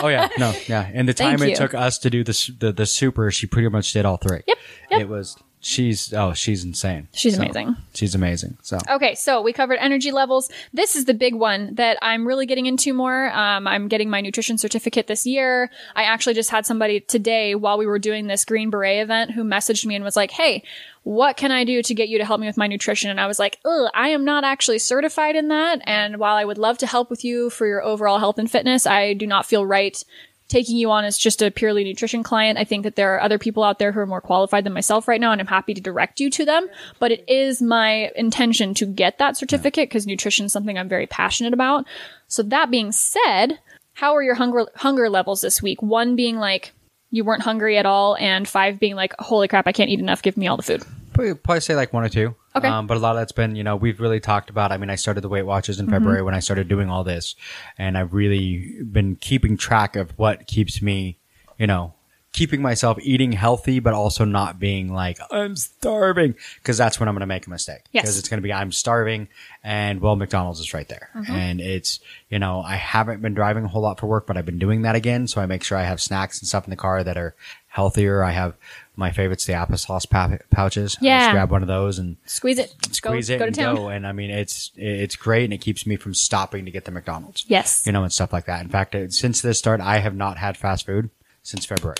[0.00, 0.90] Oh yeah, no, yeah.
[0.92, 1.56] And the time Thank it you.
[1.56, 4.42] took us to do the the, the super, she pretty much did all three.
[4.46, 4.58] Yep,
[4.90, 5.00] yep.
[5.00, 5.36] It was
[5.68, 7.08] she's oh she's insane.
[7.12, 7.76] She's So, amazing.
[7.94, 8.56] She's amazing.
[8.62, 10.50] So Okay, so we covered energy levels.
[10.72, 13.30] This is the big one that I'm really getting into more.
[13.32, 15.70] Um, I'm getting my nutrition certificate this year.
[15.94, 19.44] I actually just had somebody today while we were doing this Green Beret event who
[19.44, 20.64] messaged me and was like, Hey,
[21.02, 23.10] what can I do to get you to help me with my nutrition?
[23.10, 25.80] And I was like, Ugh, I am not actually certified in that.
[25.84, 28.86] And while I would love to help with you for your overall health and fitness,
[28.86, 30.02] I do not feel right
[30.48, 32.58] taking you on as just a purely nutrition client.
[32.58, 35.06] I think that there are other people out there who are more qualified than myself
[35.06, 36.66] right now, and I'm happy to direct you to them.
[36.98, 41.06] But it is my intention to get that certificate because nutrition is something I'm very
[41.06, 41.86] passionate about.
[42.26, 43.58] So that being said,
[43.92, 45.82] how are your hunger hunger levels this week?
[45.82, 46.72] One being like
[47.10, 50.22] you weren't hungry at all, and five being like, holy crap, I can't eat enough.
[50.22, 50.82] Give me all the food.
[51.12, 52.34] probably, probably say like one or two.
[52.58, 52.68] Okay.
[52.68, 54.70] Um, but a lot of that's been, you know, we've really talked about.
[54.72, 55.94] I mean, I started the Weight Watchers in Mm-hmm.
[55.94, 57.34] February when I started doing all this,
[57.78, 61.16] and I've really been keeping track of what keeps me,
[61.58, 61.94] you know,
[62.32, 67.14] keeping myself eating healthy, but also not being like I'm starving, because that's when I'm
[67.14, 67.80] going to make a mistake.
[67.90, 68.02] Yes.
[68.02, 69.28] Because it's going to be I'm starving,
[69.64, 71.32] and well, McDonald's is right there, Mm-hmm.
[71.32, 74.46] and it's you know I haven't been driving a whole lot for work, but I've
[74.46, 76.76] been doing that again, so I make sure I have snacks and stuff in the
[76.76, 77.34] car that are
[77.68, 78.22] healthier.
[78.22, 78.54] I have
[78.98, 80.96] my favorites, the applesauce pou- pouches.
[81.00, 81.18] I Yeah.
[81.20, 82.74] just grab one of those and Squeeze it.
[82.90, 83.76] squeeze go, it go to and town.
[83.76, 83.88] go.
[83.88, 86.90] And I mean, it's it's great, and it keeps me from stopping to get the
[86.90, 87.44] McDonald's.
[87.48, 87.84] Yes.
[87.86, 88.60] you know, and stuff like that.
[88.60, 91.10] In fact, since this start, I have not had fast food
[91.42, 91.96] since February.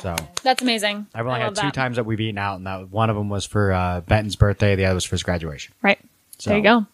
[0.00, 1.06] So That's amazing.
[1.14, 1.74] I've only I had two that.
[1.74, 4.74] times that we've eaten out, and that one of them was for uh, Benton's birthday.
[4.74, 5.74] The other was for his graduation.
[5.82, 5.98] Right.
[6.38, 6.86] So, there you go.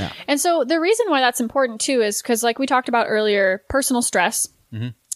[0.00, 0.12] yeah.
[0.26, 3.62] And so the reason why that's important too is because, like we talked about earlier,
[3.68, 4.48] personal stress.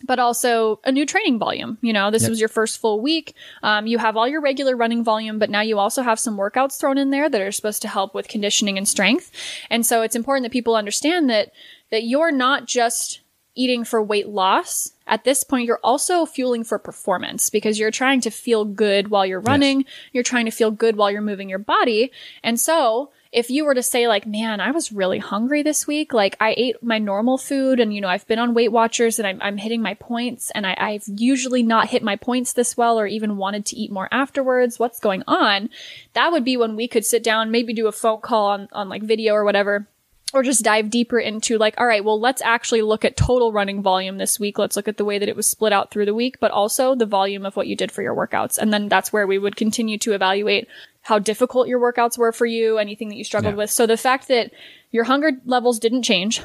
[0.04, 1.78] But also a new training volume.
[1.82, 2.30] You know, this Yep.
[2.30, 3.34] was your first full week.
[3.62, 6.78] Um, you have all your regular running volume, but now you also have some workouts
[6.78, 9.30] thrown in there that are supposed to help with conditioning and strength.
[9.68, 11.52] And so it's important that people understand that
[11.90, 13.20] that you're not just
[13.56, 14.92] eating for weight loss.
[15.06, 19.26] At this point, you're also fueling for performance because you're trying to feel good while
[19.26, 19.84] you're running.
[20.12, 22.12] You're trying to feel good while you're moving your body.
[22.44, 26.12] And so if you were to say like, man, I was really hungry this week,
[26.12, 29.28] like I ate my normal food and, you know, I've been on Weight Watchers and
[29.28, 32.98] I'm, I'm hitting my points and I, I've usually not hit my points this well
[32.98, 34.80] or even wanted to eat more afterwards.
[34.80, 35.70] What's going on?
[36.14, 38.88] That would be when we could sit down, maybe do a phone call on, on
[38.88, 39.86] like video or whatever
[40.32, 43.82] or just dive deeper into like, all right, well, let's actually look at total running
[43.82, 44.58] volume this week.
[44.58, 46.94] Let's look at the way that it was split out through the week, but also
[46.94, 48.56] the volume of what you did for your workouts.
[48.56, 50.68] And then that's where we would continue to evaluate
[51.02, 53.58] how difficult your workouts were for you, anything that you struggled Yeah.
[53.58, 53.70] with.
[53.70, 54.52] So the fact that
[54.90, 56.42] your hunger levels didn't change,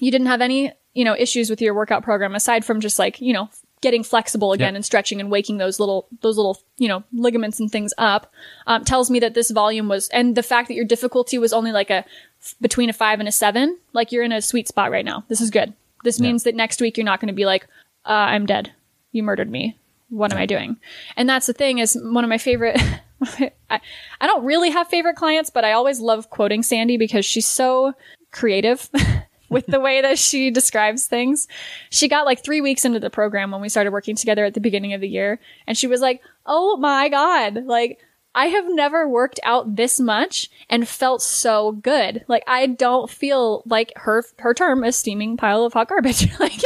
[0.00, 3.20] you didn't have any, you know, issues with your workout program aside from just like,
[3.20, 3.48] you know,
[3.80, 4.76] getting flexible again Yep.
[4.76, 8.32] and stretching and waking those little those little you know ligaments and things up
[8.66, 11.70] um, tells me that this volume was and the fact that your difficulty was only
[11.70, 12.04] like a
[12.60, 15.22] between a five and a seven like you're in a sweet spot right now.
[15.28, 15.74] This is good.
[16.02, 17.68] This means that next week you're not going to be like
[18.04, 18.72] uh, i'm dead.
[19.12, 19.76] You murdered me.
[20.08, 20.76] What am i doing?
[21.16, 22.80] And that's the thing is one of my favorite
[23.70, 23.80] I,
[24.20, 27.94] I don't really have favorite clients but i always love quoting sandy because she's so
[28.30, 28.88] creative
[29.48, 31.48] with the way that she describes things.
[31.90, 34.60] She got like three weeks into the program when we started working together at the
[34.60, 35.40] beginning of the year.
[35.66, 37.64] And she was like, Oh my God.
[37.64, 37.98] Like,
[38.34, 42.24] I have never worked out this much and felt so good.
[42.28, 46.28] Like, I don't feel like her, her term, a steaming pile of hot garbage.
[46.40, 46.60] like,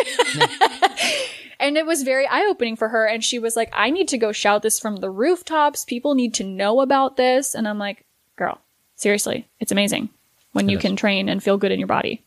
[1.63, 3.07] and it was very eye opening for her.
[3.07, 5.85] And she was like, I need to go shout this from the rooftops.
[5.85, 7.55] People need to know about this.
[7.55, 8.05] And I'm like,
[8.37, 8.61] girl,
[8.97, 10.11] seriously, it's amazing
[10.53, 10.83] when you is.
[10.83, 12.23] can train and feel good in your body.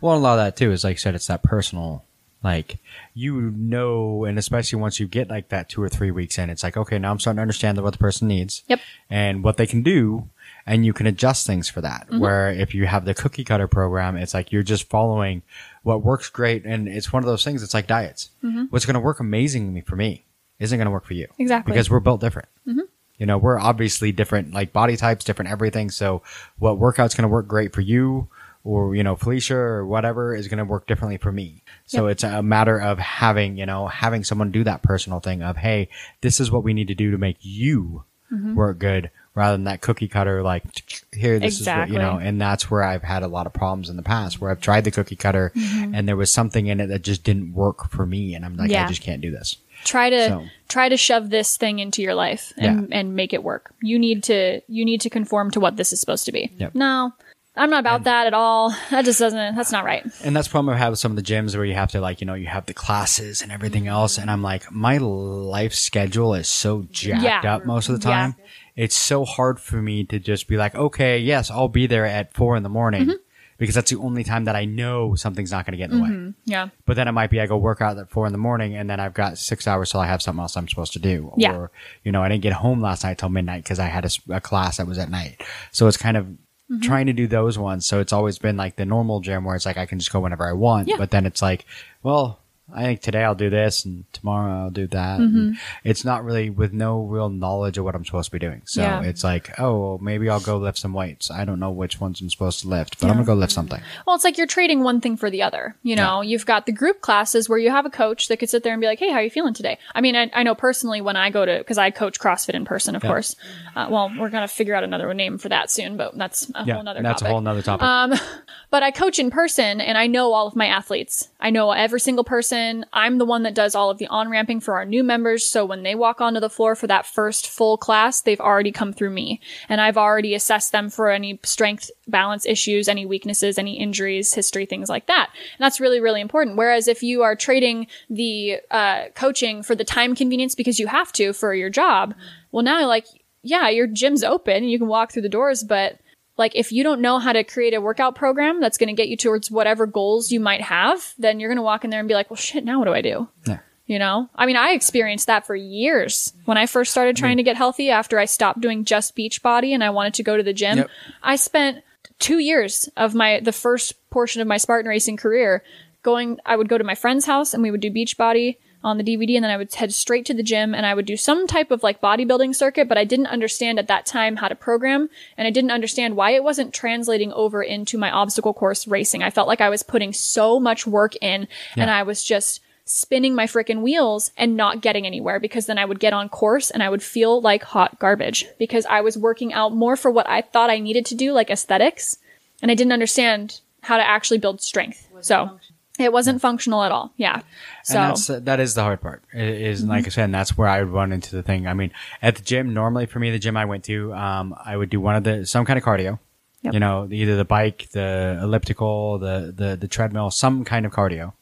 [0.00, 2.04] Well, a lot of that too is like I said, it's that personal.
[2.42, 2.78] Like
[3.14, 6.62] you know, and especially once you get like that two or three weeks in, it's
[6.62, 8.62] like okay, now I'm starting to understand what the person needs.
[8.68, 8.80] Yep.
[9.08, 10.28] And what they can do,
[10.66, 12.06] and you can adjust things for that.
[12.06, 12.18] Mm-hmm.
[12.18, 15.42] Where if you have the cookie cutter program, it's like you're just following
[15.82, 17.62] what works great, and it's one of those things.
[17.62, 18.30] It's like diets.
[18.42, 18.64] Mm-hmm.
[18.70, 20.24] What's going to work amazingly for me
[20.58, 21.28] isn't going to work for you.
[21.38, 21.72] Exactly.
[21.72, 22.48] Because we're built different.
[22.66, 22.80] Mm-hmm.
[23.18, 25.90] You know, we're obviously different, like body types, different everything.
[25.90, 26.22] So
[26.58, 28.28] what workout's going to work great for you
[28.62, 31.62] or, you know, Felicia or whatever is going to work differently for me.
[31.86, 35.56] So it's a matter of having, you know, having someone do that personal thing of,
[35.56, 35.88] Hey,
[36.20, 38.54] this is what we need to do to make you mm-hmm.
[38.54, 40.64] work good rather than that cookie cutter, like
[41.12, 43.88] here, this is what, you know, and that's where I've had a lot of problems
[43.88, 45.94] in the past where I've tried the cookie cutter mm-hmm.
[45.94, 48.34] and there was something in it that just didn't work for me.
[48.34, 48.86] And I'm like, Yeah.
[48.86, 49.56] I just can't do this.
[49.84, 53.44] try to So- try to shove this thing into your life and, and make it
[53.44, 53.72] work.
[53.82, 56.50] You need to you need to conform to what this is supposed to be.
[56.56, 56.74] Yep.
[56.74, 57.12] No,
[57.58, 58.74] I'm not about that at all.
[58.90, 59.54] That just doesn't.
[59.54, 60.04] That's not right.
[60.24, 62.00] And that's the problem I have with some of the gyms where you have to
[62.00, 64.18] like, you know, you have the classes and everything else.
[64.18, 67.54] And I'm like, my life schedule is so jacked Yeah.
[67.54, 68.32] up most of the Yeah.
[68.76, 72.34] It's so hard for me to just be like, okay, yes, I'll be there at
[72.34, 73.02] four in the morning.
[73.02, 73.12] Mm-hmm.
[73.58, 76.02] because that's the only time that I know something's not going to get in the
[76.02, 76.34] way.
[76.44, 76.68] Yeah.
[76.84, 78.90] But then it might be I go work out at four in the morning and
[78.90, 81.32] then I've got six hours till I have something else I'm supposed to do.
[81.38, 81.56] Yeah.
[81.56, 81.70] Or,
[82.04, 84.76] you know, I didn't get home last night till midnight because I had a class
[84.76, 85.42] that was at night.
[85.72, 86.26] So it's kind of
[86.68, 86.80] Mm-hmm.
[86.82, 87.86] trying to do those ones.
[87.86, 90.18] So it's always been like the normal gym where it's like I can just go
[90.18, 90.88] whenever I want.
[90.88, 90.96] Yeah.
[90.98, 91.64] But then it's like,
[92.02, 92.40] well,
[92.74, 95.20] I think today I'll do this and tomorrow I'll do that.
[95.20, 95.52] Mm-hmm.
[95.84, 98.62] It's not really with no real knowledge of what I'm supposed to be doing.
[98.64, 99.02] So Yeah.
[99.02, 101.30] it's like, oh, well, maybe I'll go lift some weights.
[101.30, 103.52] I don't know which ones I'm supposed to lift, but I'm going to go lift
[103.52, 103.80] something.
[104.04, 105.76] Well, it's like you're trading one thing for the other.
[105.84, 108.64] You know, you've got the group classes where you have a coach that could sit
[108.64, 110.56] there and be like, "Hey, how are you feeling today?" I mean, I, I know
[110.56, 113.10] personally when I go to because I coach CrossFit in person, of Yeah.
[113.10, 113.36] course.
[113.76, 116.74] Uh, well, we're gonna figure out another name for that soon, but that's a Yeah.
[116.74, 117.28] whole nother that's topic.
[117.28, 118.20] a whole nother topic.
[118.70, 121.28] but I coach in person and I know all of my athletes.
[121.40, 122.55] I know every single person.
[122.92, 125.46] I'm the one that does all of the on ramping for our new members.
[125.46, 128.92] So when they walk onto the floor for that first full class, they've already come
[128.92, 133.78] through me and I've already assessed them for any strength balance issues, any weaknesses, any
[133.78, 135.30] injuries, history, things like that.
[135.34, 136.56] And that's really, really important.
[136.56, 141.12] Whereas if you are trading the uh, coaching for the time convenience because you have
[141.12, 142.14] to for your job,
[142.52, 143.06] well, now like,
[143.42, 145.98] yeah, your gym's open, you can walk through the doors, but
[146.36, 149.08] like if you don't know how to create a workout program that's going to get
[149.08, 152.08] you towards whatever goals you might have, then you're going to walk in there and
[152.08, 153.28] be like, well, shit, now what do I do?
[153.46, 153.58] Yeah.
[153.86, 157.44] You know, I mean, I experienced that for years when I first started trying to
[157.44, 160.52] get healthy after I stopped doing just Beachbody and I wanted to go to the
[160.52, 160.78] gym.
[160.78, 160.90] Yep.
[161.22, 161.84] I spent
[162.18, 165.62] two years of my, the first portion of my Spartan racing career
[166.02, 168.98] going, I would go to my friend's house and we would do beach body on
[168.98, 171.16] the DVD and then I would head straight to the gym and I would do
[171.16, 174.54] some type of like bodybuilding circuit, but I didn't understand at that time how to
[174.54, 179.22] program and I didn't understand why it wasn't translating over into my obstacle course racing.
[179.22, 183.34] I felt like I was putting so much work in and I was just spinning
[183.34, 186.82] my freaking wheels and not getting anywhere because then I would get on course and
[186.82, 190.40] I would feel like hot garbage because I was working out more for what I
[190.42, 192.18] thought I needed to do, like aesthetics,
[192.62, 195.08] and I didn't understand how to actually build strength.
[195.20, 195.58] So
[195.98, 197.12] it wasn't functional at all.
[197.16, 197.40] Yeah.
[197.84, 199.22] So and that's that is the hard part.
[199.32, 201.66] It is like I said, and that's where I would run into the thing.
[201.66, 201.92] I mean,
[202.22, 205.00] at the gym, normally for me, the gym I went to, um, I would do
[205.00, 206.18] one of the some kind of cardio.
[206.62, 206.74] Yep.
[206.74, 211.32] You know, either the bike, the elliptical, the the the treadmill, some kind of cardio,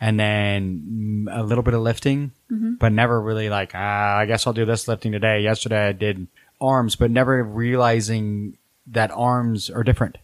[0.00, 2.74] and then a little bit of lifting, Hmm.
[2.74, 3.72] but never really like.
[3.74, 5.40] Ah, I guess I'll do this lifting today.
[5.40, 6.26] Yesterday I did
[6.60, 8.56] arms, but never realizing
[8.86, 10.18] that arms are different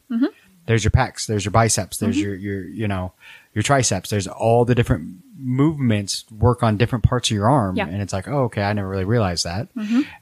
[0.66, 2.24] there's your pecs, there's your biceps, there's Mm-hmm.
[2.26, 3.12] your, your, you know,
[3.54, 4.10] your triceps.
[4.10, 7.76] There's all the different movements work on different parts of your arm.
[7.76, 7.84] Yeah.
[7.84, 7.92] Mm-hmm.
[7.94, 9.68] And it's like, oh, okay, I never really realized that.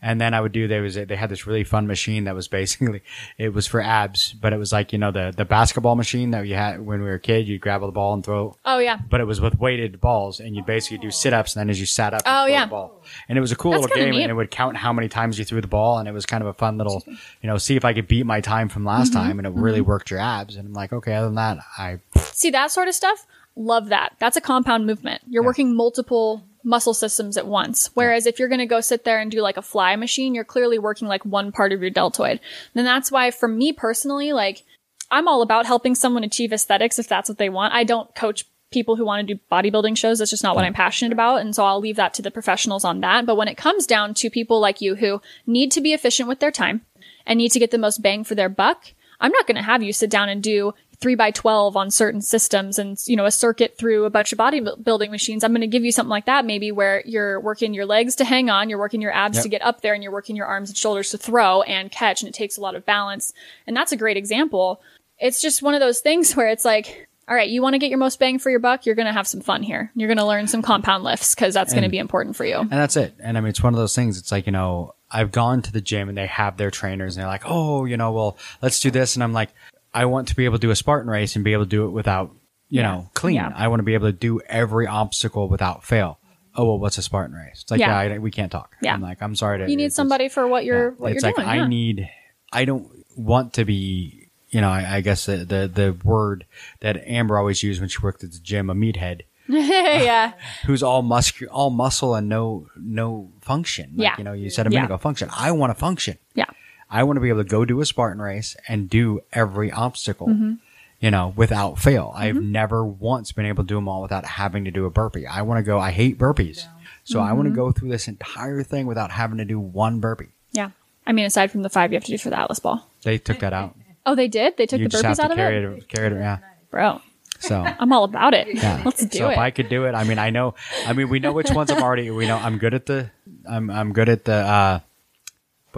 [0.03, 2.35] And then I would do, there was, a, they had this really fun machine that
[2.35, 3.03] was basically,
[3.39, 6.47] it was for abs, but it was like, you know, the, the basketball machine that
[6.47, 8.99] you had when we were a kid, you'd grab the ball and throw, Oh yeah.
[9.11, 11.81] but it was with weighted balls and you'd basically do sit ups and then as
[11.81, 12.64] you sat up, Oh, yeah.
[12.64, 13.03] the ball.
[13.29, 14.23] And it was a cool That's little game neat.
[14.23, 16.43] and it would count how many times you threw the ball and it was kind
[16.43, 18.99] of a fun little, you know, see if I could beat my time from last
[19.12, 19.19] Mm-hmm.
[19.29, 20.57] time and it really worked your abs.
[20.57, 23.27] And I'm like, okay, other than that, I, See that sort of stuff?
[23.59, 24.15] Love that.
[24.21, 25.21] That's a compound movement.
[25.27, 27.91] You're working multiple muscle systems at once.
[27.95, 30.45] Whereas if you're going to go sit there and do like a fly machine, you're
[30.45, 32.39] clearly working like one part of your deltoid.
[32.75, 34.63] Then that's why for me personally, like
[35.11, 37.75] I'm all about helping someone achieve aesthetics if that's what they want.
[37.75, 40.21] I don't coach people who want to do bodybuilding shows.
[40.21, 41.41] That's just not what I'm passionate about.
[41.41, 43.27] And so I'll leave that to the professionals on that.
[43.27, 46.39] But when it comes down to people like you who need to be efficient with
[46.39, 46.83] their time
[47.27, 49.83] and need to get the most bang for their buck, I'm not going to have
[49.83, 53.31] you sit down and do three by 12 on certain systems and, you know, a
[53.31, 55.45] circuit through a bunch of bodybuilding machines.
[55.45, 58.25] I'm going to give you something like that, maybe where you're working your legs to
[58.25, 59.43] hang on, you're working your abs Yep.
[59.45, 62.21] to get up there and you're working your arms and shoulders to throw and catch.
[62.23, 63.33] And it takes a lot of balance.
[63.67, 64.81] And that's a great example.
[65.21, 67.91] It's just one of those things where it's like, all right, you want to get
[67.91, 68.87] your most bang for your buck?
[68.87, 69.93] You're going to have some fun here.
[69.95, 72.57] You're going to learn some compound lifts because that's going to be important for you.
[72.57, 73.15] and that's it.
[73.21, 74.19] And I mean, it's one of those things.
[74.19, 77.23] It's like, you know, I've gone to the gym and they have their trainers and
[77.23, 79.15] they're like, oh, you know, well, let's do this.
[79.15, 79.51] And I'm like,
[79.99, 81.85] I want to be able to do a Spartan race and be able to do
[81.87, 82.31] it without,
[82.69, 83.37] you know, clean.
[83.37, 83.53] Yeah.
[83.55, 86.19] I want to be able to do every obstacle without fail.
[86.55, 87.61] Oh, well, what's a Spartan race?
[87.63, 88.03] It's like, Yeah.
[88.05, 88.77] yeah, I, we can't talk.
[88.81, 88.95] Yeah.
[88.95, 89.71] I'm like, I'm sorry to.
[89.71, 90.95] You need somebody for what you're, yeah.
[90.99, 91.49] what it's you're like, doing.
[91.49, 91.67] I yeah.
[91.67, 92.09] need,
[92.53, 96.47] I don't want to be, you know, I, I guess the, the, the word
[96.81, 100.33] that Amber always used when she worked at the gym, a meathead yeah.
[100.67, 103.93] who's all muscle, all muscle and no no function.
[103.97, 104.15] Like, Yeah.
[104.19, 104.87] you know, you said a minute Yeah.
[104.87, 105.29] ago, function.
[105.37, 106.19] I want to function.
[106.35, 106.45] Yeah.
[106.91, 110.28] I want to be able to go do a Spartan race and do every obstacle,
[110.28, 110.53] Mm-hmm.
[111.01, 112.12] you know, without fail.
[112.16, 115.26] I've never once been able to do them all without having to do a burpee.
[115.26, 115.78] I want to go.
[115.78, 116.64] I hate burpees,
[117.05, 117.55] so I want Mm-hmm.
[117.55, 120.28] to go through this entire thing without having to do one burpee.
[120.53, 120.70] Yeah.
[121.07, 122.86] I mean, aside from the five you have to do for the Atlas ball.
[123.03, 123.74] They took that out.
[124.07, 124.57] Oh, they did?
[124.57, 125.64] They took you the just have burpees out of carry it?
[125.64, 125.89] it.
[125.89, 126.18] Carry it.
[126.18, 126.39] Yeah.
[126.70, 127.01] Bro,
[127.39, 127.62] So.
[127.78, 128.49] I'm all about it.
[128.55, 128.82] Yeah.
[128.86, 129.14] Let's do it.
[129.18, 129.32] so it.
[129.32, 130.55] if I could do it, I mean, I know,
[130.86, 133.11] I mean, we know which ones I'm already, we know I'm good at the,
[133.49, 134.80] I'm, I'm good at the, uh,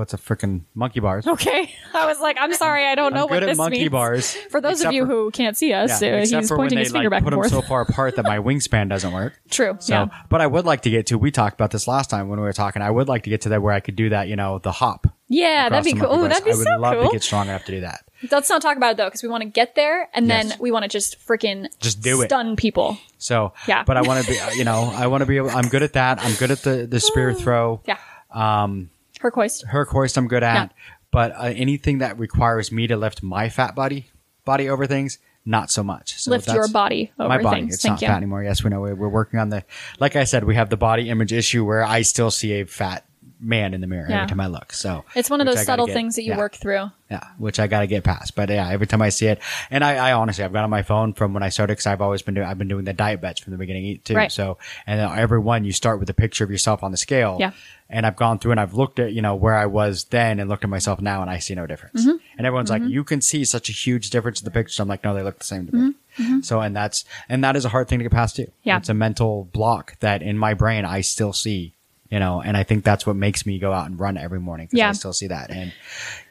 [0.01, 1.27] what's a freaking monkey bars.
[1.27, 1.73] okay.
[1.95, 3.91] I was like, I'm sorry, I don't know I'm what good this at monkey means.
[3.93, 4.33] bars.
[4.51, 6.65] For those of Except you for- who can't see us, uh, except he's for when
[6.65, 7.65] pointing they, his finger like, back put and them forth.
[7.65, 9.41] so far apart that my wingspan doesn't work.
[9.51, 9.77] True.
[9.79, 10.07] So, yeah.
[10.29, 11.19] but I would like to get to.
[11.19, 12.83] We talked about this last time when we were talking.
[12.83, 14.27] I would like to get to that where I could do that.
[14.29, 15.07] You know, the hop.
[15.29, 16.17] Yeah, across that'd be the cool.
[16.17, 16.39] monkey Oh, bars.
[16.39, 17.07] that'd be I would so love cool.
[17.07, 18.05] to get strong enough to do that.
[18.31, 20.71] Let's not talk about it though, because we want to get there, and then we
[20.73, 22.27] want to just freaking Just do it.
[22.27, 22.99] stun people.
[23.19, 23.83] So, Yeah.
[23.85, 24.39] But I want to be.
[24.59, 25.37] You know, I want to be.
[25.39, 26.19] able I'm good at that.
[26.23, 27.81] I'm good at the the spear throw.
[27.87, 27.97] Yeah.
[28.31, 28.91] Um,
[29.21, 29.65] Herc hoist.
[29.67, 30.17] Herc hoist.
[30.17, 30.55] I'm good at.
[30.55, 30.69] Yeah.
[31.11, 34.11] But uh, anything that requires me to lift my fat body
[34.45, 36.19] body over things, not so much.
[36.19, 37.61] So Lift your body over my body.
[37.63, 37.75] things.
[37.75, 38.09] It's Thank not you.
[38.09, 38.43] fat anymore.
[38.45, 38.81] Yes, we know.
[38.81, 39.65] We're we're working on the.
[39.99, 43.05] Like I said, we have the body image issue where I still see a fat
[43.41, 44.17] man in the mirror Yeah.
[44.19, 44.73] every time I look.
[44.73, 46.37] So It's one of those subtle get- things that you yeah.
[46.39, 46.91] work through.
[47.11, 48.37] Yeah, which I got to get past.
[48.37, 50.83] But yeah, every time I see it, and I, I honestly, I've got on my
[50.83, 53.21] phone from when I started because I've always been doing, I've been doing the diet
[53.21, 54.15] bets from the beginning too.
[54.15, 54.31] Right.
[54.31, 57.37] So, and then every one you start with a picture of yourself on the scale.
[57.41, 57.51] Yeah.
[57.89, 60.49] And I've gone through and I've looked at, you know, where I was then and
[60.49, 62.03] looked at myself now and I see no difference.
[62.03, 62.17] Mm-hmm.
[62.39, 64.79] And everyone's like, you can see such a huge difference in the pictures.
[64.79, 65.95] I'm like, no, they look the same to me.
[66.43, 68.43] So, and that's, and that is a hard thing to get past too.
[68.43, 68.53] Mm-hmm.
[68.69, 68.77] Yeah.
[68.77, 71.75] It's a mental block that in my brain I still see,
[72.11, 74.67] you know, and I think that's what makes me go out and run every morning
[74.67, 74.89] because Yeah.
[74.89, 75.51] I still see that.
[75.51, 75.73] And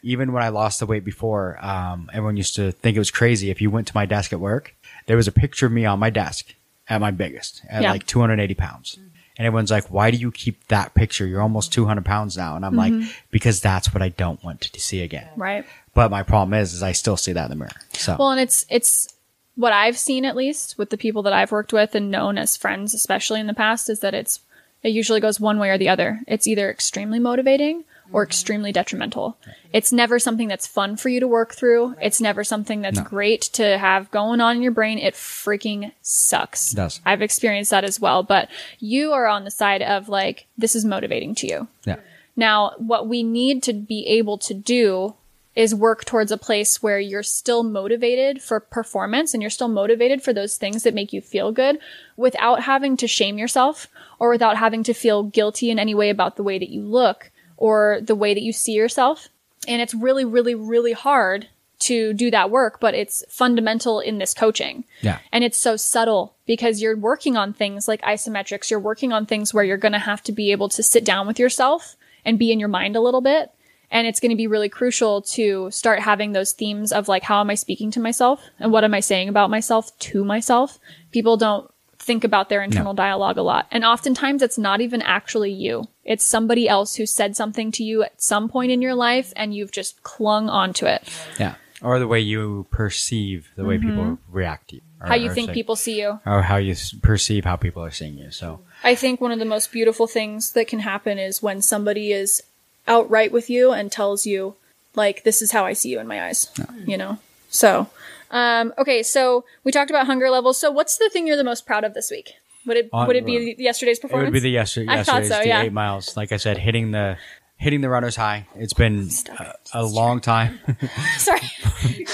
[0.03, 3.49] even when I lost the weight before, um, everyone used to think it was crazy.
[3.49, 4.75] If you went to my desk at work,
[5.05, 6.53] there was a picture of me on my desk
[6.87, 7.91] at my biggest, at Yeah.
[7.91, 8.97] like 280 pounds.
[9.37, 11.25] And everyone's like, why do you keep that picture?
[11.25, 12.57] You're almost 200 pounds now.
[12.57, 12.93] And I'm like,
[13.31, 15.27] because that's what I don't want to see again.
[15.31, 15.41] Mm-hmm.
[15.41, 15.65] Right.
[15.93, 17.71] But my problem is, is I still see that in the mirror.
[17.93, 19.07] So Well, and it's it's
[19.55, 22.57] what I've seen at least with the people that I've worked with and known as
[22.57, 24.41] friends, especially in the past, is that it's
[24.83, 26.21] it usually goes one way or the other.
[26.27, 28.29] It's either extremely motivating or mm-hmm.
[28.29, 29.37] extremely detrimental.
[29.73, 31.95] It's never something that's fun for you to work through.
[32.01, 34.97] It's never something that's great to have going on in your brain.
[34.97, 36.73] It freaking sucks.
[36.73, 37.01] It does.
[37.05, 38.23] I've experienced that as well.
[38.23, 38.49] But
[38.79, 41.67] you are on the side of like, this is motivating to you.
[41.85, 41.97] yeah,
[42.35, 45.15] Now, what we need to be able to do
[45.55, 50.21] is work towards a place where you're still motivated for performance and you're still motivated
[50.21, 51.79] for those things that make you feel good
[52.15, 53.87] without having to shame yourself
[54.19, 57.31] or without having to feel guilty in any way about the way that you look
[57.57, 59.27] or the way that you see yourself.
[59.67, 61.47] And it's really, really, really hard
[61.79, 64.83] to do that work, but it's fundamental in this coaching.
[65.01, 65.19] Yeah.
[65.31, 68.69] And it's so subtle because you're working on things like isometrics.
[68.69, 71.25] You're working on things where you're going to have to be able to sit down
[71.25, 71.95] with yourself
[72.25, 73.51] and be in your mind a little bit.
[73.91, 77.41] And it's going to be really crucial to start having those themes of like, how
[77.41, 80.77] am I speaking to myself and what am I saying about myself to myself?
[81.11, 83.67] People don't think about their internal dialogue a lot.
[83.71, 85.87] And oftentimes it's not even actually you.
[86.03, 89.53] It's somebody else who said something to you at some point in your life and
[89.53, 91.03] you've just clung onto it.
[91.39, 91.55] yeah.
[91.81, 94.81] Or the way you perceive the way people react to you.
[94.81, 95.07] Or, Mm-hmm.
[95.07, 96.19] How you think say- people see you.
[96.25, 98.31] Or how you perceive how people are seeing you.
[98.31, 102.11] So I think one of the most beautiful things that can happen is when somebody
[102.11, 102.43] is
[102.89, 104.55] outright with you and tells you,
[104.95, 106.49] like, this is how I see you in my eyes.
[106.85, 107.19] You know?
[107.49, 107.87] So,
[108.31, 110.59] um, okay, so we talked about hunger levels.
[110.59, 112.33] So what's the thing you're the most proud of this week?
[112.65, 114.27] Would it On- would it be yesterday's performance?
[114.27, 115.61] It would be the yesterday, I thought yesterday's so, the yeah.
[115.61, 116.17] eight miles.
[116.17, 117.17] Like I said, hitting the
[117.57, 118.47] hitting the runner's high.
[118.55, 119.09] It's been
[119.39, 120.59] a, a long time.
[121.17, 121.41] Sorry.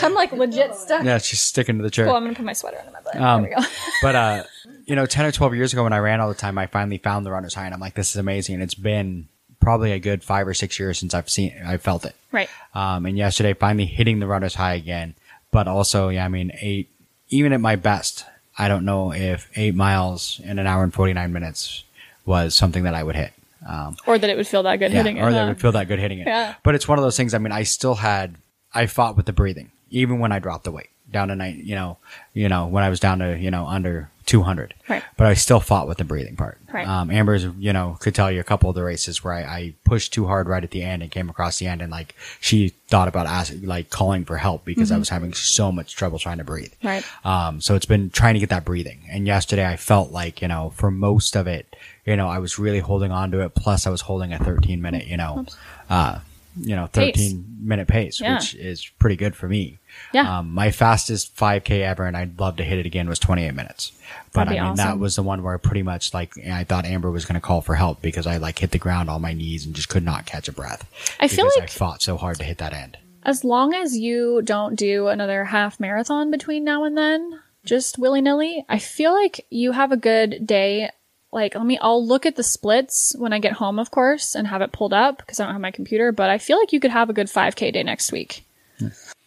[0.02, 1.04] I'm like legit stuck.
[1.04, 2.06] yeah, she's sticking to the chair.
[2.06, 3.16] Cool, I'm gonna put my sweater under my butt.
[3.16, 3.68] Um, there we go.
[4.02, 4.44] but uh,
[4.86, 7.00] you know, ten or twelve years ago when I ran all the time, I finally
[7.00, 8.56] found the runner's high, and I'm like, this is amazing.
[8.56, 9.28] And it's been
[9.66, 12.16] probably a good five or six years since I've seen, I felt it.
[12.32, 12.50] right.
[12.74, 15.16] Um, and yesterday, finally hitting the runner's high again.
[15.52, 16.90] But also, yeah, I mean, eight,
[17.30, 18.26] even at my best,
[18.58, 21.84] I don't know if eight miles in an hour and 49 minutes
[22.26, 23.34] was something that I would hit.
[23.68, 25.30] Um, Or that it would feel that good yeah, hitting or it.
[25.30, 25.48] Or that huh?
[25.50, 26.28] would feel that good hitting it.
[26.28, 26.56] Yeah.
[26.64, 27.34] But it's one of those things.
[27.34, 28.36] I mean, I still had,
[28.74, 31.76] I fought with the breathing, even when I dropped the weight down to nine, you
[31.76, 31.98] know,
[32.34, 34.74] you know, when I was down to, you know, under 200.
[34.90, 35.04] Right.
[35.18, 36.58] But I still fought with the breathing part.
[36.74, 36.88] Right.
[36.88, 39.74] Um, Amber's, you know, could tell you a couple of the races where I, I
[39.84, 42.70] pushed too hard right at the end and came across the end and like she
[42.88, 46.40] thought about asking, like calling for help because I was having so much trouble trying
[46.40, 46.74] to breathe.
[46.84, 46.88] Mm-hmm.
[46.88, 47.06] Right.
[47.24, 49.02] Um, so it's been trying to get that breathing.
[49.10, 51.76] And yesterday I felt like, you know, for most of it,
[52.06, 53.54] you know, I was really holding on to it.
[53.56, 55.46] Plus I was holding a 13 minute, you know,
[55.90, 56.20] uh,
[56.58, 57.16] you know, Pace.
[57.16, 58.36] 13 minute pace, Yeah.
[58.36, 59.80] which is pretty good for me.
[60.14, 60.40] Yeah.
[60.40, 63.92] Um, my fastest 5K ever, and I'd love to hit it again, was 28 minutes.
[64.34, 67.10] But I mean, that was the one where I pretty much like I thought Amber
[67.12, 69.66] was going to call for help because I like hit the ground on my knees
[69.66, 70.88] and just could not catch a breath.
[71.20, 72.98] I feel like- I fought so hard to hit that end.
[73.24, 78.22] As long as you don't do another half marathon between now and then, just willy
[78.22, 80.92] nilly, I feel like you have a good day.
[81.36, 84.48] Like, let me, I'll look at the splits when I get home, of course, and
[84.48, 86.80] have it pulled up because I don't have my computer, but I feel like you
[86.80, 88.46] could have a good 5K day next week.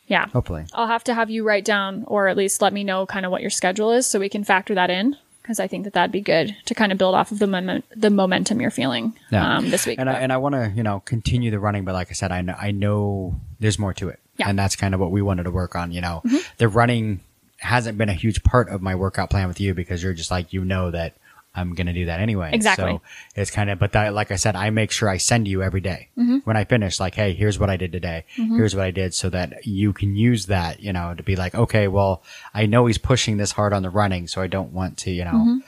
[0.07, 0.27] Yeah.
[0.29, 0.65] Hopefully.
[0.73, 3.31] I'll have to have you write down or at least let me know kind of
[3.33, 5.17] what your schedule is so we can factor that in.
[5.43, 7.85] because I think that that'd be good to kind of build off of the moment,
[7.97, 9.57] the momentum you're feeling Yeah.
[9.59, 9.99] um, this week.
[9.99, 12.15] And I, But- and I want to, you know, continue the running, but like I
[12.15, 14.19] said, I know, I know there's more to it.
[14.37, 14.45] Yeah.
[14.45, 14.51] Mm-hmm.
[14.51, 16.23] And that's kind of what we wanted to work on, you know.
[16.59, 17.21] The running
[17.59, 20.53] hasn't been a huge part of my workout plan with you because you're just like,
[20.53, 21.15] you know that
[21.55, 22.51] I'm going to do that anyway.
[22.53, 22.93] Exactly.
[22.93, 23.03] So
[23.35, 25.81] it's kind of, but that, like I said, I make sure I send you every
[25.81, 26.11] day.
[26.17, 26.39] Mm-hmm.
[26.45, 28.25] when I finish, like, hey, here's what I did today.
[28.35, 31.55] Here's what I did so that you can use that, you know, to be like,
[31.55, 32.23] okay, well,
[32.55, 35.25] I know he's pushing this hard on the running, so I don't want to, you
[35.25, 35.61] know,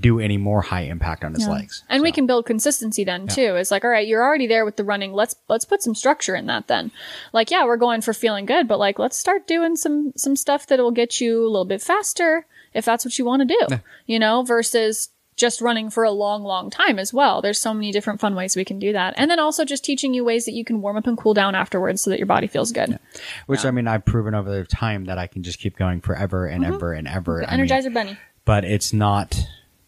[0.00, 1.52] do any more high impact on his Mm-hmm.
[1.52, 1.58] Yeah.
[1.58, 1.84] legs.
[1.88, 3.56] And we can build consistency then too.
[3.56, 5.12] It's like, all right, you're already there with the running.
[5.12, 6.90] Let's let's put some structure in that then.
[7.32, 10.66] Like, yeah, we're going for feeling good, but like let's start doing some some stuff
[10.68, 13.76] that will get you a little bit faster if that's what you want to do.
[14.06, 17.42] You know, versus just running for a long, long time as well.
[17.42, 19.14] There's so many different fun ways we can do that.
[19.16, 21.54] And then also just teaching you ways that you can warm up and cool down
[21.54, 22.98] afterwards so that your body feels good.
[23.46, 26.46] Which I mean, I've proven over the time that I can just keep going forever
[26.46, 26.74] and mm-hmm.
[26.74, 27.40] ever and ever.
[27.40, 28.16] The I mean, Energizer Bunny.
[28.44, 29.38] but it's not.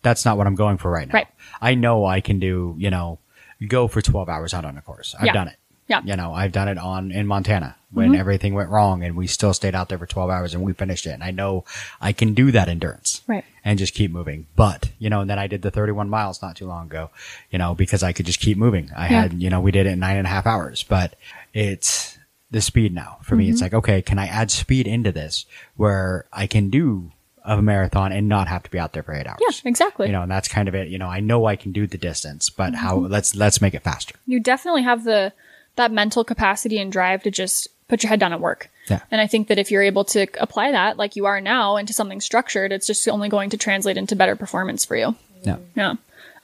[0.02, 1.14] That's not what I'm going for right now.
[1.14, 1.28] Right.
[1.60, 2.74] I know I can do.
[2.78, 3.18] You know,
[3.66, 5.14] go for 12 hours out on a course.
[5.18, 5.32] I've Yeah.
[5.32, 5.57] done it.
[5.88, 5.98] Yeah.
[6.00, 6.08] Mm-hmm.
[6.08, 9.54] You know, I've done it on in Montana when everything went wrong and we still
[9.54, 11.10] stayed out there for 12 hours and we finished it.
[11.10, 11.64] And I know
[12.00, 13.22] I can do that endurance.
[13.26, 13.44] Right.
[13.64, 14.46] And just keep moving.
[14.56, 17.08] But, you know, and then I did the 31 miles not too long ago,
[17.50, 18.90] you know, because I could just keep moving.
[18.94, 19.22] I Yeah.
[19.22, 21.16] had, you know, we did it in nine and a half hours, but
[21.54, 22.18] it's
[22.50, 23.44] the speed now for me.
[23.44, 23.52] Mm-hmm.
[23.52, 27.12] It's like, okay, can I add speed into this where I can do
[27.44, 29.38] a marathon and not have to be out there for eight hours?
[29.40, 30.06] Yeah, exactly.
[30.06, 30.88] You know, and that's kind of it.
[30.88, 33.12] You know, I know I can do the distance, but how, Mm-hmm.
[33.12, 34.14] let's, let's make it faster.
[34.26, 35.32] you definitely have the
[35.78, 38.70] that mental capacity and drive to just put your head down and work.
[38.88, 39.00] Yeah.
[39.10, 41.92] And I think that if you're able to apply that like you are now into
[41.92, 45.14] something structured, it's just only going to translate into better performance for you.
[45.42, 45.56] Yeah.
[45.74, 45.94] Yeah.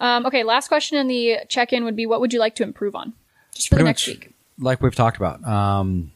[0.00, 2.94] Um, okay, last question in the check-in would be what would you like to improve
[2.94, 3.12] on?
[3.54, 4.32] Just for the next week.
[4.58, 6.10] like we've talked about, um,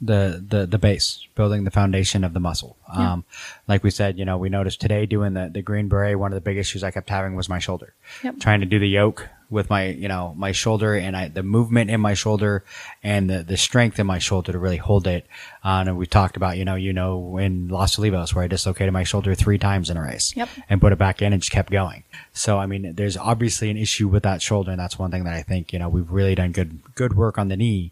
[0.00, 2.76] the, the, the base, building the foundation of the muscle.
[2.88, 3.24] Um,
[3.66, 6.36] like we said, you know, we noticed today doing the, the green beret, one of
[6.36, 7.94] the big issues I kept having was my shoulder.
[8.22, 8.38] Yep.
[8.38, 11.88] Trying to do the yoke with my, you know, my shoulder and I, the movement
[11.90, 12.64] in my shoulder
[13.02, 15.26] and the, the strength in my shoulder to really hold it.
[15.64, 18.92] Uh, and we talked about, you know, you know, in Los Olivos where I dislocated
[18.92, 20.48] my shoulder three times in a race Yep.
[20.68, 22.04] and put it back in and just kept going.
[22.34, 24.70] So, I mean, there's obviously an issue with that shoulder.
[24.70, 27.38] And that's one thing that I think, you know, we've really done good, good work
[27.38, 27.90] on the knee.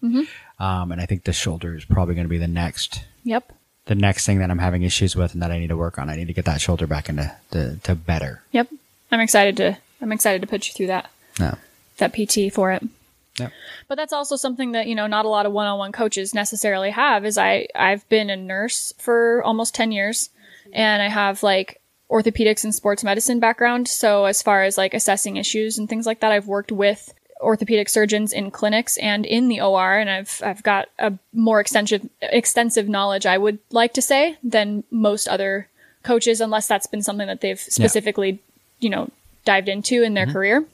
[0.58, 3.52] Um, and I think the shoulder is probably going to be the next, Yep.
[3.86, 6.10] the next thing that I'm having issues with and that I need to work on.
[6.10, 8.42] I need to get that shoulder back into, to, to better.
[8.52, 8.68] Yep.
[9.10, 11.08] I'm excited to I'm excited to put you through that
[11.38, 11.56] No.
[11.98, 12.82] that PT for it.
[13.38, 13.52] Yep.
[13.88, 17.24] But that's also something that, you know, not a lot of one-on-one coaches necessarily have
[17.24, 20.30] is I I've been a nurse for almost 10 years
[20.72, 21.80] and I have like
[22.10, 23.88] orthopedics and sports medicine background.
[23.88, 27.88] So as far as like assessing issues and things like that, I've worked with orthopedic
[27.88, 32.88] surgeons in clinics and in the OR and I've I've got a more extensive extensive
[32.88, 35.68] knowledge I would like to say than most other
[36.02, 38.40] coaches unless that's been something that they've specifically,
[38.78, 39.10] you know,
[39.44, 40.32] dived into in their mm-hmm.
[40.32, 40.64] career.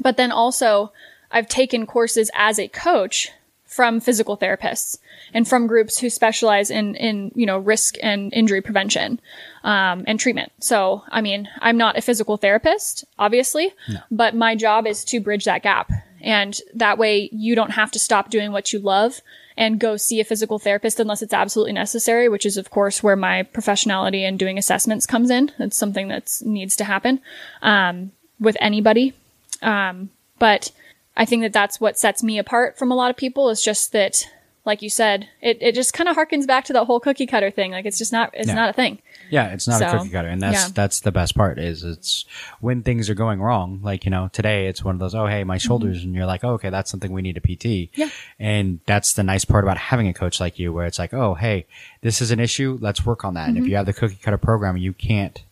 [0.00, 0.92] But then also,
[1.30, 3.30] I've taken courses as a coach
[3.64, 4.98] from physical therapists
[5.34, 9.20] and from groups who specialize in, in, you know, risk and injury prevention,
[9.62, 10.50] um, and treatment.
[10.58, 13.74] So, I mean, I'm not a physical therapist, obviously,
[14.10, 15.92] but my job is to bridge that gap.
[16.22, 19.20] And that way you don't have to stop doing what you love
[19.56, 23.16] and go see a physical therapist unless it's absolutely necessary, which is of course where
[23.16, 25.52] my professionality and doing assessments comes in.
[25.58, 27.20] It's something that needs to happen,
[27.60, 29.12] um, with anybody.
[29.62, 30.70] Um, but
[31.16, 33.92] I think that that's what sets me apart from a lot of people is just
[33.92, 34.24] that,
[34.64, 37.50] like you said, it, it just kind of harkens back to that whole cookie cutter
[37.50, 37.72] thing.
[37.72, 38.54] Like it's just not, it's Yeah.
[38.54, 39.00] not a thing.
[39.30, 40.68] Yeah, it's not a cookie cutter, and that's yeah.
[40.72, 41.58] that's the best part.
[41.58, 42.24] Is it's
[42.60, 43.80] when things are going wrong.
[43.82, 45.14] Like you know, today it's one of those.
[45.14, 47.90] Oh, hey, my shoulders, and you're like, oh, okay, that's something we need a PT.
[47.92, 48.00] Mm-hmm.
[48.00, 48.08] Yeah.
[48.38, 51.34] and that's the nice part about having a coach like you, where it's like, oh,
[51.34, 51.66] hey,
[52.00, 52.78] this is an issue.
[52.80, 53.48] Let's work on that.
[53.48, 53.64] And Mm-hmm.
[53.66, 55.42] if you have the cookie cutter program, you can't.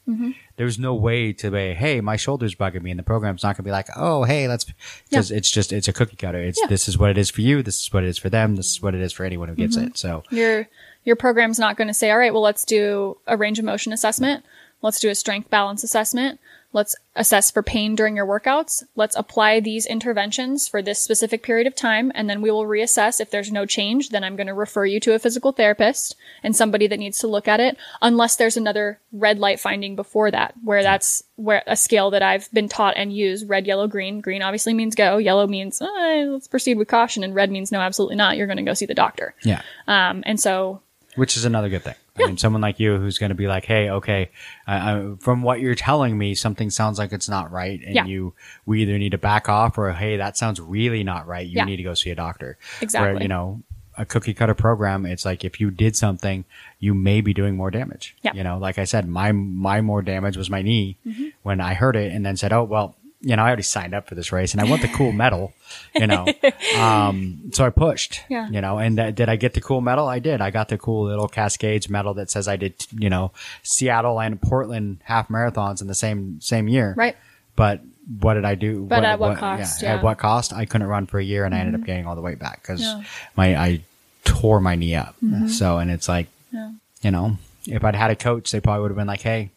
[0.57, 3.65] There's no way to be, hey, my shoulder's bugging me, and the program's not gonna
[3.65, 4.65] be like, oh, hey, let's,
[5.11, 6.39] because it's just it's a cookie cutter.
[6.43, 6.67] It's Yeah.
[6.69, 7.63] this is what it is for you.
[7.63, 8.57] This is what it is for them.
[8.57, 9.89] This is what it is for anyone who gets Mm-hmm.
[9.89, 9.99] it.
[9.99, 10.69] So Your
[11.05, 13.93] your program's not going to say, all right, well, let's do a range of motion
[13.93, 14.45] assessment.
[14.83, 16.41] Let's do a strength balance assessment.
[16.73, 18.85] Let's assess for pain during your workouts.
[18.95, 22.13] Let's apply these interventions for this specific period of time.
[22.15, 23.21] And then we will reassess.
[23.21, 26.55] If there's no change, then I'm going to refer you to a physical therapist and
[26.55, 30.55] somebody that needs to look at it, unless there's another red light finding before that,
[30.63, 34.21] where that's where a scale that I've been taught and use red, yellow, green.
[34.21, 35.19] Green obviously means go.
[35.19, 37.25] Yellow means eh, let's proceed with caution.
[37.25, 38.37] And red means no, absolutely not.
[38.37, 39.35] You're going to go see the doctor.
[39.43, 40.81] yeah, Um, and so
[41.17, 41.95] which is another good thing.
[42.19, 44.31] I mean, someone like you who's going to be like, "Hey, okay,
[44.67, 48.05] from what you're telling me, something sounds like it's not right, and Yeah.
[48.07, 51.47] you we either need to back off or hey, that sounds really not right.
[51.47, 51.65] You Yeah.
[51.65, 53.15] need to go see a doctor." Exactly.
[53.15, 53.63] Where, you know,
[53.99, 56.45] a cookie cutter program, it's like if you did something,
[56.79, 58.15] you may be doing more damage.
[58.23, 58.35] Yeah.
[58.35, 61.29] You know, like I said, my my more damage was my knee, mm-hmm.
[61.43, 64.09] when I heard it and then said, "Oh well." You know, I already signed up
[64.09, 65.53] for this race and I want the cool medal,
[65.95, 66.27] you know.
[66.79, 68.49] Um, so I pushed, Yeah.
[68.51, 70.07] you know, and did I get the cool medal?
[70.07, 70.41] I did.
[70.41, 74.41] I got the cool little Cascades medal that says I did, you know, Seattle and
[74.41, 76.95] Portland half marathons in the same, same year.
[76.97, 77.17] Right.
[77.57, 77.81] But
[78.21, 78.83] what did I do?
[78.85, 79.83] But at what cost?
[79.83, 79.95] Yeah.
[79.97, 80.53] At what cost?
[80.53, 82.61] I couldn't run for a year and I ended up gaining all the weight back
[82.63, 83.03] because Yeah.
[83.37, 83.81] my, I
[84.25, 85.17] tore my knee up.
[85.49, 86.73] So, and it's like, Yeah.
[87.03, 89.51] you know, if I'd had a coach, they probably would have been like, Hey,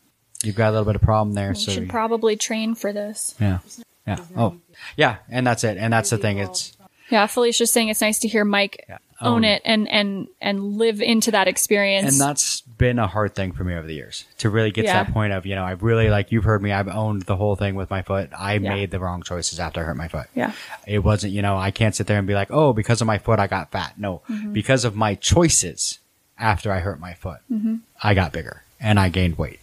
[0.43, 1.49] you've got a little bit of problem there.
[1.49, 3.35] You so should probably train for this.
[3.39, 3.59] yeah.
[4.07, 4.17] Yeah.
[4.35, 4.55] Oh,
[4.97, 5.17] yeah.
[5.29, 5.77] And that's it.
[5.77, 6.39] And that's the thing.
[6.39, 6.75] It's,
[7.09, 8.85] Yeah, Felicia's saying it's nice to hear Mike
[9.21, 9.43] own Own.
[9.43, 12.09] it and and and live into that experience.
[12.09, 14.99] and that's been a hard thing for me over the years to really get Yeah.
[14.99, 17.35] to that point of, you know, I've really, like you've heard me, I've owned the
[17.35, 18.29] whole thing with my foot.
[18.37, 18.69] I Yeah.
[18.73, 20.27] made the wrong choices after I hurt my foot.
[20.33, 20.53] yeah,
[20.87, 23.17] It wasn't, you know, I can't sit there and be like, oh, because of my
[23.17, 23.95] foot, I got fat.
[23.97, 24.53] No, Mm-hmm.
[24.53, 25.99] because of my choices
[26.37, 27.75] after I hurt my foot, Mm-hmm.
[28.01, 29.59] I got bigger and I gained weight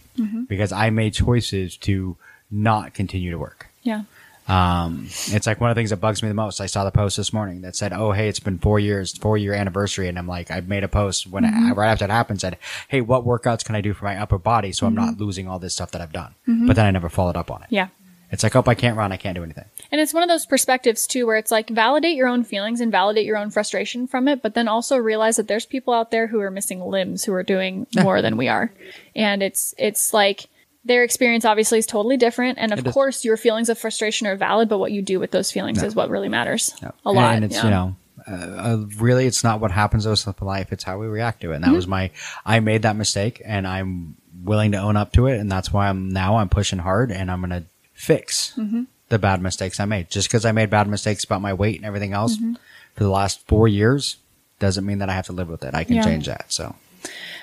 [0.47, 2.17] because I made choices to
[2.51, 3.67] not continue to work.
[3.83, 4.03] yeah,
[4.47, 6.61] Um, it's like one of the things that bugs me the most.
[6.61, 9.37] I saw the post this morning that said, "Oh, hey, it's been four years, four
[9.37, 11.71] year anniversary," and I'm like, I made a post when Mm-hmm.
[11.71, 12.57] it, right after it happened, said,
[12.87, 15.59] "Hey, what workouts can I do for my upper body so I'm not losing all
[15.59, 17.65] this stuff that I've done?" But then I never followed up on it.
[17.65, 17.75] Mm-hmm.
[17.75, 17.87] yeah.
[18.29, 19.65] It's like, oh, I can't run, I can't do anything.
[19.91, 22.91] And it's one of those perspectives too, where it's like validate your own feelings and
[22.91, 26.27] validate your own frustration from it, but then also realize that there's people out there
[26.27, 28.73] who are missing limbs who are doing more than we are,
[29.15, 30.47] and it's it's like
[30.83, 32.93] their experience obviously is totally different, and of It is.
[32.93, 35.95] course your feelings of frustration are valid, but what you do with those feelings is
[35.95, 36.73] what really matters
[37.05, 37.35] a lot.
[37.35, 37.63] And it's, yeah.
[37.63, 37.95] you know,
[38.27, 41.41] uh, uh, really, it's not what happens to us in life, it's how we react
[41.41, 41.55] to it.
[41.55, 41.71] And Mm-hmm.
[41.73, 42.11] that was my,
[42.45, 45.37] I made that mistake and I'm willing to own up to it.
[45.39, 47.63] And that's why I'm now I'm pushing hard and I'm going to
[47.97, 48.83] fix Mm-hmm.
[49.09, 50.09] the bad mistakes I made.
[50.09, 52.53] Just because I made bad mistakes about my weight and everything else Mm-hmm.
[52.95, 54.17] for the last four years
[54.59, 55.73] doesn't mean that I have to live with it.
[55.75, 56.03] I can Yeah.
[56.03, 56.45] change that.
[56.49, 56.75] So,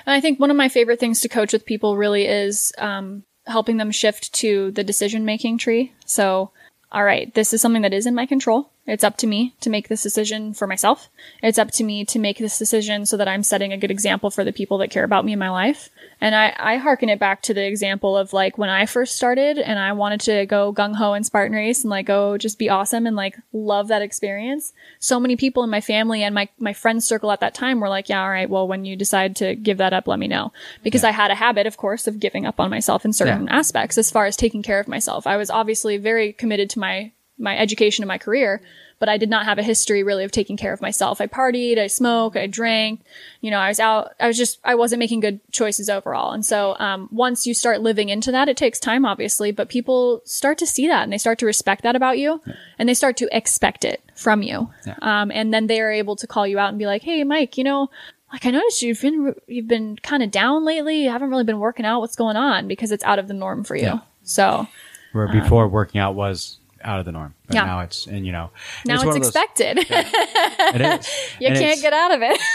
[0.05, 3.23] And I think one of my favorite things to coach with people really is um,
[3.47, 5.91] helping them shift to the decision making tree.
[6.05, 6.51] So,
[6.91, 8.69] all right, this is something that is in my control.
[8.87, 11.09] It's up to me to make this decision for myself.
[11.41, 14.29] It's up to me to make this decision so that I'm setting a good example
[14.29, 15.89] for the people that care about me in my life.
[16.21, 19.57] And I, I hearken it back to the example of like when I first started
[19.57, 22.69] and I wanted to go gung ho and Spartan race and like go just be
[22.69, 24.71] awesome and like love that experience.
[24.99, 27.89] So many people in my family and my, my friends circle at that time were
[27.89, 30.53] like, yeah, all right, well, when you decide to give that up, let me know.
[30.83, 33.57] Because I had a habit, of course, of giving up on myself in certain Yeah.
[33.57, 35.25] aspects as far as taking care of myself.
[35.25, 38.61] I was obviously very committed to my, my education and my career,
[38.99, 41.19] but I did not have a history really of taking care of myself.
[41.19, 43.01] I partied, I smoked, I drank,
[43.41, 46.31] you know, I was out, I was just, I wasn't making good choices overall.
[46.31, 50.21] And so, um, once you start living into that, it takes time, obviously, but people
[50.23, 52.41] start to see that and they start to respect that about you
[52.79, 54.69] and they start to expect it from you.
[55.01, 57.57] Um, and then they are able to call you out and be like, Hey, Mike,
[57.57, 57.89] you know,
[58.31, 61.03] like I noticed you've been, you've been kind of down lately.
[61.03, 61.99] You haven't really been working out.
[61.99, 62.67] What's going on?
[62.67, 63.83] Because it's out of the norm for you.
[63.83, 63.99] Yeah.
[64.23, 64.67] So
[65.11, 67.65] where before working out was out of the norm, but Yeah.
[67.65, 68.51] now it's, and you know,
[68.85, 69.77] now it's, one of those- expected.
[69.79, 71.09] It is.
[71.39, 72.39] you And can't get out of it.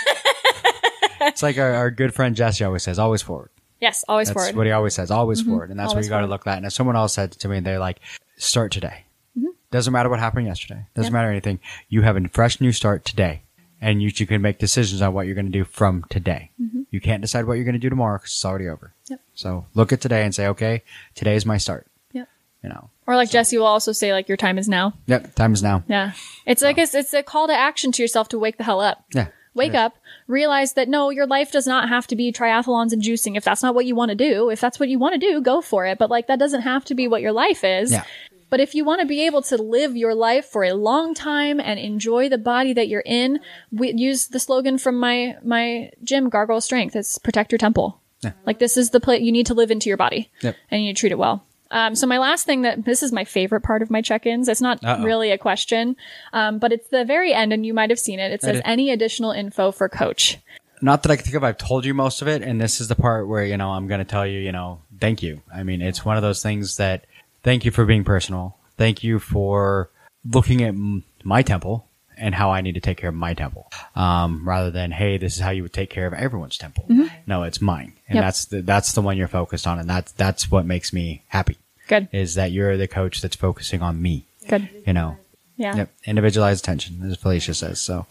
[1.23, 3.51] It's like our, our good friend Jesse always says, always forward.
[3.79, 4.49] yes, always That's forward.
[4.51, 4.57] Mm-hmm.
[4.57, 5.69] what he always says, always forward.
[5.71, 6.57] And that's what Always you got to look at.
[6.57, 8.01] And if someone else said to me, they're like,
[8.39, 9.05] start today.
[9.39, 9.49] Mm-hmm.
[9.71, 10.87] Doesn't matter what happened yesterday.
[10.95, 11.19] Doesn't Yeah.
[11.19, 11.61] matter anything.
[11.91, 13.43] You have a fresh new start today.
[13.83, 16.51] And you, you can make decisions on what you're going to do from today.
[16.91, 18.95] You can't decide what you're going to do tomorrow because it's already over.
[19.05, 19.13] Mm-hmm.
[19.13, 19.21] Yep.
[19.35, 20.83] So look at today and say, okay,
[21.15, 21.87] today is my start.
[22.13, 22.29] Yep.
[22.63, 24.93] You know, Or like Jesse will also say, like your time is now.
[25.07, 25.83] yep, time is now.
[25.89, 26.13] Yeah,
[26.47, 29.05] it's like it's, it's a call to action to yourself to wake the hell up.
[29.13, 29.27] Yeah.
[29.53, 29.95] Wake up,
[30.29, 33.37] realize that no, your life does not have to be triathlons and juicing.
[33.37, 35.41] If that's not what you want to do, if that's what you want to do,
[35.41, 35.99] go for it.
[35.99, 37.91] But like that doesn't have to be what your life is.
[37.91, 38.05] Yeah.
[38.49, 41.59] But if you want to be able to live your life for a long time
[41.59, 43.41] and enjoy the body that you're in,
[43.73, 46.95] we use the slogan from my my gym, Gargoyle Strength.
[46.95, 48.01] It's protect your temple.
[48.21, 48.33] Yeah.
[48.47, 50.57] Like this is the place you need to live into your body, Yep.
[50.71, 51.45] and you need to treat it well.
[51.71, 54.49] Um, so my last thing that this is my favorite part of my check-ins.
[54.49, 55.05] It's not Uh-oh.
[55.05, 55.97] really a question,
[56.33, 58.33] um, but it's the very end, and you might have seen it.
[58.33, 58.63] It says did.
[58.67, 60.39] any additional info for coach.
[60.83, 61.45] not that I can think of.
[61.45, 63.87] I've told you most of it, and this is the part where you know I'm
[63.87, 64.41] going to tell you.
[64.41, 65.43] You know, thank you.
[65.55, 67.05] I mean, it's one of those things that
[67.43, 68.57] thank you for being personal.
[68.79, 69.91] Thank you for
[70.25, 71.87] looking at m- my temple
[72.21, 75.35] and how I need to take care of my temple, um, rather than hey, this
[75.37, 76.85] is how you would take care of everyone's temple.
[77.27, 78.25] No, it's mine, and Yep.
[78.25, 81.57] that's the, that's the one you're focused on, and that's that's what makes me happy.
[81.89, 84.25] Good, Is that you're the coach that's focusing on me.
[84.49, 85.17] good, You know,
[85.57, 85.75] yeah.
[85.77, 87.81] yep, individualized attention, as Felicia says.
[87.81, 88.07] So,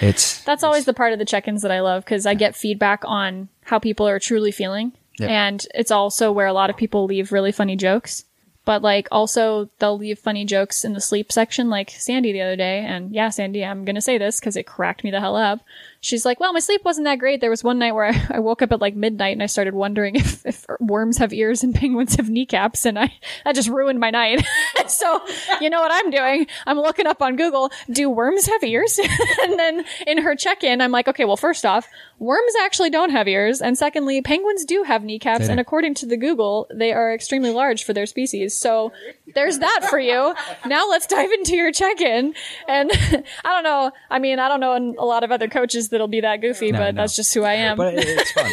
[0.00, 3.02] it's That's always the part of the check-ins that I love because I get feedback
[3.06, 5.28] on how people are truly feeling, Yeah.
[5.28, 8.24] and it's also where a lot of people leave really funny jokes.
[8.64, 12.56] But like also they'll leave funny jokes in the sleep section, like Sandy the other
[12.56, 12.80] day.
[12.80, 15.60] And yeah, Sandy, I'm gonna say this because it cracked me the hell up.
[16.02, 17.40] She's like, well, my sleep wasn't that great.
[17.40, 19.72] There was one night where I, I woke up at like midnight and I started
[19.72, 22.84] wondering if, if worms have ears and penguins have kneecaps.
[22.84, 24.44] And I, that just ruined my night.
[24.88, 25.20] so
[25.60, 26.46] you know what I'm doing?
[26.66, 28.98] I'm looking up on Google, do worms have ears?
[29.42, 31.88] and then in her check-in, I'm like, okay, well, first off,
[32.18, 33.62] worms actually don't have ears.
[33.62, 35.48] And secondly, penguins do have kneecaps.
[35.48, 38.54] And according to the Google, they are extremely large for their species.
[38.54, 38.92] So
[39.34, 40.34] there's that for you.
[40.66, 42.34] Now let's dive into your check-in.
[42.68, 43.92] And I don't know.
[44.10, 46.72] I mean, I don't know in a lot of other coaches that'll be that goofy,
[46.72, 47.02] No, but no.
[47.02, 47.76] that's just who I am.
[47.76, 48.50] but it, it's fun.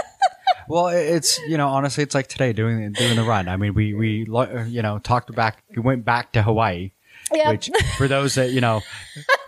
[0.68, 3.48] well, it's you know honestly, it's like today doing doing the run.
[3.48, 4.26] I mean, we we
[4.68, 6.90] you know talked back, we went back to Hawaii.
[7.32, 7.48] Yep.
[7.48, 8.82] Which, for those that you know,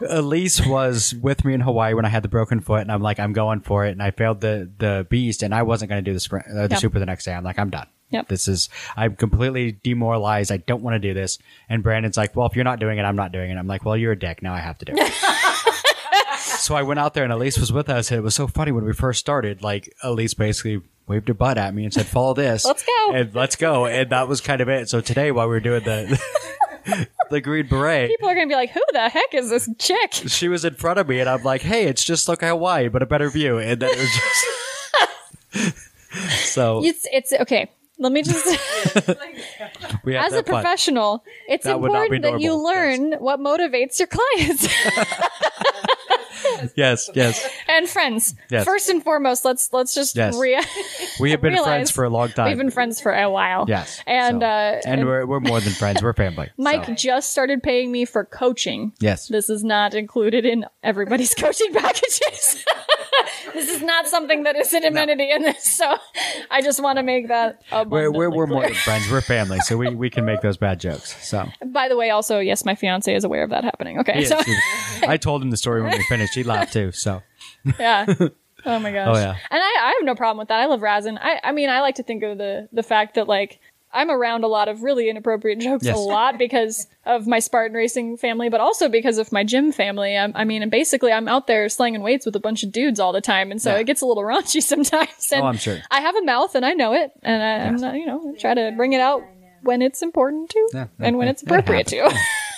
[0.09, 3.19] Elise was with me in Hawaii when I had the broken foot, and I'm like,
[3.21, 6.09] I'm going for it, and I failed the the beast, and I wasn't going to
[6.09, 6.79] do the sprint, uh, the Yep.
[6.81, 7.35] super the next day.
[7.35, 7.87] I'm like, I'm done.
[8.11, 8.29] Yep.
[8.29, 10.53] This is I'm completely demoralized.
[10.53, 11.39] I don't want to do this.
[11.69, 13.57] And Brandon's like, well, if you're not doing it, I'm not doing it.
[13.57, 14.41] I'm like, well, you're a dick.
[14.43, 15.13] Now I have to do it.
[16.65, 18.11] so I went out there and Elise was with us.
[18.11, 19.63] And it was so funny when we first started.
[19.63, 22.65] Like Elise basically waved her butt at me and said, follow this.
[22.67, 23.13] Let's go.
[23.13, 23.85] And let's go.
[23.87, 24.89] And that was kind of it.
[24.89, 28.57] So today while we were doing the, the green beret, People are going to be
[28.57, 30.15] like, who the heck is this chick?
[30.15, 33.03] she was in front of me and I'm like, hey, it's just like Hawaii, but
[33.03, 33.59] a better view.
[33.59, 34.11] And then it was
[35.53, 35.77] just.
[36.55, 37.71] so It's, it's okay.
[37.97, 40.45] Let me just, as a fun.
[40.45, 44.67] professional, it's That would not be important that you learn what motivates your clients
[46.77, 47.49] Yes, yes.
[47.69, 48.35] and friends.
[48.51, 48.65] Yes.
[48.65, 50.37] First and foremost, let's let's just Yes.
[50.39, 50.61] rea-
[51.21, 52.49] We have been friends for a long time.
[52.49, 53.65] We've been friends for a while.
[53.69, 54.01] Yes.
[54.07, 56.03] and so- uh, and, we're we're more than friends.
[56.03, 56.51] We're family.
[56.59, 56.95] Mike so.
[56.95, 58.93] just started paying me for coaching.
[59.01, 59.29] Yes.
[59.29, 62.65] This is not included in everybody's coaching packages.
[63.53, 65.65] this is not something that is an amenity in this.
[65.65, 65.97] So
[66.51, 69.11] I just want to make that We're we're, we're more than friends.
[69.11, 71.17] We're family, so we, we can make those bad jokes.
[71.27, 73.99] So By the way, also, yes, my fiance is aware of that happening.
[74.01, 74.25] Okay.
[74.25, 74.41] So,
[75.07, 76.35] I told him the story when we finished.
[76.35, 76.93] He laughed too.
[76.93, 77.23] So
[77.79, 78.07] yeah.
[78.67, 79.17] Oh my oh, gosh.
[79.17, 79.37] Oh, yeah.
[79.51, 80.61] And I, I have no problem with that.
[80.61, 81.19] I love Razin.
[81.19, 83.61] I, I mean, I like to think of the, the fact that like,
[83.95, 85.97] I'm around a lot of really inappropriate jokes Yes.
[85.97, 90.17] a lot because of my Spartan racing family, but also because of my gym family.
[90.19, 92.99] I'm, I mean, and basically I'm out there slinging weights with a bunch of dudes
[93.01, 93.51] all the time.
[93.51, 93.79] And so Yeah.
[93.81, 95.31] it gets a little raunchy sometimes.
[95.33, 95.79] And Oh, I'm sure.
[95.91, 97.13] I have a mouth and I know it.
[97.23, 99.23] And I, I'm not, you know, try to bring it out
[99.63, 101.97] when it's important to Yeah, and when it's appropriate to.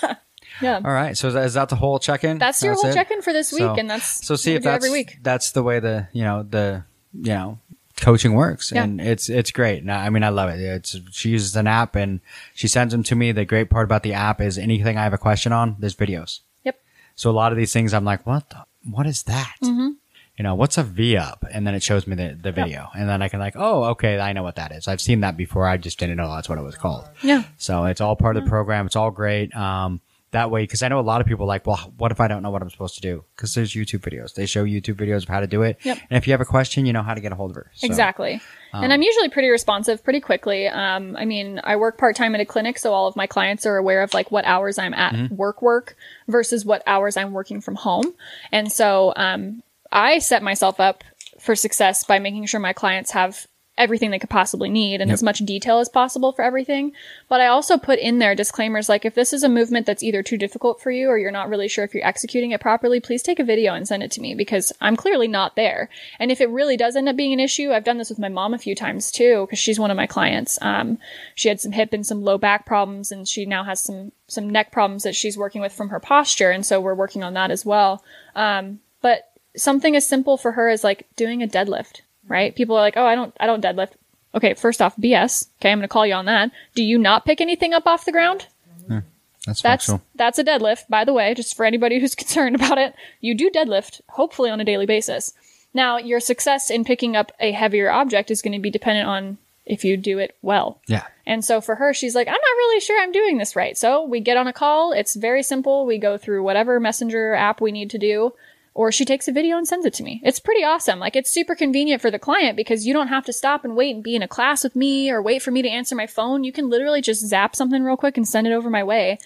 [0.62, 0.80] yeah.
[0.84, 1.16] all right.
[1.16, 2.38] So is that the whole check-in?
[2.38, 2.94] That's your whole it?
[2.94, 5.18] check-in for this week, So- and that's so see if that's every week.
[5.22, 7.58] that's the way the you know the you know
[7.96, 8.84] coaching works Yeah.
[8.84, 11.96] and it's it's great now i mean i love it it's she uses an app
[11.96, 12.20] and
[12.54, 15.14] she sends them to me the great part about the app is anything i have
[15.14, 16.78] a question on there's videos Yep.
[17.14, 19.90] so a lot of these things i'm like what the, what is that Mm-hmm.
[20.36, 23.08] you know what's a v up and then it shows me the, the video and
[23.08, 25.66] then i can like oh okay i know what that is i've seen that before
[25.66, 27.44] i just didn't know that's what it was called Yeah.
[27.56, 28.84] so it's all part of the program.
[28.86, 29.54] It's all great.
[29.56, 30.00] Um,
[30.36, 32.28] that way, because I know a lot of people are like, well, what if I
[32.28, 33.24] don't know what I'm supposed to do?
[33.34, 34.34] Because there's YouTube videos.
[34.34, 35.78] They show YouTube videos of how to do it.
[35.82, 35.98] Yep.
[36.10, 37.70] And if you have a question, you know how to get a hold of her.
[37.74, 38.40] So, Exactly.
[38.72, 40.68] um, and I'm usually pretty responsive pretty quickly.
[40.68, 43.66] Um, I mean, I work part time at a clinic, so all of my clients
[43.66, 45.36] are aware of like what hours I'm at Mm-hmm.
[45.36, 45.96] work work
[46.28, 48.14] versus what hours I'm working from home.
[48.52, 51.02] And so um, I set myself up
[51.40, 53.46] for success by making sure my clients have
[53.78, 55.14] everything they could possibly need and Yep.
[55.14, 56.92] as much detail as possible for everything.
[57.28, 60.22] But I also put in there disclaimers like if this is a movement that's either
[60.22, 63.22] too difficult for you or you're not really sure if you're executing it properly, please
[63.22, 65.88] take a video and send it to me because I'm clearly not there.
[66.18, 68.28] And if it really does end up being an issue, I've done this with my
[68.28, 70.58] mom a few times too because she's one of my clients.
[70.62, 70.98] Um,
[71.34, 74.50] she had some hip and some low back problems and she now has some some
[74.50, 77.50] neck problems that she's working with from her posture and so we're working on that
[77.50, 78.02] as well.
[78.34, 82.54] Um, but something as simple for her as like doing a deadlift, right?
[82.54, 83.92] People are like, "Oh, I don't I don't deadlift."
[84.34, 85.46] Okay, first off, BS.
[85.60, 86.50] Okay, I'm going to call you on that.
[86.74, 88.46] Do you not pick anything up off the ground?
[88.86, 88.98] Hmm,
[89.46, 90.02] that's, That's factual.
[90.14, 92.94] that's a deadlift, by the way, just for anybody who's concerned about it.
[93.20, 95.32] You do deadlift, hopefully on a daily basis.
[95.72, 99.38] Now, your success in picking up a heavier object is going to be dependent on
[99.64, 100.80] if you do it well.
[100.86, 101.04] Yeah.
[101.26, 103.76] And so for her, she's like, I'm not really sure I'm doing this right.
[103.76, 104.92] So we get on a call.
[104.92, 105.84] It's very simple.
[105.86, 108.32] We go through whatever messenger app we need to do,
[108.76, 110.20] or she takes a video and sends it to me.
[110.22, 110.98] It's pretty awesome.
[110.98, 113.94] Like it's super convenient for the client because you don't have to stop and wait
[113.94, 116.44] and be in a class with me or wait for me to answer my phone.
[116.44, 119.18] You can literally just zap something real quick and send it over my way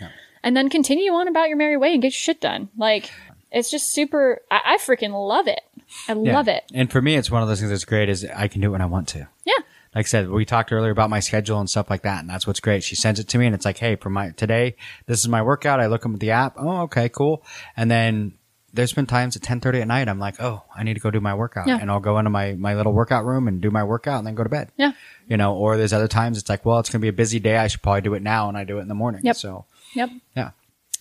[0.45, 2.69] and then continue on about your merry way and get your shit done.
[2.79, 3.11] Like
[3.51, 5.63] it's just super, I, I freaking love it.
[6.09, 6.33] I Yeah.
[6.35, 6.63] love it.
[6.73, 8.71] And for me, it's one of those things that's great is I can do it
[8.71, 9.27] when I want to.
[9.45, 9.55] Yeah.
[9.93, 12.47] Like I said, we talked earlier about my schedule and stuff like that, and that's
[12.47, 12.85] what's great.
[12.85, 15.43] She sends it to me, and it's like, hey, for my today, this is my
[15.43, 15.81] workout.
[15.81, 16.55] I look at the app.
[16.57, 17.43] Oh, okay, cool.
[17.77, 18.35] And then
[18.73, 21.11] there's been times at ten thirty at night, I'm like, oh, I need to go
[21.11, 21.79] do my workout, Yeah.
[21.81, 24.35] and I'll go into my my little workout room and do my workout, and then
[24.35, 24.71] go to bed.
[24.77, 24.93] Yeah.
[25.29, 27.57] You know, or there's other times it's like, well, it's gonna be a busy day.
[27.57, 29.23] I should probably do it now, and I do it in the morning.
[29.25, 29.37] Yep.
[29.37, 29.65] So
[29.95, 30.11] Yep.
[30.37, 30.51] yeah.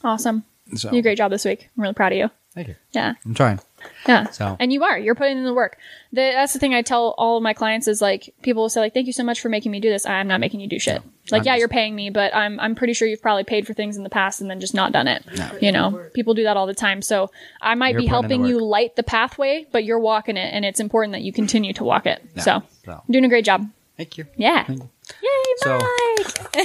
[0.03, 0.43] Awesome.
[0.75, 1.69] So You did a great job this week.
[1.77, 2.29] I'm really proud of you.
[2.53, 2.75] Thank you.
[2.91, 3.13] Yeah.
[3.25, 3.59] I'm trying.
[4.07, 4.29] Yeah.
[4.29, 4.97] So- and you are.
[4.97, 5.77] You're putting in the work.
[6.11, 8.79] The, that's the thing I tell all of my clients is like people will say
[8.81, 10.79] like, "Thank you so much for making me do this." I'm not making you do
[10.79, 11.01] shit.
[11.31, 13.67] Like, I'm yeah, just- you're paying me, but I'm I'm pretty sure you've probably paid
[13.67, 15.23] for things in the past and then just not done it.
[15.61, 17.01] You know, people do that all the time.
[17.01, 17.29] So
[17.61, 20.37] I might You're be putting in the helping you light the pathway, but you're walking
[20.37, 22.23] it, and it's important that you continue to walk it.
[22.35, 22.41] Yeah.
[22.41, 23.03] So, So.
[23.09, 23.69] doing a great job.
[23.97, 24.25] Thank you.
[24.37, 24.63] Yeah.
[24.63, 24.89] Thank you.
[25.21, 25.79] Yay, So-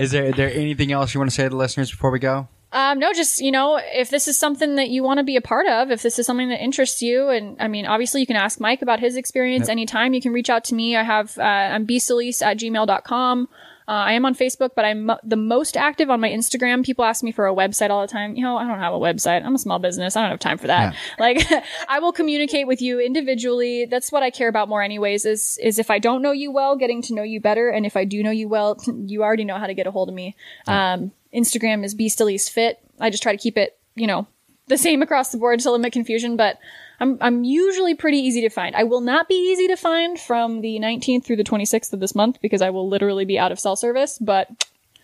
[0.00, 2.18] Is there is there anything else you want to say to the listeners before we
[2.18, 2.48] go?
[2.72, 5.42] Um, no, just you know, if this is something that you want to be a
[5.42, 8.36] part of, if this is something that interests you, and I mean, obviously, you can
[8.36, 10.14] ask Mike about his experience anytime.
[10.14, 10.96] You can reach out to me.
[10.96, 13.48] I have uh, I'm bcelise at gmail.com.
[13.88, 16.84] Uh, I am on Facebook, but I'm the most active on my Instagram.
[16.84, 18.36] People ask me for a website all the time.
[18.36, 19.44] You know, I don't have a website.
[19.44, 20.16] I'm a small business.
[20.16, 20.94] I don't have time for that.
[21.18, 21.44] Like,
[21.88, 23.86] I will communicate with you individually.
[23.86, 25.24] That's what I care about more, anyways.
[25.26, 27.96] Is is if I don't know you well, getting to know you better, and if
[27.96, 30.36] I do know you well, you already know how to get a hold of me.
[30.66, 32.78] Um, Instagram is be still east fit.
[33.00, 34.26] I just try to keep it, you know,
[34.68, 36.58] the same across the board to limit confusion, but
[37.00, 38.76] I'm I'm usually pretty easy to find.
[38.76, 42.14] I will not be easy to find from the 19th through the 26th of this
[42.14, 44.48] month because I will literally be out of cell service, but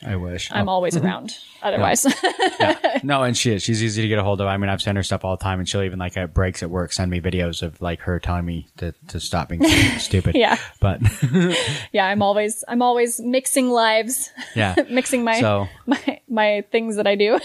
[0.05, 0.51] I wish.
[0.53, 0.73] I'm Oh.
[0.73, 1.07] always mm-hmm.
[1.07, 2.07] around otherwise.
[3.03, 3.63] no, and she is.
[3.63, 4.47] She's easy to get a hold of.
[4.47, 6.63] I mean, I've sent her stuff all the time, and she'll even like at breaks
[6.63, 9.65] at work send me videos of like her telling me to, to stop being
[9.99, 10.35] stupid.
[10.37, 10.57] Yeah.
[10.81, 11.01] But
[11.93, 14.75] yeah, I'm always I'm always mixing lives, yeah.
[14.89, 17.39] mixing my So my my things that I do.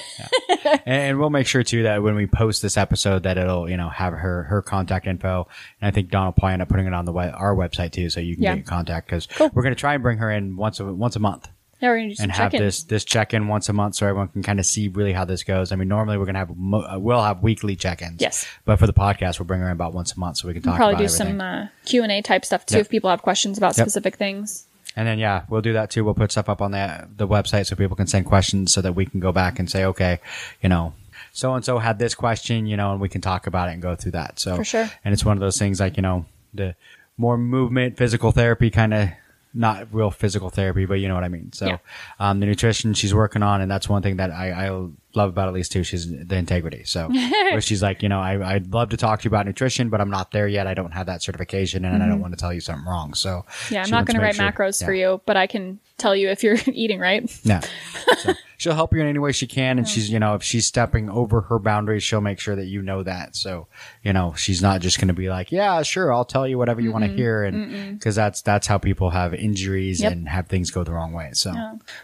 [0.63, 3.77] and, and we'll make sure too that when we post this episode that it'll you
[3.77, 5.47] know have her her contact info
[5.81, 8.09] and i think don will probably end up putting it on the our website too
[8.09, 8.51] so you can Yeah.
[8.51, 11.15] get in contact because we're going to try and bring her in once a once
[11.15, 11.47] a month
[11.83, 12.61] Yeah, we're gonna do some and have check-ins.
[12.61, 15.43] this this check-in once a month so everyone can kind of see really how this
[15.43, 18.47] goes i mean normally we're going to have mo- uh, we'll have weekly check-ins Yes.
[18.65, 20.63] but for the podcast we'll bring her in about once a month so we can
[20.63, 22.81] talk Probably about do everything some uh, Q and A type stuff too Yep.
[22.85, 23.85] if people have questions about Yep.
[23.85, 24.65] specific things.
[24.95, 26.05] And then yeah, we'll do that too.
[26.05, 28.93] We'll put stuff up on the the website so people can send questions so that
[28.93, 30.19] we can go back and say, okay,
[30.61, 30.93] you know,
[31.31, 33.81] so and so had this question, you know, and we can talk about it and
[33.81, 34.39] go through that.
[34.39, 34.89] So For sure.
[35.03, 36.75] And it's one of those things like you know the
[37.17, 39.09] more movement, physical therapy kind of.
[39.55, 41.53] Not real physical therapy, but you know what I mean.
[41.53, 41.77] So, Yeah.
[42.19, 44.69] um, the nutrition she's working on, and that's one thing that I, I
[45.13, 45.83] love about Elise too.
[45.83, 46.83] She's the integrity.
[46.85, 49.89] So, where she's like, you know, I, I'd love to talk to you about nutrition,
[49.89, 50.65] but I'm not there yet.
[50.65, 53.13] I don't have that certification, and I don't want to tell you something wrong.
[53.13, 53.73] So, Mm-hmm.
[53.75, 56.29] Yeah, I'm not going to write sure- macros for you, but I can tell you
[56.29, 57.29] if you're eating right.
[57.43, 57.61] Yeah.
[58.15, 59.77] So she'll help you in any way she can.
[59.77, 62.81] And she's, you know, if she's stepping over her boundaries, she'll make sure that you
[62.81, 63.35] know that.
[63.35, 63.67] So,
[64.03, 66.79] you know, she's not just going to be like, yeah, sure, I'll tell you whatever
[66.79, 67.43] you want to hear.
[67.43, 70.11] And because that's, that's how people have injuries Yep.
[70.11, 71.31] and have things go the wrong way.
[71.33, 71.53] So,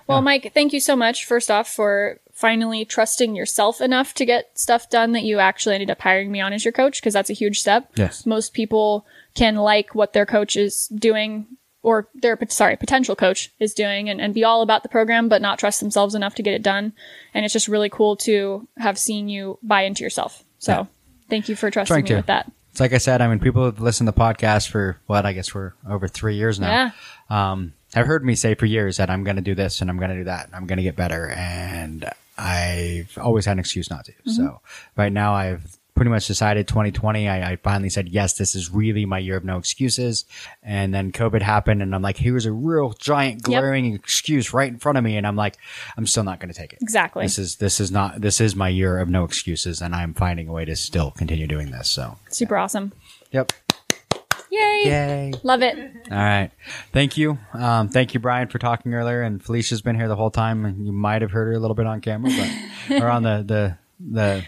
[0.05, 4.57] Well, Mike, thank you so much, first off, for finally trusting yourself enough to get
[4.57, 7.29] stuff done that you actually ended up hiring me on as your coach, because that's
[7.29, 7.89] a huge step.
[7.95, 8.25] Yes.
[8.25, 9.05] Most people
[9.35, 11.47] can like what their coach is doing
[11.81, 15.41] or their, sorry, potential coach is doing and, and be all about the program, but
[15.41, 16.93] not trust themselves enough to get it done.
[17.33, 20.43] And it's just really cool to have seen you buy into yourself.
[20.59, 20.85] So Yeah.
[21.29, 22.15] thank you for trusting Trying me to.
[22.17, 22.51] with that.
[22.71, 25.33] it's like I said, I mean, people have listened to the podcast for what I
[25.33, 26.91] guess for over three years now.
[27.29, 27.51] Yeah.
[27.51, 29.97] um, have heard me say for years that I'm going to do this and I'm
[29.97, 31.29] going to do that and I'm going to get better.
[31.29, 32.07] And
[32.37, 34.11] I've always had an excuse not to.
[34.11, 34.31] Mm-hmm.
[34.31, 34.61] So
[34.95, 39.05] right now I've pretty much decided 2020, I, I finally said, yes, this is really
[39.05, 40.23] my year of no excuses.
[40.63, 44.79] And then COVID happened and I'm like, here's a real giant glaring excuse right in
[44.79, 45.17] front of me.
[45.17, 45.57] And I'm like,
[45.97, 46.79] I'm still not going to take it.
[46.81, 47.25] Exactly.
[47.25, 50.47] This is, this is not, this is my year of no excuses and I'm finding
[50.47, 51.89] a way to still continue doing this.
[51.89, 52.93] So, Super awesome.
[53.31, 53.51] yep.
[54.49, 54.81] Yay.
[54.85, 55.33] Yay.
[55.43, 55.77] Love it.
[56.09, 56.49] All right.
[56.93, 57.37] Thank you.
[57.51, 59.21] Um, thank you, Brian, for talking earlier.
[59.21, 60.63] And Felicia's been here the whole time.
[60.63, 62.31] And you might have heard her a little bit on camera,
[62.89, 64.45] but or on the the the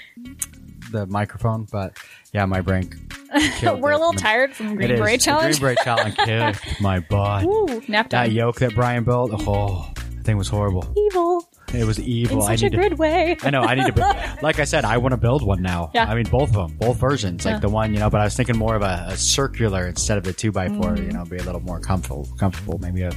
[0.92, 1.66] the microphone.
[1.72, 1.98] But
[2.34, 2.92] yeah, my brain.
[3.34, 3.82] We're a it.
[3.82, 4.90] little tired from Green.
[4.90, 5.60] Beret Challenge.
[5.60, 6.16] Green Beret Challenge
[6.64, 7.46] kicked my butt.
[7.46, 9.32] Woo, That yoke that Brian built.
[9.48, 10.86] Oh, that thing was horrible.
[10.98, 11.48] Evil.
[11.74, 12.44] It was evil.
[12.44, 12.90] In I such a need to.
[12.90, 13.38] good way.
[13.44, 13.62] I know.
[13.62, 13.94] I need to.
[13.94, 15.90] Build, like I said, I want to build one now.
[15.94, 16.04] Yeah.
[16.06, 17.46] I mean, both of them, both versions.
[17.46, 18.10] Like the one, you know.
[18.10, 20.92] But I was thinking more of a, a circular instead of the two by four.
[20.96, 21.06] Mm.
[21.06, 22.28] You know, be a little more comfortable.
[22.38, 22.78] Comfortable.
[22.80, 23.12] Maybe a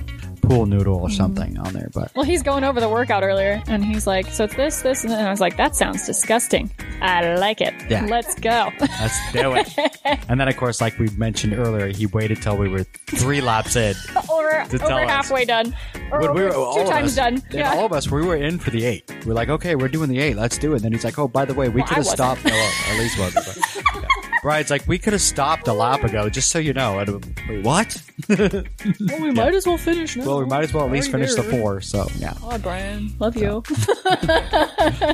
[0.48, 1.88] pool noodle or something on there.
[1.92, 5.04] But Well, he's going over the workout earlier, and he's like, "So it's this, this,"
[5.04, 6.70] and I was like, "That sounds disgusting.
[7.02, 7.74] I like it.
[7.88, 8.06] Yeah.
[8.06, 9.68] Let's go." let's do it.
[10.28, 13.76] and then, of course, like we mentioned earlier, he waited till we were three laps
[13.76, 13.94] in.
[14.30, 15.10] over To tell over us.
[15.10, 15.74] halfway done,
[16.10, 17.42] or When we were two times us, done.
[17.50, 17.74] Yeah.
[17.74, 19.10] all of us, we were in for the eight.
[19.26, 20.36] We're like, okay, we're doing the eight.
[20.36, 20.76] Let's do it.
[20.76, 22.44] And then he's like, oh, by the way, we Well, could have stopped.
[22.44, 24.03] No, at least wasn't.
[24.44, 24.52] But, yeah.
[24.52, 26.98] Brian's like, we could have stopped a lap ago, just so you know.
[26.98, 28.02] And, wait, what?
[28.28, 30.26] well, we might as well finish now.
[30.26, 31.80] Well, we might as well at least Already finish the four.
[31.80, 33.62] So yeah, Oh, Brian, love you.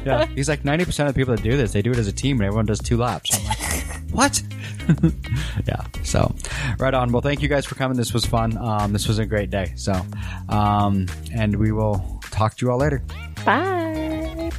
[0.05, 0.27] yeah.
[0.27, 2.13] He's like ninety percent of the people that do this, they do it as a
[2.13, 3.31] team, and everyone does two laps.
[3.37, 3.59] I'm like,
[4.11, 4.43] what?
[5.67, 5.85] yeah.
[6.05, 6.35] So
[6.79, 7.13] right on.
[7.13, 7.97] Well, thank you guys for coming.
[7.97, 8.57] This was fun.
[8.59, 9.73] Um, this was a great day.
[9.77, 9.95] So,
[10.49, 13.03] um, and we will talk to you all later.
[13.45, 14.51] Bye.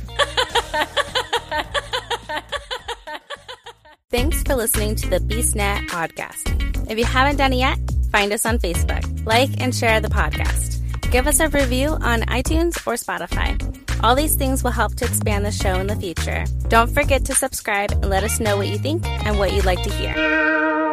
[4.12, 6.92] Thanks for listening to the BeastNet podcast.
[6.92, 7.80] If you haven't done it yet,
[8.12, 10.82] find us on Facebook, like and share the podcast.
[11.12, 13.56] Give us a review on iTunes or Spotify.
[14.04, 16.44] All these things will help to expand the show in the future.
[16.68, 19.82] Don't forget to subscribe and let us know what you think and what you'd like
[19.84, 20.91] to hear.